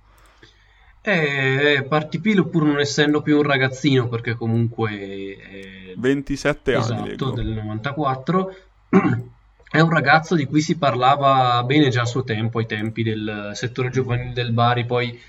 Eh, 1.04 1.84
Partipilo 1.88 2.46
pur 2.46 2.64
non 2.64 2.80
essendo 2.80 3.22
più 3.22 3.38
un 3.38 3.44
ragazzino, 3.44 4.08
perché 4.08 4.36
comunque 4.36 5.36
è 5.36 5.94
27 5.96 6.76
anni, 6.76 7.08
esatto, 7.08 7.32
del 7.32 7.48
94, 7.48 8.56
è 9.72 9.80
un 9.80 9.90
ragazzo 9.90 10.36
di 10.36 10.46
cui 10.46 10.62
si 10.62 10.78
parlava 10.78 11.64
bene 11.64 11.90
già 11.90 12.02
a 12.02 12.06
suo 12.06 12.24
tempo, 12.24 12.60
ai 12.60 12.68
tempi 12.68 13.02
del 13.02 13.52
settore 13.54 13.90
giovanile 13.90 14.34
del 14.34 14.52
Bari, 14.52 14.86
poi 14.86 15.20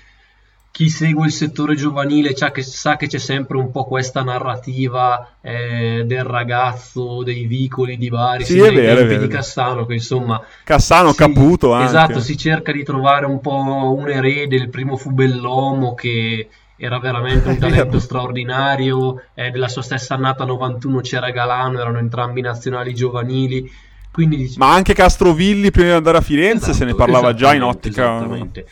chi 0.73 0.89
segue 0.89 1.27
il 1.27 1.31
settore 1.31 1.75
giovanile 1.75 2.35
sa 2.35 2.49
che, 2.49 2.63
sa 2.63 2.95
che 2.95 3.05
c'è 3.05 3.19
sempre 3.19 3.57
un 3.57 3.69
po' 3.69 3.85
questa 3.85 4.23
narrativa 4.23 5.35
eh, 5.39 6.03
del 6.03 6.23
ragazzo, 6.23 7.21
dei 7.21 7.45
vicoli 7.45 7.95
di 7.95 8.09
Bari, 8.09 8.43
Sì, 8.43 8.57
è 8.57 8.71
vero, 8.73 9.01
è 9.01 9.05
tempi 9.05 9.15
vero. 9.15 9.21
di 9.21 9.27
Cassano, 9.27 9.85
che 9.85 9.93
insomma 9.93 10.41
Cassano, 10.63 11.11
sì, 11.11 11.17
Caputo 11.17 11.73
anche. 11.73 11.85
Esatto, 11.85 12.19
si 12.19 12.35
cerca 12.35 12.71
di 12.71 12.83
trovare 12.83 13.27
un 13.27 13.39
po' 13.39 13.93
un 13.95 14.09
erede, 14.09 14.55
il 14.55 14.69
primo 14.69 14.97
fu 14.97 15.11
Bellomo 15.11 15.93
che 15.93 16.49
era 16.75 16.97
veramente 16.99 17.49
un 17.49 17.57
talento 17.59 17.99
straordinario, 17.99 19.25
eh, 19.35 19.51
della 19.51 19.67
sua 19.67 19.83
stessa 19.83 20.15
annata 20.15 20.43
91 20.43 21.01
c'era 21.01 21.29
Galano, 21.29 21.79
erano 21.79 21.99
entrambi 21.99 22.41
nazionali 22.41 22.95
giovanili, 22.95 23.69
quindi 24.11 24.51
Ma 24.57 24.73
anche 24.73 24.93
Castrovilli 24.95 25.69
prima 25.71 25.89
di 25.89 25.93
andare 25.95 26.17
a 26.17 26.21
Firenze 26.21 26.73
se 26.73 26.83
ne 26.85 26.93
Esatto, 26.93 26.95
parlava 26.95 27.33
già 27.35 27.53
in 27.53 27.61
ottica. 27.63 28.15
esattamente. 28.15 28.65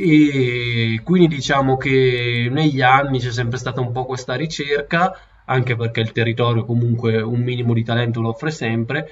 E 0.00 1.00
quindi 1.02 1.26
diciamo 1.26 1.76
che 1.76 2.46
negli 2.52 2.80
anni 2.80 3.18
c'è 3.18 3.32
sempre 3.32 3.58
stata 3.58 3.80
un 3.80 3.90
po' 3.90 4.04
questa 4.04 4.36
ricerca, 4.36 5.12
anche 5.46 5.74
perché 5.74 5.98
il 5.98 6.12
territorio 6.12 6.64
comunque 6.64 7.20
un 7.20 7.40
minimo 7.40 7.74
di 7.74 7.82
talento 7.82 8.20
lo 8.20 8.28
offre 8.28 8.52
sempre, 8.52 9.10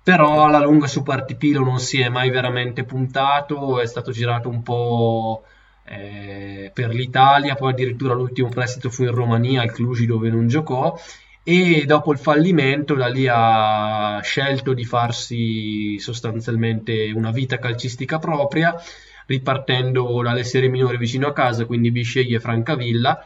però 0.00 0.44
alla 0.44 0.60
lunga 0.60 0.86
su 0.86 1.02
Partipilo 1.02 1.64
non 1.64 1.80
si 1.80 2.00
è 2.00 2.08
mai 2.08 2.30
veramente 2.30 2.84
puntato, 2.84 3.80
è 3.80 3.86
stato 3.86 4.12
girato 4.12 4.48
un 4.48 4.62
po' 4.62 5.42
eh, 5.84 6.70
per 6.72 6.90
l'Italia, 6.90 7.56
poi 7.56 7.72
addirittura 7.72 8.14
l'ultimo 8.14 8.48
prestito 8.48 8.90
fu 8.90 9.02
in 9.02 9.10
Romania, 9.10 9.62
al 9.62 9.72
Cluj 9.72 10.04
dove 10.06 10.30
non 10.30 10.46
giocò, 10.46 10.96
e 11.42 11.84
dopo 11.84 12.12
il 12.12 12.18
fallimento 12.18 12.94
da 12.94 13.08
lì 13.08 13.26
ha 13.28 14.20
scelto 14.22 14.72
di 14.72 14.84
farsi 14.84 15.98
sostanzialmente 15.98 17.10
una 17.12 17.32
vita 17.32 17.58
calcistica 17.58 18.20
propria, 18.20 18.80
ripartendo 19.28 20.22
dalle 20.22 20.42
serie 20.42 20.70
minori 20.70 20.96
vicino 20.96 21.26
a 21.26 21.32
casa, 21.34 21.66
quindi 21.66 21.90
Bisceglie 21.90 22.36
e 22.36 22.40
Francavilla, 22.40 23.22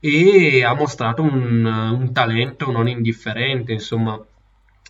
e 0.00 0.64
ha 0.64 0.74
mostrato 0.74 1.22
un, 1.22 1.64
un 1.64 2.12
talento 2.12 2.72
non 2.72 2.88
indifferente, 2.88 3.72
insomma, 3.72 4.18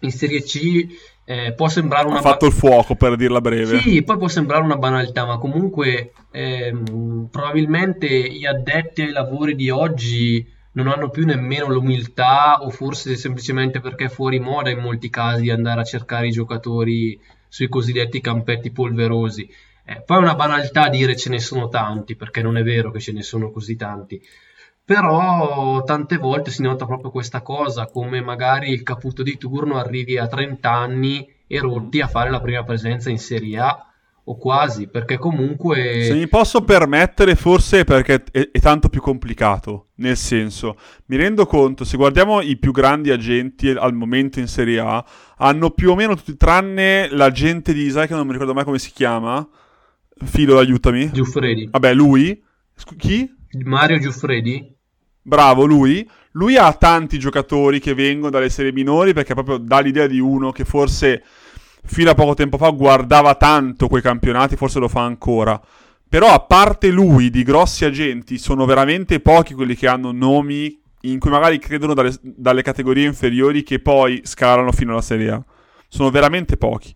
in 0.03 0.11
Serie 0.13 0.43
C 0.43 0.87
eh, 1.25 1.53
può 1.53 1.69
sembrare 1.69 2.07
una 2.07 2.19
Ha 2.19 2.23
fatto 2.23 2.47
il 2.47 2.53
fuoco 2.53 2.95
per 2.95 3.17
dirla 3.17 3.41
breve. 3.41 3.81
sì, 3.81 4.03
poi 4.03 4.17
può 4.17 4.29
sembrare 4.29 4.63
una 4.63 4.77
banalità, 4.77 5.27
ma 5.27 5.39
comunque 5.39 6.13
ehm, 6.31 7.29
probabilmente 7.31 8.09
gli 8.09 8.47
addetti 8.47 9.03
ai 9.03 9.11
lavori 9.11 9.57
di 9.57 9.69
oggi 9.69 10.47
non 10.75 10.89
hanno 10.89 11.11
più 11.11 11.27
nemmeno 11.27 11.69
l'umiltà, 11.69 12.63
o 12.63 12.71
forse 12.71 13.17
semplicemente 13.17 13.81
perché 13.81 14.05
è 14.05 14.09
fuori 14.09 14.39
moda 14.39 14.71
in 14.71 14.79
molti 14.79 15.11
casi 15.11 15.51
andare 15.51 15.81
a 15.81 15.85
cercare 15.85 16.29
i 16.29 16.33
giocatori 16.33 17.21
sui 17.49 17.69
cosiddetti 17.69 18.21
campetti 18.21 18.71
polverosi. 18.71 19.51
Eh, 19.85 20.03
poi 20.05 20.19
è 20.19 20.21
una 20.21 20.35
banalità 20.35 20.89
dire 20.89 21.17
ce 21.17 21.31
ne 21.31 21.41
sono 21.41 21.69
tanti, 21.69 22.17
perché 22.17 22.43
non 22.43 22.57
è 22.57 22.63
vero 22.63 22.91
che 22.91 23.01
ce 23.01 23.13
ne 23.13 23.23
sono 23.23 23.51
così 23.51 23.77
tanti. 23.77 24.21
Però 24.85 25.83
tante 25.85 26.17
volte 26.17 26.51
si 26.51 26.63
nota 26.63 26.87
proprio 26.87 27.11
questa 27.11 27.41
cosa, 27.43 27.87
come 27.87 28.21
magari 28.21 28.71
il 28.71 28.83
caputo 28.83 29.23
di 29.23 29.39
turno 29.39 29.77
arrivi 29.77 30.19
a 30.19 30.27
30 30.27 30.71
anni 30.71 31.27
e 31.47 31.59
rotti 31.61 32.01
a 32.01 32.09
fare 32.09 32.31
la 32.31 32.41
prima 32.41 32.65
presenza 32.65 33.11
in 33.11 33.19
Serie 33.19 33.59
A 33.59 33.87
o 34.25 34.37
quasi, 34.37 34.89
perché 34.89 35.19
comunque 35.19 36.05
Se 36.05 36.15
mi 36.15 36.29
posso 36.29 36.63
permettere, 36.63 37.35
forse 37.35 37.85
perché 37.85 38.23
è, 38.31 38.51
è 38.53 38.61
tanto 38.61 38.89
più 38.89 39.01
complicato. 39.01 39.89
Nel 39.97 40.17
senso, 40.17 40.77
mi 41.07 41.17
rendo 41.17 41.47
conto, 41.47 41.85
se 41.85 41.97
guardiamo 41.97 42.41
i 42.41 42.57
più 42.57 42.73
grandi 42.73 43.11
agenti 43.11 43.69
al 43.69 43.95
momento 43.95 44.39
in 44.39 44.47
Serie 44.47 44.79
A, 44.81 45.05
hanno 45.39 45.71
più 45.71 45.91
o 45.91 45.95
meno 45.95 46.15
tutti, 46.15 46.37
tranne 46.37 47.09
l'agente 47.11 47.73
di 47.73 47.83
Isai, 47.83 48.07
che 48.07 48.15
non 48.15 48.27
mi 48.27 48.33
ricordo 48.33 48.55
mai 48.55 48.65
come 48.65 48.79
si 48.79 48.93
chiama. 48.93 49.47
Filo, 50.25 50.59
aiutami. 50.59 51.11
Giuffredi, 51.13 51.69
Vabbè, 51.71 51.95
lui. 51.95 52.43
Chi? 52.97 53.31
Mario 53.65 53.99
Giuffredi, 53.99 54.75
Bravo, 55.23 55.65
lui. 55.65 56.09
Lui 56.33 56.57
ha 56.57 56.73
tanti 56.73 57.19
giocatori 57.19 57.79
che 57.79 57.95
vengono 57.95 58.31
dalle 58.31 58.49
serie 58.49 58.73
minori 58.73 59.13
perché 59.13 59.35
proprio 59.35 59.59
dà 59.59 59.81
l'idea 59.81 60.07
di 60.07 60.19
uno 60.19 60.51
che 60.51 60.65
forse 60.65 61.23
fino 61.85 62.11
a 62.11 62.15
poco 62.15 62.35
tempo 62.35 62.57
fa 62.57 62.71
guardava 62.71 63.35
tanto 63.35 63.89
quei 63.89 64.03
campionati, 64.03 64.57
forse 64.57 64.79
lo 64.79 64.89
fa 64.89 65.03
ancora. 65.03 65.61
Però 66.09 66.29
a 66.29 66.41
parte 66.41 66.91
lui, 66.91 67.31
di 67.31 67.43
grossi 67.43 67.85
agenti, 67.85 68.39
sono 68.39 68.65
veramente 68.65 69.21
pochi 69.21 69.55
quelli 69.55 69.75
che 69.75 69.89
hanno 69.89 70.13
nomi 70.13 70.81
in 71.03 71.19
cui 71.19 71.31
magari 71.31 71.59
credono 71.59 71.95
dalle, 71.95 72.15
dalle 72.21 72.63
categorie 72.63 73.07
inferiori 73.07 73.63
che 73.63 73.79
poi 73.79 74.21
scalano 74.25 74.73
fino 74.73 74.93
alla 74.93 75.01
Serie 75.01 75.31
A. 75.31 75.45
Sono 75.89 76.11
veramente 76.11 76.57
pochi. 76.57 76.95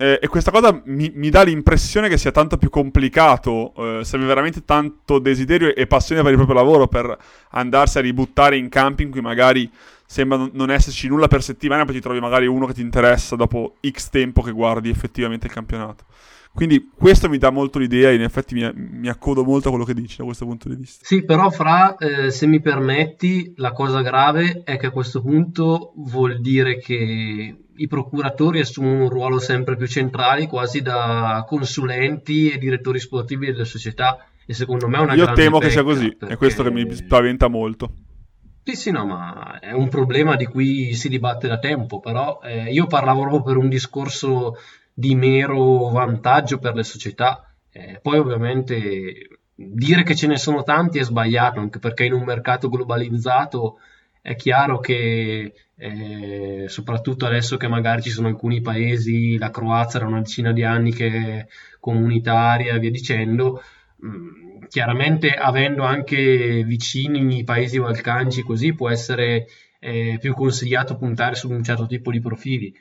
Eh, 0.00 0.20
e 0.22 0.28
questa 0.28 0.52
cosa 0.52 0.80
mi, 0.84 1.10
mi 1.12 1.28
dà 1.28 1.42
l'impressione 1.42 2.08
che 2.08 2.18
sia 2.18 2.30
tanto 2.30 2.56
più 2.56 2.70
complicato, 2.70 3.72
eh, 3.76 4.04
serve 4.04 4.26
veramente 4.26 4.64
tanto 4.64 5.18
desiderio 5.18 5.74
e 5.74 5.88
passione 5.88 6.22
per 6.22 6.30
il 6.30 6.36
proprio 6.36 6.56
lavoro 6.56 6.86
per 6.86 7.18
andarsi 7.50 7.98
a 7.98 8.00
ributtare 8.00 8.56
in 8.56 8.68
campi 8.68 9.02
in 9.02 9.10
cui 9.10 9.20
magari 9.20 9.68
sembra 10.06 10.48
non 10.52 10.70
esserci 10.70 11.08
nulla 11.08 11.26
per 11.26 11.42
settimana, 11.42 11.84
poi 11.84 11.94
ti 11.94 12.00
trovi 12.00 12.20
magari 12.20 12.46
uno 12.46 12.66
che 12.66 12.74
ti 12.74 12.80
interessa 12.80 13.34
dopo 13.34 13.74
X 13.84 14.08
tempo 14.10 14.40
che 14.40 14.52
guardi 14.52 14.88
effettivamente 14.88 15.48
il 15.48 15.52
campionato. 15.52 16.04
Quindi 16.52 16.90
questo 16.94 17.28
mi 17.28 17.38
dà 17.38 17.50
molto 17.50 17.78
l'idea 17.78 18.10
in 18.10 18.22
effetti 18.22 18.54
mi, 18.54 18.70
mi, 18.74 19.08
accodo 19.08 19.44
molto 19.44 19.68
a 19.68 19.70
quello 19.70 19.84
che 19.84 19.94
dici 19.94 20.16
da 20.18 20.24
questo 20.24 20.44
punto 20.44 20.68
di 20.68 20.74
vista. 20.74 21.04
Sì, 21.04 21.24
però 21.24 21.50
Fra, 21.50 21.96
eh, 21.96 22.30
se 22.30 22.46
mi 22.46 22.60
permetti, 22.60 23.52
la 23.56 23.72
cosa 23.72 24.02
grave 24.02 24.62
è 24.64 24.76
che 24.76 24.86
a 24.86 24.90
questo 24.90 25.20
punto 25.22 25.92
vuol 25.96 26.40
dire 26.40 26.78
che 26.78 27.56
i 27.78 27.86
procuratori 27.86 28.60
assumono 28.60 29.04
un 29.04 29.08
ruolo 29.08 29.38
sempre 29.38 29.76
più 29.76 29.86
centrale, 29.86 30.48
quasi 30.48 30.82
da 30.82 31.44
consulenti 31.46 32.50
e 32.50 32.58
direttori 32.58 32.98
sportivi 32.98 33.46
delle 33.46 33.64
società. 33.64 34.26
E 34.44 34.54
secondo 34.54 34.88
me 34.88 34.98
è 34.98 35.00
una 35.00 35.14
Io 35.14 35.30
temo 35.32 35.58
che 35.58 35.70
sia 35.70 35.82
così, 35.82 36.14
perché... 36.16 36.34
è 36.34 36.36
questo 36.36 36.62
che 36.62 36.70
mi 36.70 36.90
spaventa 36.92 37.48
molto. 37.48 37.92
Sì, 38.64 38.74
sì, 38.76 38.90
no, 38.90 39.06
ma 39.06 39.60
è 39.60 39.72
un 39.72 39.88
problema 39.88 40.36
di 40.36 40.44
cui 40.44 40.92
si 40.92 41.08
dibatte 41.08 41.48
da 41.48 41.58
tempo, 41.58 42.00
però 42.00 42.40
eh, 42.42 42.70
io 42.70 42.86
parlavo 42.86 43.22
proprio 43.22 43.42
per 43.42 43.56
un 43.56 43.68
discorso 43.70 44.56
di 44.98 45.14
mero 45.14 45.90
vantaggio 45.90 46.58
per 46.58 46.74
le 46.74 46.82
società. 46.82 47.54
Eh, 47.70 48.00
poi 48.02 48.18
ovviamente 48.18 49.28
dire 49.54 50.02
che 50.02 50.16
ce 50.16 50.26
ne 50.26 50.36
sono 50.36 50.64
tanti 50.64 50.98
è 50.98 51.04
sbagliato, 51.04 51.60
anche 51.60 51.78
perché 51.78 52.04
in 52.04 52.14
un 52.14 52.24
mercato 52.24 52.68
globalizzato 52.68 53.78
è 54.20 54.34
chiaro 54.34 54.80
che 54.80 55.54
eh, 55.76 56.64
soprattutto 56.66 57.26
adesso 57.26 57.56
che 57.56 57.68
magari 57.68 58.02
ci 58.02 58.10
sono 58.10 58.26
alcuni 58.26 58.60
paesi, 58.60 59.38
la 59.38 59.52
Croazia 59.52 60.00
da 60.00 60.06
una 60.06 60.18
decina 60.18 60.52
di 60.52 60.64
anni 60.64 60.92
che 60.92 61.06
è 61.06 61.46
comunitaria 61.78 62.74
e 62.74 62.78
via 62.80 62.90
dicendo, 62.90 63.62
mm, 64.04 64.64
chiaramente 64.66 65.30
avendo 65.30 65.84
anche 65.84 66.64
vicini 66.64 67.38
i 67.38 67.44
paesi 67.44 67.78
balcanici 67.78 68.42
così 68.42 68.74
può 68.74 68.90
essere 68.90 69.46
eh, 69.78 70.18
più 70.20 70.34
consigliato 70.34 70.96
puntare 70.96 71.36
su 71.36 71.48
un 71.48 71.62
certo 71.62 71.86
tipo 71.86 72.10
di 72.10 72.18
profili. 72.20 72.74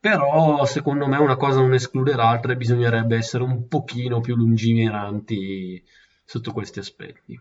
Però 0.00 0.64
secondo 0.64 1.06
me 1.06 1.18
una 1.18 1.36
cosa 1.36 1.60
non 1.60 1.74
esclude 1.74 2.14
l'altra 2.14 2.52
e 2.52 2.56
bisognerebbe 2.56 3.16
essere 3.16 3.42
un 3.42 3.68
pochino 3.68 4.20
più 4.20 4.34
lungimiranti 4.34 5.84
sotto 6.24 6.52
questi 6.52 6.78
aspetti. 6.78 7.38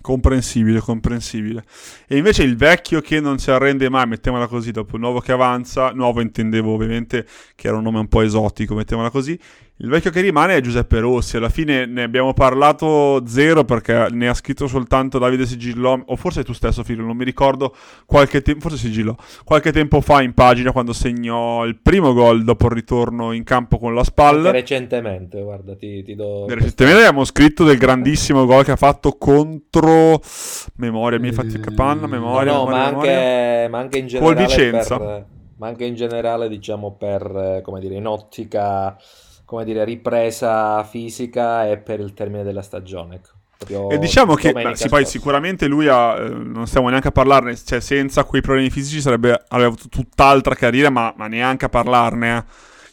Comprensibile, 0.00 0.80
comprensibile. 0.80 1.64
E 2.06 2.16
invece 2.16 2.42
il 2.42 2.56
vecchio 2.56 3.00
che 3.00 3.20
non 3.20 3.38
si 3.38 3.50
arrende 3.50 3.88
mai, 3.88 4.06
mettiamola 4.06 4.46
così, 4.46 4.70
dopo 4.70 4.96
il 4.96 5.00
nuovo 5.00 5.20
che 5.20 5.32
avanza, 5.32 5.90
nuovo 5.92 6.20
intendevo 6.20 6.72
ovviamente 6.72 7.26
che 7.54 7.68
era 7.68 7.76
un 7.76 7.84
nome 7.84 8.00
un 8.00 8.08
po' 8.08 8.20
esotico, 8.20 8.74
mettiamola 8.74 9.10
così, 9.10 9.38
il 9.78 9.90
vecchio 9.90 10.10
che 10.10 10.22
rimane 10.22 10.56
è 10.56 10.60
Giuseppe 10.62 11.00
Rossi, 11.00 11.36
alla 11.36 11.50
fine 11.50 11.84
ne 11.84 12.02
abbiamo 12.02 12.32
parlato 12.32 13.22
zero 13.26 13.64
perché 13.64 14.08
ne 14.10 14.26
ha 14.26 14.32
scritto 14.32 14.66
soltanto 14.66 15.18
Davide 15.18 15.44
Sigillò, 15.44 16.00
o 16.06 16.16
forse 16.16 16.44
tu 16.44 16.54
stesso 16.54 16.82
Filio, 16.82 17.04
non 17.04 17.14
mi 17.14 17.24
ricordo, 17.24 17.74
qualche 18.06 18.40
tempo, 18.40 18.68
forse 18.68 18.78
Sigillò, 18.78 19.14
qualche 19.44 19.72
tempo 19.72 20.00
fa 20.00 20.22
in 20.22 20.32
pagina 20.32 20.72
quando 20.72 20.94
segnò 20.94 21.66
il 21.66 21.76
primo 21.76 22.14
gol 22.14 22.42
dopo 22.42 22.66
il 22.66 22.72
ritorno 22.72 23.32
in 23.32 23.44
campo 23.44 23.78
con 23.78 23.94
la 23.94 24.02
spalla. 24.02 24.50
recentemente, 24.50 25.42
guarda, 25.42 25.76
ti, 25.76 26.02
ti 26.02 26.14
do... 26.14 26.46
Recentemente 26.48 27.00
abbiamo 27.00 27.24
scritto 27.24 27.64
del 27.64 27.76
grandissimo 27.76 28.46
gol 28.46 28.64
che 28.64 28.70
ha 28.70 28.76
fatto 28.76 29.12
contro... 29.18 30.22
Memoria, 30.76 31.18
mi 31.18 31.28
hai 31.28 31.34
fatto 31.34 31.60
capanna, 31.60 32.06
memoria, 32.06 32.52
no, 32.52 32.64
no, 32.64 32.70
memoria, 32.70 32.78
ma, 32.78 32.98
anche, 32.98 33.68
ma 33.68 33.78
anche 33.78 33.98
in 33.98 34.06
generale... 34.06 34.34
Col 34.34 34.44
Vicenza. 34.46 34.98
Per, 34.98 35.26
ma 35.58 35.66
anche 35.66 35.84
in 35.84 35.94
generale, 35.94 36.48
diciamo, 36.48 36.92
per, 36.92 37.60
come 37.62 37.80
dire, 37.80 37.94
in 37.94 38.06
ottica 38.06 38.96
come 39.46 39.64
dire, 39.64 39.84
ripresa 39.84 40.84
fisica 40.84 41.66
e 41.66 41.78
per 41.78 42.00
il 42.00 42.12
termine 42.12 42.42
della 42.42 42.60
stagione. 42.60 43.14
Ecco. 43.14 43.88
E 43.88 43.98
diciamo 43.98 44.34
che 44.34 44.52
beh, 44.52 44.76
sì, 44.76 44.88
poi 44.90 45.06
sicuramente 45.06 45.66
lui 45.66 45.88
ha, 45.88 46.18
eh, 46.18 46.28
non 46.28 46.66
stiamo 46.66 46.90
neanche 46.90 47.08
a 47.08 47.12
parlarne, 47.12 47.56
cioè 47.56 47.80
senza 47.80 48.24
quei 48.24 48.42
problemi 48.42 48.68
fisici 48.68 49.00
sarebbe, 49.00 49.30
avrebbe 49.48 49.72
avuto 49.72 49.88
tutt'altra 49.88 50.54
carriera, 50.54 50.90
ma, 50.90 51.14
ma 51.16 51.26
neanche 51.26 51.64
a 51.64 51.68
parlarne. 51.70 52.36
Eh. 52.36 52.44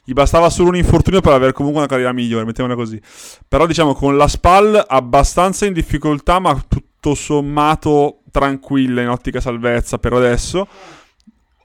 Gli 0.06 0.14
bastava 0.14 0.50
solo 0.50 0.70
un 0.70 0.78
infortunio 0.78 1.20
per 1.20 1.34
avere 1.34 1.52
comunque 1.52 1.82
una 1.82 1.90
carriera 1.90 2.14
migliore, 2.14 2.46
mettiamola 2.46 2.76
così. 2.76 3.02
Però 3.46 3.66
diciamo 3.66 3.94
con 3.94 4.16
la 4.16 4.28
SPAL 4.28 4.86
abbastanza 4.88 5.66
in 5.66 5.74
difficoltà, 5.74 6.40
ma 6.40 6.58
tutto 6.66 7.14
sommato 7.14 8.20
tranquilla 8.32 9.02
in 9.02 9.10
ottica 9.10 9.42
salvezza 9.42 9.98
per 9.98 10.14
adesso 10.14 10.68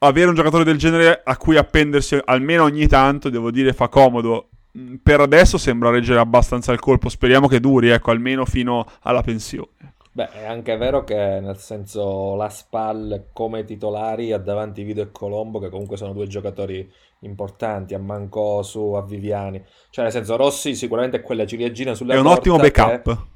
avere 0.01 0.28
un 0.28 0.34
giocatore 0.34 0.64
del 0.64 0.76
genere 0.76 1.22
a 1.24 1.36
cui 1.36 1.57
appendersi 1.57 2.18
almeno 2.24 2.64
ogni 2.64 2.86
tanto, 2.86 3.30
devo 3.30 3.51
dire, 3.51 3.72
fa 3.72 3.89
comodo. 3.89 4.49
Mm, 4.79 4.95
per 5.03 5.20
adesso 5.20 5.59
sembra 5.59 5.91
reggere 5.91 6.20
abbastanza 6.20 6.72
il 6.72 6.79
colpo. 6.79 7.09
Speriamo 7.09 7.49
che 7.49 7.59
duri, 7.59 7.89
ecco, 7.89 8.12
almeno 8.12 8.45
fino 8.45 8.87
alla 9.03 9.22
pensione. 9.22 9.97
Beh, 10.12 10.31
è 10.31 10.47
anche 10.47 10.76
vero 10.76 11.05
che 11.05 11.14
nel 11.14 11.59
senso 11.59 12.35
la 12.35 12.49
SPAL 12.49 13.29
come 13.33 13.64
titolari 13.64 14.33
ha 14.33 14.39
davanti 14.39 14.83
Vido 14.83 15.03
e 15.03 15.12
Colombo, 15.12 15.59
che 15.59 15.68
comunque 15.68 15.97
sono 15.97 16.12
due 16.12 16.26
giocatori 16.26 16.91
importanti, 17.20 17.95
a 17.95 17.99
Mancosu, 17.99 18.95
a 18.95 19.03
Viviani. 19.03 19.62
Cioè, 19.91 20.05
nel 20.05 20.12
senso, 20.12 20.37
Rossi 20.37 20.74
sicuramente 20.74 21.18
è 21.18 21.22
quella 21.22 21.47
ciliegina 21.47 21.95
sulla 21.95 22.14
È 22.14 22.18
un 22.18 22.26
ottimo 22.26 22.57
backup. 22.57 23.26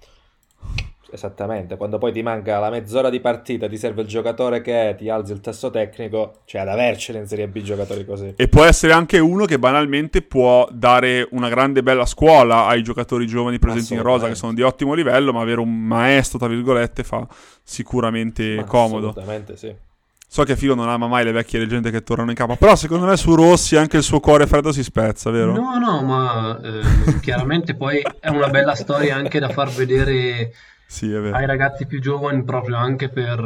Che 0.74 0.91
Esattamente, 1.14 1.76
quando 1.76 1.98
poi 1.98 2.10
ti 2.10 2.22
manca 2.22 2.58
la 2.58 2.70
mezz'ora 2.70 3.10
di 3.10 3.20
partita, 3.20 3.68
ti 3.68 3.76
serve 3.76 4.00
il 4.00 4.08
giocatore 4.08 4.62
che 4.62 4.94
ti 4.96 5.10
alzi 5.10 5.32
il 5.32 5.40
tasso 5.40 5.68
tecnico, 5.68 6.40
cioè 6.46 6.62
ad 6.62 6.68
avercene 6.68 7.18
in 7.18 7.26
Serie 7.26 7.48
B 7.48 7.60
giocatori 7.60 8.06
così. 8.06 8.32
E 8.34 8.48
può 8.48 8.64
essere 8.64 8.94
anche 8.94 9.18
uno 9.18 9.44
che 9.44 9.58
banalmente 9.58 10.22
può 10.22 10.66
dare 10.72 11.28
una 11.32 11.50
grande 11.50 11.82
bella 11.82 12.06
scuola 12.06 12.64
ai 12.64 12.82
giocatori 12.82 13.26
giovani 13.26 13.58
presenti 13.58 13.92
in 13.92 14.00
rosa 14.00 14.26
che 14.26 14.34
sono 14.34 14.54
di 14.54 14.62
ottimo 14.62 14.94
livello, 14.94 15.34
ma 15.34 15.42
avere 15.42 15.60
un 15.60 15.84
maestro, 15.86 16.38
tra 16.38 16.48
virgolette, 16.48 17.04
fa 17.04 17.26
sicuramente 17.62 18.54
ma 18.54 18.64
comodo. 18.64 19.10
Assolutamente 19.10 19.56
sì. 19.58 19.74
So 20.26 20.44
che 20.44 20.56
Filo 20.56 20.74
non 20.74 20.88
ama 20.88 21.08
mai 21.08 21.24
le 21.24 21.32
vecchie 21.32 21.58
leggende 21.58 21.90
che 21.90 22.02
tornano 22.02 22.30
in 22.30 22.36
capo, 22.36 22.56
però 22.56 22.74
secondo 22.74 23.04
me 23.04 23.18
su 23.18 23.34
Rossi 23.34 23.76
anche 23.76 23.98
il 23.98 24.02
suo 24.02 24.18
cuore 24.18 24.46
freddo 24.46 24.72
si 24.72 24.82
spezza, 24.82 25.30
vero? 25.30 25.52
No, 25.52 25.76
no, 25.76 26.00
ma 26.00 26.58
eh, 26.58 27.20
chiaramente 27.20 27.74
poi 27.74 28.02
è 28.18 28.30
una 28.30 28.48
bella 28.48 28.74
storia 28.74 29.14
anche 29.14 29.38
da 29.38 29.50
far 29.50 29.68
vedere 29.68 30.50
sì, 30.92 31.10
ai 31.14 31.46
ragazzi 31.46 31.86
più 31.86 32.02
giovani 32.02 32.44
proprio 32.44 32.76
anche 32.76 33.08
per, 33.08 33.40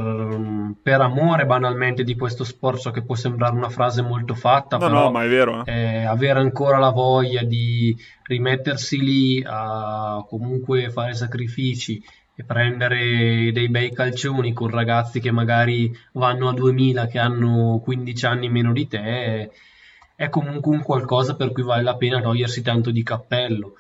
per, 0.82 1.01
amore 1.01 1.47
banalmente 1.47 2.03
di 2.03 2.16
questo 2.16 2.42
sport 2.42 2.78
so 2.78 2.90
che 2.90 3.05
può 3.05 3.14
sembrare 3.14 3.55
una 3.55 3.68
frase 3.68 4.03
molto 4.03 4.34
fatta 4.34 4.78
no 4.78 4.86
però 4.86 5.03
no 5.05 5.11
ma 5.12 5.22
è 5.22 5.28
vero 5.28 5.64
eh. 5.64 5.72
Eh, 5.72 6.05
avere 6.05 6.40
ancora 6.40 6.78
la 6.78 6.90
voglia 6.90 7.44
di 7.44 7.97
rimettersi 8.24 8.99
lì 9.01 9.44
a 9.47 10.24
comunque 10.28 10.90
fare 10.90 11.14
sacrifici 11.14 12.03
e 12.34 12.42
prendere 12.42 13.53
dei 13.53 13.68
bei 13.68 13.92
calcioni 13.92 14.53
con 14.53 14.68
ragazzi 14.68 15.20
che 15.20 15.30
magari 15.30 15.97
vanno 16.14 16.49
a 16.49 16.53
2000 16.53 17.07
che 17.07 17.20
hanno 17.20 17.80
15 17.80 18.26
anni 18.26 18.49
meno 18.49 18.72
di 18.72 18.88
te 18.88 19.53
è 20.16 20.28
comunque 20.30 20.74
un 20.74 20.82
qualcosa 20.82 21.36
per 21.36 21.53
cui 21.53 21.62
vale 21.62 21.84
la 21.84 21.97
pena 21.97 22.20
togliersi 22.20 22.61
tanto 22.62 22.90
di 22.90 23.05
cappello 23.05 23.74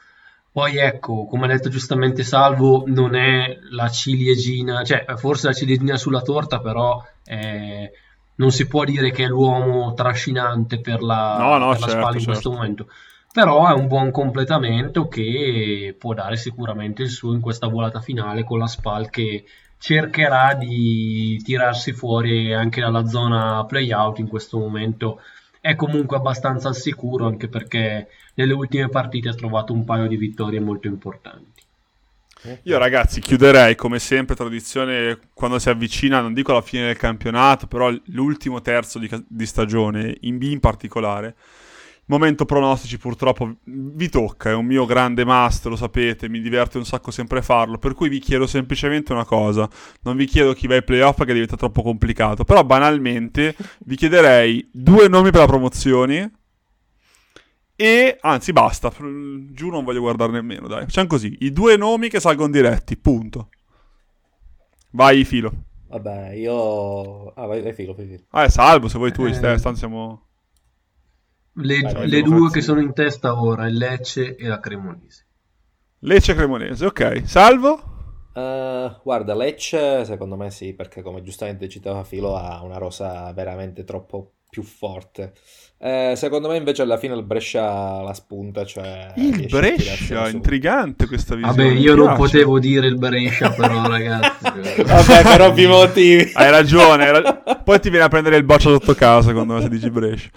poi 0.56 0.78
ecco, 0.78 1.26
come 1.26 1.44
ha 1.44 1.48
detto 1.48 1.68
giustamente 1.68 2.22
Salvo, 2.22 2.84
non 2.86 3.14
è 3.14 3.58
la 3.72 3.90
ciliegina, 3.90 4.82
cioè 4.84 5.04
forse 5.16 5.48
la 5.48 5.52
ciliegina 5.52 5.98
sulla 5.98 6.22
torta, 6.22 6.60
però 6.60 7.04
eh, 7.26 7.92
non 8.36 8.50
si 8.50 8.66
può 8.66 8.84
dire 8.84 9.10
che 9.10 9.24
è 9.24 9.26
l'uomo 9.26 9.92
trascinante 9.92 10.80
per 10.80 11.02
la, 11.02 11.36
no, 11.38 11.58
no, 11.58 11.68
per 11.72 11.80
certo, 11.80 11.84
la 11.84 12.00
spalla 12.00 12.06
in 12.06 12.12
certo. 12.12 12.30
questo 12.30 12.50
momento. 12.52 12.88
Però 13.30 13.68
è 13.68 13.74
un 13.74 13.86
buon 13.86 14.10
completamento 14.10 15.08
che 15.08 15.94
può 15.98 16.14
dare 16.14 16.36
sicuramente 16.36 17.02
il 17.02 17.10
suo 17.10 17.34
in 17.34 17.42
questa 17.42 17.66
volata 17.66 18.00
finale 18.00 18.42
con 18.42 18.58
la 18.58 18.66
SPAL 18.66 19.10
che 19.10 19.44
cercherà 19.76 20.54
di 20.54 21.38
tirarsi 21.44 21.92
fuori 21.92 22.54
anche 22.54 22.80
dalla 22.80 23.04
zona 23.04 23.62
playout 23.66 24.20
in 24.20 24.26
questo 24.26 24.56
momento 24.56 25.20
è 25.66 25.74
comunque 25.74 26.16
abbastanza 26.16 26.68
al 26.68 26.76
sicuro 26.76 27.26
anche 27.26 27.48
perché 27.48 28.06
nelle 28.34 28.52
ultime 28.52 28.88
partite 28.88 29.30
ha 29.30 29.34
trovato 29.34 29.72
un 29.72 29.84
paio 29.84 30.06
di 30.06 30.16
vittorie 30.16 30.60
molto 30.60 30.86
importanti. 30.86 31.64
Io 32.62 32.78
ragazzi 32.78 33.20
chiuderei 33.20 33.74
come 33.74 33.98
sempre 33.98 34.36
tradizione 34.36 35.18
quando 35.34 35.58
si 35.58 35.68
avvicina, 35.68 36.20
non 36.20 36.34
dico 36.34 36.52
alla 36.52 36.60
fine 36.60 36.86
del 36.86 36.96
campionato, 36.96 37.66
però 37.66 37.92
l'ultimo 38.04 38.60
terzo 38.60 39.00
di, 39.00 39.10
di 39.26 39.44
stagione, 39.44 40.16
in 40.20 40.38
B 40.38 40.42
in 40.42 40.60
particolare, 40.60 41.34
Momento 42.08 42.44
pronostici 42.44 42.98
purtroppo 42.98 43.56
vi 43.64 44.08
tocca, 44.08 44.50
è 44.50 44.54
un 44.54 44.64
mio 44.64 44.86
grande 44.86 45.24
must, 45.24 45.66
lo 45.66 45.74
sapete, 45.74 46.28
mi 46.28 46.40
diverte 46.40 46.78
un 46.78 46.84
sacco 46.84 47.10
sempre 47.10 47.42
farlo, 47.42 47.78
per 47.78 47.94
cui 47.94 48.08
vi 48.08 48.20
chiedo 48.20 48.46
semplicemente 48.46 49.12
una 49.12 49.24
cosa, 49.24 49.68
non 50.02 50.16
vi 50.16 50.26
chiedo 50.26 50.52
chi 50.52 50.68
va 50.68 50.76
ai 50.76 50.84
playoff 50.84 51.24
che 51.24 51.32
diventa 51.32 51.56
troppo 51.56 51.82
complicato, 51.82 52.44
però 52.44 52.62
banalmente 52.62 53.56
vi 53.80 53.96
chiederei 53.96 54.68
due 54.70 55.08
nomi 55.08 55.32
per 55.32 55.40
la 55.40 55.46
promozione 55.46 56.32
e, 57.74 58.18
anzi 58.20 58.52
basta, 58.52 58.92
giù 59.50 59.68
non 59.70 59.82
voglio 59.82 60.00
guardare 60.00 60.30
nemmeno, 60.30 60.68
dai, 60.68 60.82
facciamo 60.82 61.08
così, 61.08 61.36
i 61.40 61.50
due 61.50 61.76
nomi 61.76 62.08
che 62.08 62.20
salgono 62.20 62.52
diretti, 62.52 62.96
punto. 62.96 63.48
Vai 64.90 65.24
Filo. 65.24 65.52
Vabbè, 65.88 66.34
io... 66.34 67.32
Ah, 67.34 67.46
vai, 67.46 67.62
vai 67.62 67.72
Filo, 67.72 67.94
vai 67.94 68.06
Filo. 68.06 68.22
Ah, 68.30 68.44
è 68.44 68.48
salvo 68.48 68.86
se 68.86 68.96
vuoi 68.96 69.10
tu, 69.10 69.24
eh... 69.24 69.38
tanto 69.38 69.74
siamo... 69.74 70.25
Le, 71.58 71.80
Vai, 71.80 72.08
le 72.08 72.22
due 72.22 72.50
che 72.50 72.60
sono 72.60 72.80
in 72.80 72.92
testa 72.92 73.40
ora, 73.40 73.66
il 73.66 73.76
Lecce 73.76 74.36
e 74.36 74.46
la 74.46 74.60
Cremonese. 74.60 75.26
Lecce 76.00 76.32
e 76.32 76.34
Cremonese, 76.34 76.86
ok. 76.86 77.22
Salvo? 77.24 77.94
Uh, 78.34 79.00
guarda, 79.02 79.34
Lecce 79.34 80.04
secondo 80.04 80.36
me 80.36 80.50
sì, 80.50 80.74
perché 80.74 81.00
come 81.00 81.22
giustamente 81.22 81.68
citava 81.68 82.04
Filo 82.04 82.36
ha 82.36 82.62
una 82.62 82.76
rosa 82.76 83.32
veramente 83.32 83.84
troppo 83.84 84.34
più 84.50 84.62
forte. 84.62 85.32
Eh, 85.86 86.16
secondo 86.16 86.48
me 86.48 86.56
invece 86.56 86.82
alla 86.82 86.96
fine 86.96 87.14
il 87.14 87.22
Brescia 87.22 88.02
la 88.02 88.12
spunta, 88.12 88.64
cioè 88.64 89.12
il 89.18 89.46
Brescia, 89.48 90.28
intrigante 90.28 91.06
questa 91.06 91.36
visione. 91.36 91.56
Vabbè, 91.56 91.78
io 91.78 91.94
non 91.94 92.16
potevo 92.16 92.58
dire 92.58 92.88
il 92.88 92.98
Brescia 92.98 93.50
però 93.50 93.86
ragazzi. 93.86 94.82
Vabbè, 94.82 95.22
per 95.22 95.42
ovvi 95.42 95.68
motivi. 95.68 96.28
Hai 96.34 96.50
ragione, 96.50 97.06
hai 97.06 97.12
rag... 97.12 97.62
poi 97.62 97.78
ti 97.78 97.90
viene 97.90 98.04
a 98.04 98.08
prendere 98.08 98.36
il 98.36 98.42
boccio 98.42 98.70
sotto 98.70 98.94
casa 98.94 99.32
quando 99.32 99.54
me 99.54 99.60
se 99.60 99.68
dici 99.68 99.88
Brescia. 99.88 100.28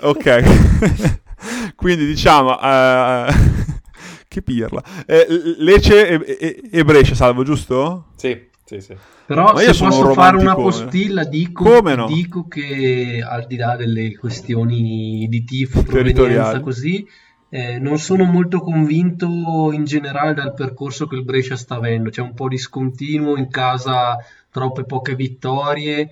Ok. 0.00 1.22
Quindi 1.74 2.04
diciamo... 2.04 2.50
Uh... 2.50 3.32
che 4.28 4.42
pirla. 4.42 4.82
Eh, 5.06 5.26
Lecce 5.56 6.06
e, 6.06 6.36
e, 6.38 6.62
e, 6.70 6.84
Brescia, 6.84 7.14
salvo, 7.14 7.44
giusto? 7.44 8.08
Sì, 8.16 8.38
sì, 8.68 8.82
sì. 8.82 8.96
Però 9.24 9.56
se 9.56 9.74
posso 9.78 10.12
fare 10.12 10.36
una 10.36 10.54
postilla, 10.54 11.24
dico, 11.24 11.80
no? 11.80 12.06
dico, 12.06 12.46
che 12.46 13.24
al 13.26 13.46
di 13.46 13.56
là 13.56 13.76
delle 13.76 14.14
questioni 14.14 15.26
di 15.26 15.44
tifo, 15.44 15.82
provenienza 15.82 16.60
così, 16.60 17.06
eh, 17.48 17.78
non 17.78 17.98
sono 17.98 18.24
molto 18.24 18.60
convinto 18.60 19.70
in 19.72 19.84
generale 19.84 20.34
dal 20.34 20.52
percorso 20.52 21.06
che 21.06 21.16
il 21.16 21.24
Brescia 21.24 21.56
sta 21.56 21.76
avendo. 21.76 22.10
C'è 22.10 22.20
un 22.20 22.34
po' 22.34 22.48
di 22.48 22.58
scontinuo 22.58 23.38
in 23.38 23.48
casa, 23.48 24.18
troppe 24.50 24.84
poche 24.84 25.14
vittorie 25.14 26.10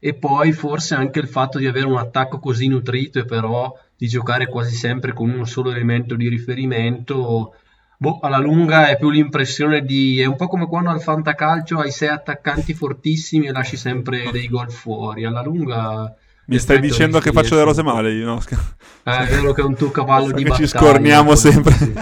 e 0.00 0.14
poi 0.14 0.52
forse 0.52 0.94
anche 0.94 1.18
il 1.18 1.28
fatto 1.28 1.58
di 1.58 1.66
avere 1.66 1.86
un 1.86 1.98
attacco 1.98 2.38
così 2.38 2.68
nutrito 2.68 3.18
e 3.18 3.26
però 3.26 3.70
di 3.94 4.06
giocare 4.06 4.46
quasi 4.46 4.74
sempre 4.74 5.12
con 5.12 5.28
un 5.28 5.46
solo 5.46 5.72
elemento 5.72 6.14
di 6.14 6.28
riferimento, 6.28 7.54
boh, 7.98 8.20
alla 8.22 8.38
lunga 8.38 8.88
è 8.88 8.96
più 8.96 9.10
l'impressione 9.10 9.82
di... 9.82 10.20
è 10.20 10.24
un 10.24 10.36
po' 10.36 10.46
come 10.46 10.66
quando 10.66 10.90
al 10.90 11.02
fantacalcio 11.02 11.80
hai 11.80 11.90
sei 11.90 12.08
attaccanti 12.08 12.72
fortissimi 12.72 13.46
e 13.46 13.52
lasci 13.52 13.76
sempre 13.76 14.30
dei 14.32 14.48
gol 14.48 14.70
fuori, 14.70 15.24
alla 15.24 15.42
lunga... 15.42 16.14
Mi 16.46 16.58
stai 16.58 16.80
dicendo 16.80 17.18
che 17.18 17.30
faccio 17.30 17.56
le 17.56 17.62
rose 17.64 17.82
male 17.82 18.10
io, 18.12 18.24
no? 18.24 18.40
Eh, 19.04 19.18
è 19.18 19.26
vero 19.26 19.52
che 19.52 19.60
è 19.60 19.64
un 19.64 19.74
tuo 19.74 19.90
cavallo 19.90 20.32
di 20.32 20.44
battaglia. 20.44 20.66
ci 20.66 20.66
scorniamo 20.66 21.34
sempre. 21.34 21.72
Sì. 21.72 21.92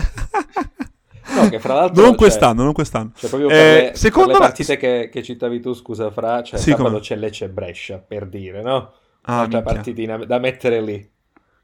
No, 1.34 1.48
che 1.48 1.58
fra 1.58 1.74
l'altro... 1.74 2.04
Non 2.04 2.14
quest'anno, 2.14 2.62
non 2.62 2.72
quest'anno. 2.72 3.10
Cioè, 3.16 3.28
proprio 3.28 3.48
per, 3.48 3.58
eh, 3.58 3.82
le, 3.82 3.92
secondo 3.94 4.30
per 4.30 4.40
le 4.40 4.46
partite 4.46 4.76
che, 4.76 5.08
che, 5.12 5.22
citavi 5.22 5.60
tu, 5.60 5.74
scusa 5.74 6.10
Fra, 6.10 6.42
cioè 6.42 6.58
sì, 6.58 6.70
sabato 6.70 7.00
c'è 7.00 7.16
Lecce 7.16 7.48
Brescia, 7.48 7.98
per 7.98 8.26
dire, 8.26 8.62
no? 8.62 8.92
Ah, 9.22 9.40
Altra 9.40 9.62
partitina 9.62 10.16
da 10.24 10.38
mettere 10.38 10.80
lì. 10.80 11.10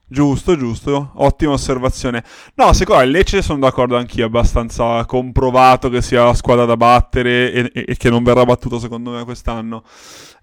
Giusto, 0.05 0.55
giusto, 0.55 1.11
ottima 1.15 1.53
osservazione. 1.53 2.23
No, 2.55 2.71
secondo 2.73 3.01
me 3.01 3.07
il 3.07 3.13
Lecce 3.13 3.41
sono 3.41 3.59
d'accordo 3.59 3.97
anch'io, 3.97 4.25
abbastanza 4.25 5.03
comprovato 5.05 5.89
che 5.89 6.01
sia 6.03 6.25
la 6.25 6.33
squadra 6.33 6.65
da 6.65 6.77
battere 6.77 7.51
e, 7.51 7.71
e, 7.73 7.85
e 7.87 7.97
che 7.97 8.09
non 8.09 8.21
verrà 8.21 8.43
battuto 8.43 8.77
secondo 8.77 9.11
me 9.11 9.23
quest'anno. 9.23 9.83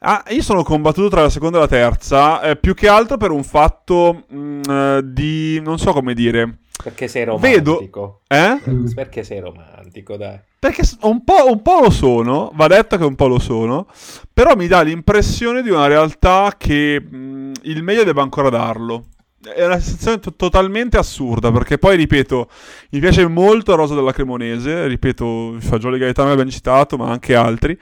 Ah, 0.01 0.25
io 0.31 0.43
sono 0.43 0.63
combattuto 0.63 1.09
tra 1.09 1.23
la 1.23 1.29
seconda 1.29 1.59
e 1.59 1.61
la 1.61 1.69
terza, 1.69 2.41
eh, 2.41 2.57
più 2.57 2.75
che 2.75 2.89
altro 2.89 3.17
per 3.19 3.31
un 3.31 3.45
fatto 3.45 4.25
mh, 4.29 4.37
mm, 4.37 4.63
eh, 4.69 5.01
di... 5.05 5.61
non 5.63 5.79
so 5.79 5.93
come 5.93 6.15
dire... 6.15 6.59
Perché 6.83 7.07
sei 7.07 7.25
romantico. 7.25 8.23
Vedo... 8.29 8.61
Eh? 8.67 8.93
Perché 8.95 9.23
sei 9.23 9.41
romantico, 9.41 10.17
dai. 10.17 10.41
Perché 10.59 10.83
un 11.03 11.23
po', 11.23 11.49
un 11.49 11.61
po', 11.61 11.81
lo 11.81 11.91
sono, 11.91 12.51
va 12.55 12.67
detto 12.67 12.97
che 12.97 13.05
un 13.05 13.15
po' 13.15 13.29
lo 13.29 13.39
sono, 13.39 13.87
però 14.33 14.57
mi 14.57 14.67
dà 14.67 14.81
l'impressione 14.81 15.63
di 15.63 15.71
una 15.71 15.87
realtà 15.87 16.55
che 16.57 16.99
mh, 16.99 17.17
mm, 17.17 17.53
il 17.65 17.83
meglio 17.83 18.03
debba 18.03 18.23
ancora 18.23 18.49
darlo 18.49 19.05
è 19.43 19.65
una 19.65 19.79
sensazione 19.81 20.19
to- 20.19 20.35
totalmente 20.35 20.99
assurda 20.99 21.51
perché 21.51 21.79
poi 21.79 21.97
ripeto 21.97 22.51
mi 22.91 23.01
piace 23.01 23.27
molto 23.27 23.75
Rosa 23.75 23.95
della 23.95 24.13
Cremonese 24.13 24.87
ripeto 24.87 25.57
Fagioli 25.61 25.99
Gaetano 25.99 26.29
l'abbiamo 26.29 26.51
citato 26.51 26.97
ma 26.97 27.11
anche 27.11 27.35
altri. 27.35 27.79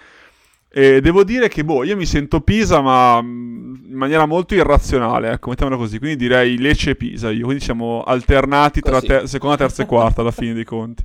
E 0.71 1.01
devo 1.01 1.25
dire 1.25 1.49
che 1.49 1.65
boh 1.65 1.83
io 1.83 1.97
mi 1.97 2.07
sento 2.07 2.41
Pisa 2.43 2.81
ma 2.81 3.21
mm, 3.21 3.75
in 3.89 3.97
maniera 3.97 4.27
molto 4.27 4.55
irrazionale 4.55 5.31
ecco 5.33 5.49
mettiamola 5.51 5.77
così. 5.77 5.99
Quindi 5.99 6.17
direi 6.17 6.59
Lecce 6.59 6.91
e 6.91 6.95
Pisa 6.95 7.31
io. 7.31 7.45
Quindi 7.47 7.65
siamo 7.65 8.03
alternati 8.03 8.81
tra 8.81 9.01
te- 9.01 9.27
seconda 9.27 9.57
terza 9.57 9.83
e 9.83 9.87
quarta 9.87 10.21
alla 10.21 10.31
fine 10.31 10.53
dei 10.53 10.65
conti. 10.65 11.03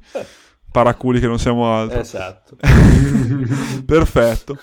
Paraculi 0.72 1.20
che 1.20 1.28
non 1.28 1.40
siamo 1.40 1.74
altro. 1.74 2.00
Esatto. 2.00 2.58
Perfetto. 3.86 4.60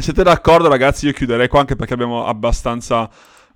Siete 0.00 0.22
d'accordo 0.22 0.68
ragazzi? 0.68 1.06
Io 1.06 1.12
chiuderei 1.12 1.48
qua 1.48 1.60
anche 1.60 1.76
perché 1.76 1.92
abbiamo 1.94 2.26
abbastanza 2.26 3.08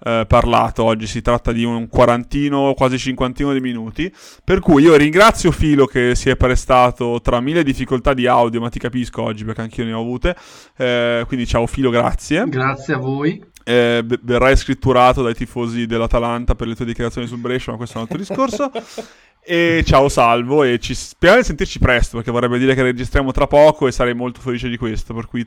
eh, 0.05 0.25
parlato 0.27 0.85
oggi, 0.85 1.07
si 1.07 1.23
tratta 1.23 1.53
di 1.53 1.65
un 1.65 1.89
quarantino, 1.89 2.75
quasi 2.75 2.99
cinquantino 2.99 3.53
di 3.53 3.61
minuti, 3.61 4.13
per 4.45 4.61
cui 4.61 4.83
io 4.83 4.97
ringrazio 4.97 5.51
Filo 5.51 5.87
che 5.87 6.15
si 6.15 6.31
è 6.31 6.37
prestato 6.37 7.21
tra 7.23 7.41
mille 7.41 7.63
difficoltà 7.63 8.15
di 8.15 8.27
audio, 8.27 8.61
ma 8.61 8.69
ti 8.69 8.79
capisco 8.79 9.23
oggi 9.23 9.45
perché 9.45 9.63
anch'io 9.63 9.85
ne 9.85 9.93
ho 9.93 10.01
avute, 10.01 10.37
eh, 10.77 11.25
quindi 11.27 11.47
ciao 11.47 11.67
Filo, 11.67 11.91
grazie. 11.91 12.45
Grazie 12.49 12.95
a 12.95 12.99
voi. 12.99 13.43
Eh, 13.65 14.05
verrai 14.23 14.57
scritturato 14.57 15.23
dai 15.23 15.35
tifosi 15.35 15.87
dell'Atalanta 15.87 16.55
per 16.55 16.69
le 16.69 16.77
tue 16.77 16.85
dichiarazioni 16.85 17.27
sul 17.27 17.39
Brescia, 17.39 17.73
ma 17.73 17.77
questo 17.77 17.95
è 17.95 17.99
un 17.99 18.03
altro 18.05 18.19
discorso. 18.19 18.71
E 19.49 19.85
ciao 19.87 20.09
Salvo 20.09 20.65
e 20.65 20.81
ci 20.81 20.93
speriamo 20.93 21.41
di 21.41 21.47
sentirci 21.47 21.79
presto 21.79 22.17
perché 22.17 22.33
vorrebbe 22.33 22.59
dire 22.59 22.75
che 22.75 22.83
registriamo 22.83 23.31
tra 23.31 23.47
poco 23.47 23.87
e 23.87 23.93
sarei 23.93 24.13
molto 24.13 24.41
felice 24.41 24.69
di 24.69 24.77
questo, 24.77 25.15
per 25.15 25.29
cui 25.29 25.47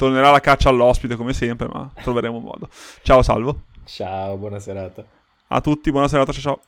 tornerà 0.00 0.30
la 0.30 0.40
caccia 0.40 0.70
all'ospite 0.70 1.14
come 1.14 1.34
sempre, 1.34 1.68
ma 1.68 1.90
troveremo 2.02 2.38
un 2.38 2.42
modo. 2.42 2.70
Ciao 3.02 3.20
Salvo. 3.20 3.64
Ciao, 3.84 4.38
buona 4.38 4.58
serata. 4.58 5.04
A 5.48 5.60
tutti, 5.60 5.90
buona 5.90 6.08
serata, 6.08 6.32
ciao 6.32 6.40
ciao. 6.40 6.60